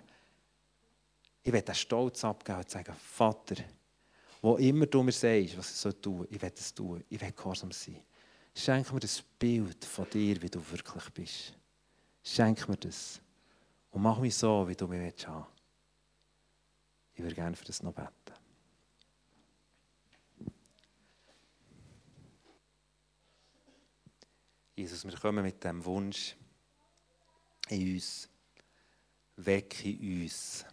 Ich 1.43 1.53
werde 1.53 1.65
den 1.65 1.75
Stolz 1.75 2.23
abgeben 2.23 2.59
und 2.59 2.69
sagen, 2.69 2.95
Vater, 2.99 3.55
wo 4.41 4.55
immer 4.55 4.85
du 4.85 5.03
mir 5.03 5.11
sagst, 5.11 5.57
was 5.57 5.85
ich 5.85 6.01
tun 6.01 6.17
soll, 6.17 6.27
ich 6.31 6.41
werde 6.41 6.55
es 6.59 6.73
tun, 6.73 7.03
ich 7.09 7.21
werde 7.21 7.33
gehorsam 7.33 7.71
sein. 7.71 8.01
Schenk 8.57 8.91
mir 8.91 8.99
das 8.99 9.21
Bild 9.21 9.85
von 9.85 10.09
dir, 10.09 10.41
wie 10.41 10.49
du 10.49 10.59
wirklich 10.71 11.09
bist. 11.11 11.53
Schenk 12.23 12.67
mir 12.67 12.75
das. 12.75 13.21
Und 13.91 14.01
mach 14.01 14.17
mich 14.17 14.35
so, 14.35 14.67
wie 14.67 14.75
du 14.75 14.87
mich 14.87 14.99
willst. 14.99 15.27
Ich 17.13 17.21
würde 17.21 17.35
gerne 17.35 17.55
für 17.55 17.65
das 17.65 17.83
noch 17.83 17.93
beten. 17.93 18.11
Jesus, 24.75 25.05
wir 25.05 25.15
kommen 25.17 25.43
mit 25.43 25.63
dem 25.63 25.85
Wunsch 25.85 26.35
in 27.69 27.93
uns, 27.93 28.27
weg 29.35 29.85
in 29.85 30.23
uns, 30.23 30.65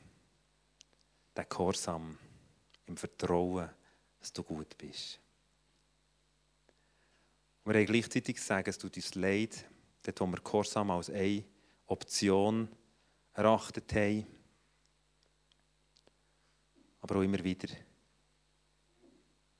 den 1.37 1.47
Gehorsam, 1.51 2.18
im 2.87 2.97
Vertrauen, 2.97 3.68
dass 4.20 4.32
du 4.32 4.43
gut 4.43 4.76
bist. 4.78 5.20
Wir 7.65 7.75
haben 7.75 7.87
gleichzeitig 7.87 8.41
sagen, 8.43 8.69
es 8.69 8.77
tut 8.77 8.95
uns 8.97 9.15
leid, 9.15 9.65
dort 10.03 10.21
wo 10.21 10.27
wir 10.27 10.37
Gehorsam 10.37 10.91
als 10.91 11.09
eine 11.09 11.45
Option 11.87 12.69
erachtet 13.33 13.93
haben, 13.95 14.27
aber 17.01 17.17
auch 17.17 17.23
immer 17.23 17.43
wieder 17.43 17.69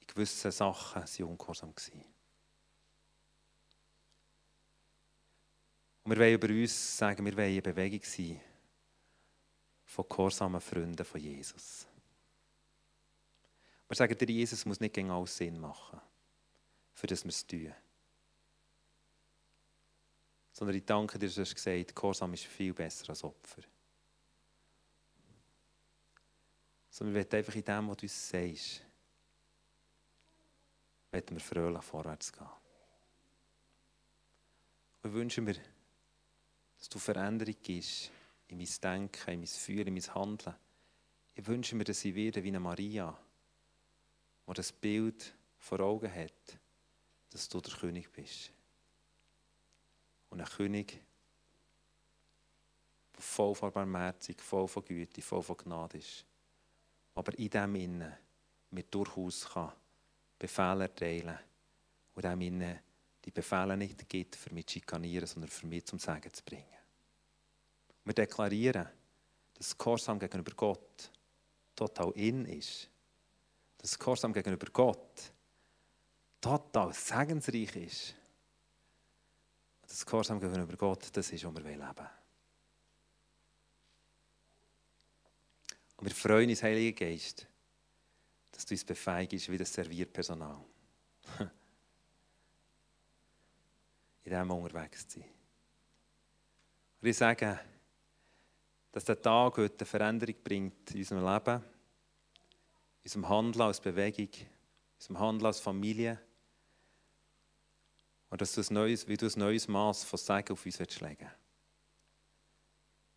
in 0.01 0.07
gewissen 0.07 0.51
Sachen 0.51 0.97
waren 0.97 1.07
sie 1.07 1.23
ungehorsam. 1.23 1.71
Und 6.05 6.11
wir 6.11 6.19
wollen 6.19 6.35
über 6.35 6.49
uns 6.49 6.99
sagen, 6.99 7.25
wir 7.25 7.37
wollen 7.37 7.53
eine 7.53 7.63
Bewegung 7.63 8.03
sein 8.03 8.41
von 9.85 10.05
gehorsamen 10.09 10.61
Freunden 10.61 11.05
von 11.05 11.21
Jesus. 11.21 11.87
Wir 13.89 13.97
sagen 13.97 14.17
dir, 14.17 14.31
Jesus 14.31 14.65
muss 14.67 14.81
nicht 14.81 14.95
gegen 14.95 15.11
alles 15.11 15.37
Sinn 15.37 15.59
machen, 15.59 16.01
für 16.93 17.07
das 17.07 17.25
wir 17.25 17.31
es 17.31 17.47
tun. 17.47 17.73
Sondern 20.55 20.77
ich 20.77 20.87
danke 20.87 21.19
dir, 21.19 21.27
dass 21.27 21.35
du 21.35 21.43
hast 21.43 21.55
gesagt, 21.55 21.95
Gehorsam 21.95 22.33
ist 22.33 22.45
viel 22.45 22.73
besser 22.73 23.11
als 23.11 23.23
Opfer. 23.23 23.63
sondern 26.95 27.17
wir 27.17 27.25
wollen 27.25 27.39
einfach 27.39 27.55
in 27.57 27.65
dem, 27.65 27.89
was 27.89 27.97
du 27.97 28.05
uns 28.05 28.29
sagst, 28.29 28.83
wollen 31.11 31.25
wir 31.29 31.41
fröhlich 31.41 31.83
vorwärts 31.83 32.33
gehen. 32.33 32.47
Und 35.03 35.11
ich 35.11 35.13
wünsche 35.13 35.41
mir, 35.41 35.57
dass 36.79 36.89
du 36.89 37.01
Veränderung 37.01 37.57
gibst 37.61 38.13
in 38.47 38.59
mein 38.59 38.69
Denken, 38.81 39.31
in 39.33 39.41
mein 39.41 39.47
Fühlen, 39.49 39.89
in 39.89 39.95
mein 39.95 40.15
Handeln, 40.15 40.55
Ich 41.35 41.45
wünsche 41.49 41.75
mir, 41.75 41.83
dass 41.83 42.01
sie 42.01 42.15
werden 42.15 42.45
wie 42.45 42.49
eine 42.49 42.61
Maria, 42.61 43.19
die 44.47 44.55
das 44.55 44.71
Bild 44.71 45.35
vor 45.59 45.81
Augen 45.81 46.15
hat, 46.15 46.59
dass 47.31 47.49
du 47.49 47.61
der 47.61 47.75
König 47.75 48.13
bist. 48.13 48.53
Und 50.35 50.41
ein 50.41 50.47
König, 50.47 51.01
der 53.15 53.23
voll 53.23 53.55
von 53.55 53.71
Barmherzig, 53.71 54.41
voll 54.41 54.67
von 54.67 54.85
Güte, 54.85 55.23
voll 55.23 55.45
von 55.45 55.57
Gnade 55.57 55.99
ist. 55.99 56.27
Aber 57.15 57.39
in 57.39 57.51
dem 57.51 57.75
Innen 57.77 58.13
mir 58.71 58.83
durchaus 58.83 59.49
kann 59.49 59.71
Befehle 60.37 60.83
erteilen 60.83 61.39
und 62.17 62.25
dem 62.25 62.41
Innen 62.41 62.81
die 63.25 63.31
Befehle 63.31 63.77
nicht 63.77 64.09
gibt, 64.09 64.35
für 64.35 64.53
mich 64.53 64.67
zu 64.67 64.73
schikanieren, 64.73 65.29
sondern 65.29 65.53
für 65.53 65.69
mich 65.69 65.85
zum 65.85 66.01
Sagen 66.01 66.35
zu 66.35 66.43
bringen. 66.43 66.65
Wir 68.05 68.15
deklarieren, 68.15 68.89
dass 69.55 69.79
Gehorsam 69.79 70.19
gegenüber 70.19 70.53
Gott 70.57 71.13
total 71.77 72.11
in 72.17 72.45
ist. 72.47 72.91
Dass 73.79 73.97
Gehorsam 73.97 74.33
gegenüber 74.33 74.67
Gott 74.73 75.33
total 76.41 76.93
segensreich 76.93 77.77
ist. 77.77 78.17
Das 79.95 80.05
Gehorsam 80.05 80.41
gegenüber 80.41 80.77
Gott, 80.77 81.09
das 81.13 81.31
ist, 81.31 81.45
wo 81.45 81.55
wir 81.55 81.63
leben 81.63 81.79
wollen. 81.79 82.09
Und 85.99 86.07
wir 86.07 86.15
freuen 86.17 86.51
uns, 86.51 86.65
Heiliger 86.65 87.07
Geist, 87.07 87.47
dass 88.51 88.67
du 88.67 88.75
uns 88.75 88.85
befähigst 88.85 89.49
wie 89.49 89.57
das 89.57 89.73
Servierpersonal. 89.73 90.65
In 94.25 94.33
dem 94.33 94.51
unterwegs 94.51 95.07
zu 95.07 95.21
sein. 95.21 95.29
Und 97.01 97.09
ich 97.09 97.17
sage, 97.17 97.61
dass 98.91 99.05
der 99.05 99.23
Tag 99.23 99.59
heute 99.59 99.79
eine 99.79 99.87
Veränderung 99.87 100.35
bringt 100.43 100.91
in 100.91 100.99
unserem 100.99 101.25
Leben, 101.25 101.63
in 101.63 103.05
unserem 103.05 103.29
Handeln 103.29 103.63
als 103.63 103.81
Bewegung, 103.81 104.29
in 104.33 104.49
unserem 104.99 105.21
Handeln 105.21 105.47
als 105.47 105.61
Familie. 105.61 106.21
Und 108.35 108.41
dass 108.41 108.51
du 108.51 108.63
ein 108.63 108.75
neues, 108.75 109.07
wie 109.07 109.17
du 109.17 109.27
ein 109.27 109.39
neues 109.39 109.69
Maß 109.69 110.03
von 110.03 110.19
Segen 110.19 110.55
auf 110.55 110.67
uns 110.67 110.81
legen 110.81 110.91
willst. 111.21 111.37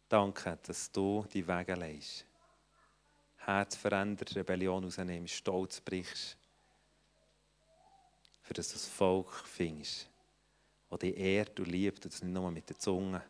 Danke, 0.07 0.59
dass 0.61 0.91
du 0.91 1.26
die 1.34 1.47
Wege 1.47 1.74
leist. 1.74 2.24
Herz 3.38 3.76
verändert, 3.76 4.36
Rebellion 4.36 4.84
rausnimmst, 4.84 5.34
Stolz 5.34 5.82
brichst. 5.82 6.38
Für 8.43 8.53
das 8.53 8.68
du 8.68 8.74
das 8.74 8.86
Volk 8.86 9.34
findest, 9.34 10.07
das 10.88 10.99
dich 10.99 11.18
ehrt 11.18 11.59
und 11.59 11.65
liebt, 11.68 12.05
und 12.05 12.13
das 12.13 12.22
nicht 12.22 12.32
nur 12.32 12.51
mit 12.51 12.70
der 12.70 12.78
Zunge, 12.78 13.24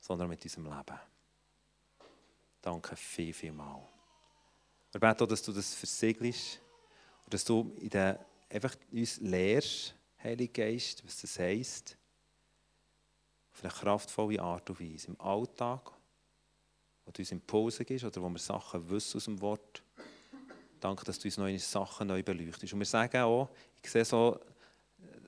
sondern 0.00 0.28
mit 0.28 0.42
unserem 0.42 0.64
Leben. 0.64 1.00
Danke 2.60 2.96
viel, 2.96 3.32
viel 3.32 3.52
mal. 3.52 3.80
Wir 4.90 5.00
beten 5.00 5.22
auch, 5.22 5.28
dass 5.28 5.42
du 5.44 5.52
das 5.52 5.72
versiegelst 5.72 6.60
und 7.24 7.32
dass 7.32 7.44
du 7.44 7.76
in 7.78 7.90
der, 7.90 8.26
einfach 8.50 8.74
uns 8.90 9.20
lehrst, 9.20 9.94
Heiliger 10.22 10.64
Geist, 10.64 11.04
was 11.04 11.20
das 11.20 11.38
heisst, 11.38 11.96
auf 13.52 13.64
eine 13.64 13.72
kraftvolle 13.72 14.40
Art 14.40 14.70
und 14.70 14.80
Weise, 14.80 15.08
im 15.08 15.20
Alltag, 15.20 15.90
wo 17.04 17.10
du 17.10 17.22
uns 17.22 17.32
Impulse 17.32 17.84
gibst 17.84 18.04
oder 18.04 18.22
wo 18.22 18.28
wir 18.28 18.38
Sachen 18.38 18.88
wissen 18.88 19.16
aus 19.16 19.24
dem 19.24 19.40
Wort. 19.40 19.82
Danke, 20.80 21.04
dass 21.04 21.18
du 21.18 21.28
uns 21.28 21.36
neue 21.36 21.58
Sachen 21.58 22.08
neu 22.08 22.22
beleuchtest. 22.22 22.72
Und 22.72 22.78
wir 22.78 22.86
sagen 22.86 23.18
auch, 23.18 23.48
ich 23.82 23.90
sehe 23.90 24.04
so 24.04 24.38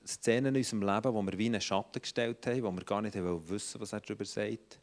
Szenen 0.05 0.55
in 0.55 0.59
unserem 0.59 0.81
Leben, 0.81 1.13
wo 1.13 1.21
wir 1.21 1.37
wie 1.37 1.47
einen 1.47 1.61
Schatten 1.61 2.01
gestellt 2.01 2.45
haben, 2.47 2.63
wo 2.63 2.71
wir 2.71 2.83
gar 2.83 3.01
nicht 3.01 3.15
wissen 3.15 3.81
was 3.81 3.93
er 3.93 4.01
darüber 4.01 4.25
sagt. 4.25 4.79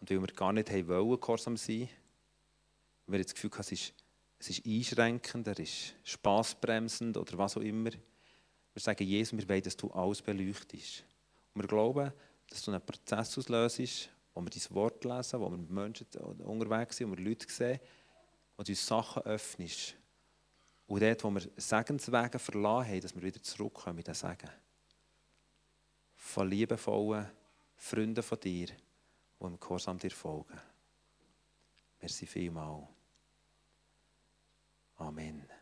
Und 0.00 0.10
weil 0.10 0.20
wir 0.20 0.28
gar 0.28 0.52
nicht 0.52 0.70
haben 0.70 0.88
wollen, 0.88 1.20
gehorsam 1.20 1.56
sein, 1.56 1.88
weil 3.06 3.18
wir 3.18 3.24
das 3.24 3.34
Gefühl 3.34 3.50
hatten, 3.50 3.60
es 3.62 3.72
ist, 3.72 3.94
es 4.38 4.50
ist 4.50 4.66
einschränkend, 4.66 5.46
er 5.48 5.58
ist 5.58 5.94
spaßbremsend 6.04 7.16
oder 7.16 7.38
was 7.38 7.56
auch 7.56 7.62
immer. 7.62 7.90
Wir 7.90 8.82
sagen, 8.82 9.04
Jesus, 9.04 9.36
wir 9.36 9.48
wollen, 9.48 9.62
dass 9.62 9.76
du 9.76 9.90
alles 9.90 10.22
beleuchtest. 10.22 11.04
Und 11.54 11.62
wir 11.62 11.68
glauben, 11.68 12.12
dass 12.48 12.62
du 12.62 12.70
einen 12.70 12.84
Prozess 12.84 13.36
auslöst, 13.36 14.10
wo 14.34 14.40
wir 14.40 14.50
dein 14.50 14.74
Wort 14.74 15.04
lesen, 15.04 15.40
wo 15.40 15.50
wir 15.50 15.58
mit 15.58 15.70
Menschen 15.70 16.06
unterwegs 16.44 16.96
sind, 16.96 17.10
wo 17.10 17.16
wir 17.16 17.24
Leute 17.24 17.52
sehen, 17.52 17.80
wo 18.56 18.62
du 18.62 18.70
uns 18.70 18.86
Sachen 18.86 19.22
öffnest. 19.24 19.96
Und 20.86 21.02
dort, 21.02 21.24
wo 21.24 21.30
wir 21.30 21.42
Segenswege 21.56 22.38
verlassen 22.38 22.88
haben, 22.88 23.00
dass 23.00 23.14
wir 23.14 23.22
wieder 23.22 23.42
zurückkommen 23.42 23.96
mit 23.96 24.06
den 24.06 24.14
Segen. 24.14 24.50
Von 26.14 26.48
liebevollen 26.48 27.28
Freunden 27.76 28.22
von 28.22 28.40
dir, 28.40 28.66
die 28.66 29.44
im 29.44 29.58
Gehorsam 29.58 29.98
dir 29.98 30.10
folgen. 30.10 30.58
Merci 32.00 32.26
vielmals. 32.26 32.97
Amen. 35.00 35.57